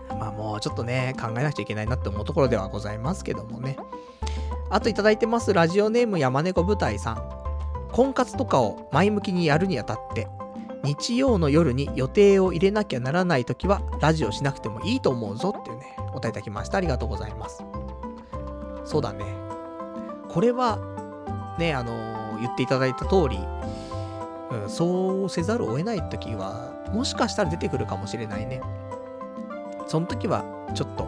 [0.10, 3.78] まあもうちょっとね、考えなくちゃいけないなって思うところではございますけどもね。
[4.76, 7.24] あといただいてます、ラジオネーム山猫舞台さん。
[7.94, 10.28] 婚活とかを前向きにやるにあたって、
[10.84, 16.78] 日曜の夜に予定を入れなきゃならないときは、ラジオしなくてもいいと思うぞっていうね、お答えいただきました。
[16.78, 17.64] ありがとうございます。
[18.84, 19.24] そうだね。
[20.28, 20.78] これは、
[21.58, 23.40] ね、あのー、言っていただいた通り、
[24.52, 28.62] うん、そうせざるを得ないときは、もしかしたら出てくるかもしれないね。
[29.88, 31.08] その時は、ちょっと、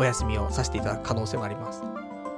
[0.00, 1.84] お休みをさせていただく可能性もあります。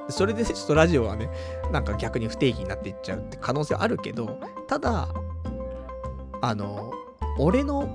[0.08, 1.31] それでちょっとラジオはね、
[1.70, 5.08] なんか逆に不定期になっていっちゃうって可能性あるけど、ただ、
[6.40, 6.92] あの、
[7.39, 7.89] 俺の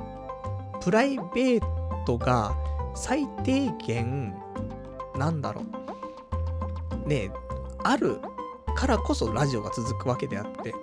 [0.81, 1.61] プライベー
[2.05, 2.55] トが
[2.95, 4.33] 最低限、
[5.15, 5.63] なんだろ
[7.05, 7.31] う、ね
[7.83, 8.19] ある
[8.75, 10.73] からこそラジオが続くわけであって、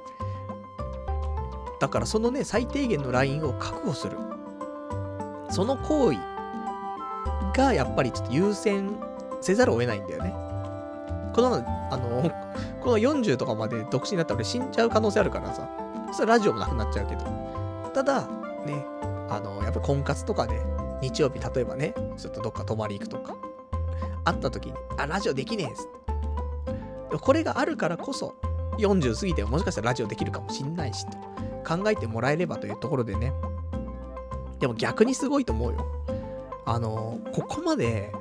[1.80, 4.16] だからそのね、最低限のラインを確保する。
[5.50, 6.18] その行為
[7.54, 8.96] がやっぱりちょっと優先
[9.40, 10.43] せざるを得ないんだよね。
[11.34, 11.54] この、
[11.90, 12.30] あの、
[12.80, 15.68] この40とかまで独身だったら俺死んじゃう可能性あるからさ、
[16.12, 17.24] それラジオもなくなっちゃうけど。
[17.92, 18.26] ただ、
[18.66, 18.84] ね、
[19.28, 20.60] あの、やっぱ婚活とかで、
[21.02, 23.36] 日曜日例えばね、ちょっとどっか泊まり行くとか、
[24.24, 25.88] 会った時に、あ、ラジオできねえっす
[27.10, 27.18] って。
[27.18, 28.34] これがあるからこそ、
[28.78, 31.16] 40過ぎてももしかしたらラジオできるかもしんないし、と
[31.66, 33.32] 考えてもらえればというところでね。
[34.60, 35.86] でも逆にすごいと思うよ。
[36.64, 38.12] あの、ここまで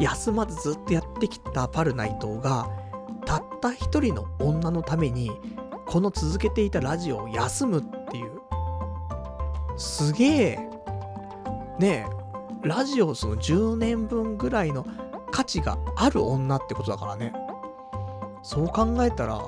[0.00, 2.68] 休まずずっとやってきたパルナイトが、
[3.26, 5.30] たった一人の女のために、
[5.86, 8.40] この続けていたラジオを休むっていう。
[9.76, 10.58] すげえ、
[11.78, 12.06] ね
[12.64, 14.86] え、ラジオその10年分ぐらいの
[15.30, 17.32] 価値がある女ってことだからね。
[18.42, 19.40] そう考えたら、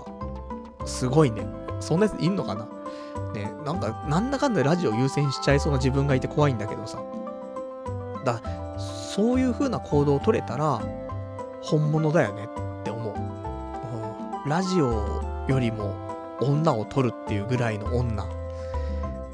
[0.85, 1.47] すごいね。
[1.81, 2.69] そんなやついんのかな？
[3.35, 6.99] ね、なんか、なんだかんだラジオ優先しちゃいそうな自分がいて怖いんだけどさ。
[8.25, 8.41] だ、
[9.15, 10.81] そういう風な行動を取れたら、
[11.61, 13.15] 本物だよねって思う。
[13.15, 15.95] うん、ラジオよりも
[16.41, 18.25] 女を取るっていうぐらいの女。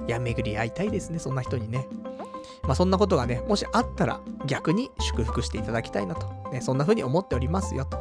[0.08, 1.86] いや、巡り会いたいですね、そんな人にね。
[2.64, 6.26] まあそんなことがね、もしあったら逆に祝福していただきたいなと。
[6.50, 7.98] ね、そんな風に思っておりますよと。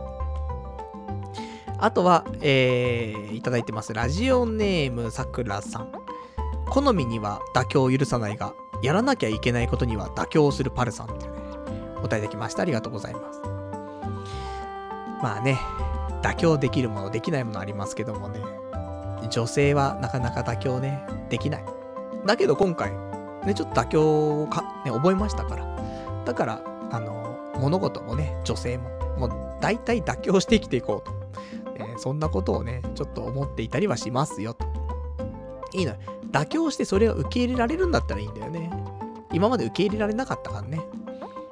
[1.78, 3.94] あとは、えー、いただいてます。
[3.94, 5.92] ラジオネームさくらさん。
[6.72, 11.47] 好みには妥協を許さないが、やらなきゃいけないことには妥協するパルさんっていうね、
[12.02, 12.62] 答えできました。
[12.62, 13.42] ありがとうございます。
[15.22, 15.60] まあね、
[16.22, 18.42] 妥協できるもの、できないものありますけどもね、
[19.30, 21.66] 女性はなかなか妥協ね、できない。
[22.26, 22.92] だけど今回、
[23.46, 25.66] ね、ちょっと妥協をか、ね、覚えましたから。
[26.26, 26.62] だから、
[26.92, 31.18] あの、物事もね、女性も、もう大体妥協して生きていこうと。
[31.76, 34.66] えー、そんなことをね、ちょっと思っていたりはしますよと。
[35.74, 35.98] いいのよ。
[36.32, 38.70] 妥協してそれを受け入れられるんだったらいいんだよね。
[39.32, 40.82] 今まで受け入れられなかったからね。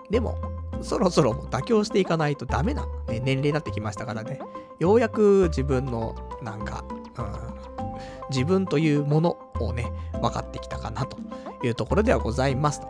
[0.09, 0.37] でも、
[0.81, 4.39] そろそろ妥協していかないとダメな、ね、年齢になってきましたからね。
[4.79, 6.83] ようやく自分の、なんか、
[7.17, 7.25] うん、
[8.29, 11.17] 自分というものをね、分かってきたかなと
[11.63, 12.87] いうところではございますと。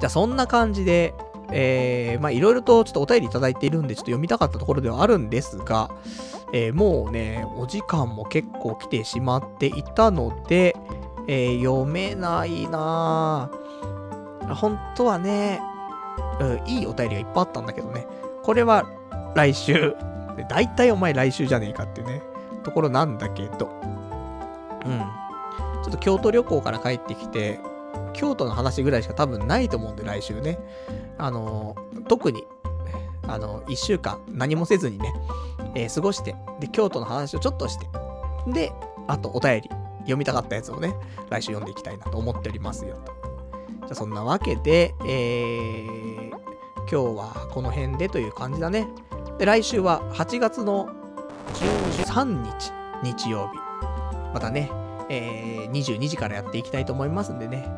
[0.00, 1.14] じゃあそんな感じで、
[1.52, 5.90] えー、まあいろいろとちょっとお便りいただいているんで、ちょっと読みたかったところではあるんですが、
[6.52, 10.76] えー、もうね、お時間も結構来てしまっていたので、
[11.28, 13.61] えー、読めないなぁ。
[14.54, 15.60] 本当はね、
[16.40, 18.06] うん、いいお便りがいっぱいあったんだけどね、
[18.42, 18.86] これは
[19.34, 19.94] 来週、
[20.48, 22.22] だいたいお前来週じゃねえかってね、
[22.62, 23.70] ところなんだけど、
[24.84, 25.22] うん。
[25.82, 27.60] ちょっと京都旅行から帰ってきて、
[28.12, 30.58] 京都の話ぐらいしか多分ないと思うんで、来週ね。
[31.18, 31.76] あの、
[32.08, 32.44] 特に、
[33.26, 35.12] あの、一週間何もせずにね、
[35.74, 37.86] えー、過ごして、で、京都の話をちょっとして、
[38.48, 38.72] で、
[39.06, 40.94] あとお便り、読みたかったやつをね、
[41.30, 43.21] 来週読んでいきたいなと思っておりますよと。
[43.92, 48.88] あそんなわけで、えー、今日はこの辺でという感じだね。
[49.38, 50.88] で、来週は8月の
[52.04, 52.72] 13日、
[53.02, 53.58] 日曜日。
[54.34, 54.70] またね、
[55.08, 57.68] えー、22時からやっていきたいと思いますんでね。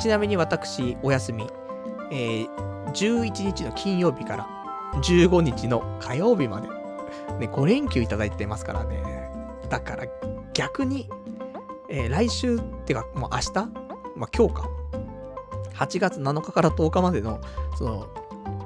[0.00, 1.48] ちなみに私、お休み、
[2.10, 2.48] えー、
[2.86, 4.48] 11日の金曜日から
[5.02, 6.68] 15日の火曜日まで、
[7.38, 9.30] ね、5連休いただいてますからね。
[9.68, 10.06] だから
[10.54, 11.08] 逆に、
[11.88, 13.52] えー、来週ってか、もう明日？
[14.16, 14.81] まあ、今日か。
[15.74, 17.40] 8月7日から10日までの、
[17.76, 18.08] その、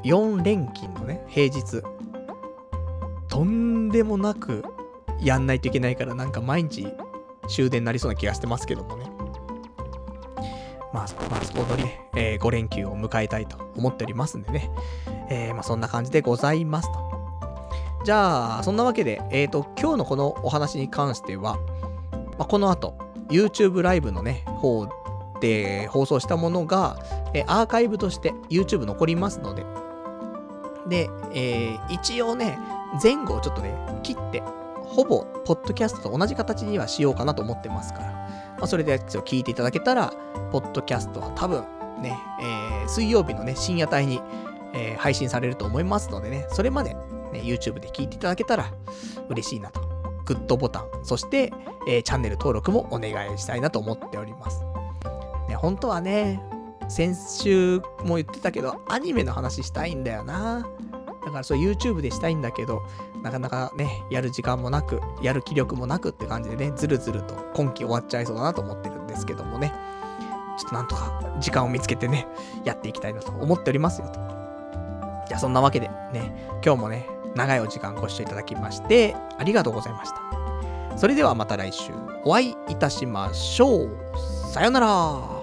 [0.05, 1.83] 4連勤のね、平日。
[3.29, 4.65] とんでもなく
[5.21, 6.87] やんないといけないから、なんか毎日
[7.49, 9.11] 終電になりそうな気がしてますけどもね。
[10.93, 14.71] まあ、まあ、そこのね、えー、5連休を迎えたいと思っておりますんでね。
[15.29, 17.07] えー、まあ、そんな感じでございますと。
[18.05, 21.59] じゃあ、そんなわけで、えっ、ー、と、今日のこのお話に関しては、
[22.39, 22.97] まあ、この後、
[23.29, 24.87] YouTube ライブのね、方
[25.41, 26.99] で放送したものが、
[27.35, 29.65] え、アーカイブとして YouTube 残りますので、
[30.89, 32.59] で、えー、一応ね、
[33.03, 34.43] 前後をちょっとね、切って、
[34.85, 40.13] ほぼ、ポッドキャストと同じ形にはしようかなと思ってますから、まあ、それで聞いていただけたら、
[40.53, 41.65] ポッドキャストは多分、
[42.01, 44.21] ね、えー、水曜日のね、深夜帯に、
[44.73, 47.01] えー、配信されると思いますのでね、それまで、ね、
[47.43, 48.71] YouTube で聞いていただけたら
[49.29, 49.81] 嬉しいなと。
[50.25, 51.53] グッドボタン、そして、
[51.89, 54.76] えー、チャンネル登録もお願いしたいなと思っております。
[55.57, 56.41] 本当はね、
[56.89, 60.67] 先週も言ってたけど、アニメの話したいんだよな。
[61.25, 62.83] だからそう YouTube でしたいんだけど、
[63.23, 69.73] なかなかね、やる時間もなく、やる気力もなくって感じでね、ずるずると今期終わっちゃいそうだなと思ってるんですけどもね、
[70.57, 72.29] ちょっとなんとか時間を見つけてね、
[72.65, 74.15] やっていきたいなと思っておりますよと。
[75.27, 80.21] じゃあそんなわけでね、今日もね、長いお時間ご視聴いただきまして、ありがとうございました。
[80.97, 81.93] それではまた来週
[82.25, 83.91] お会いいたしましょう。
[84.53, 85.36] さよなら。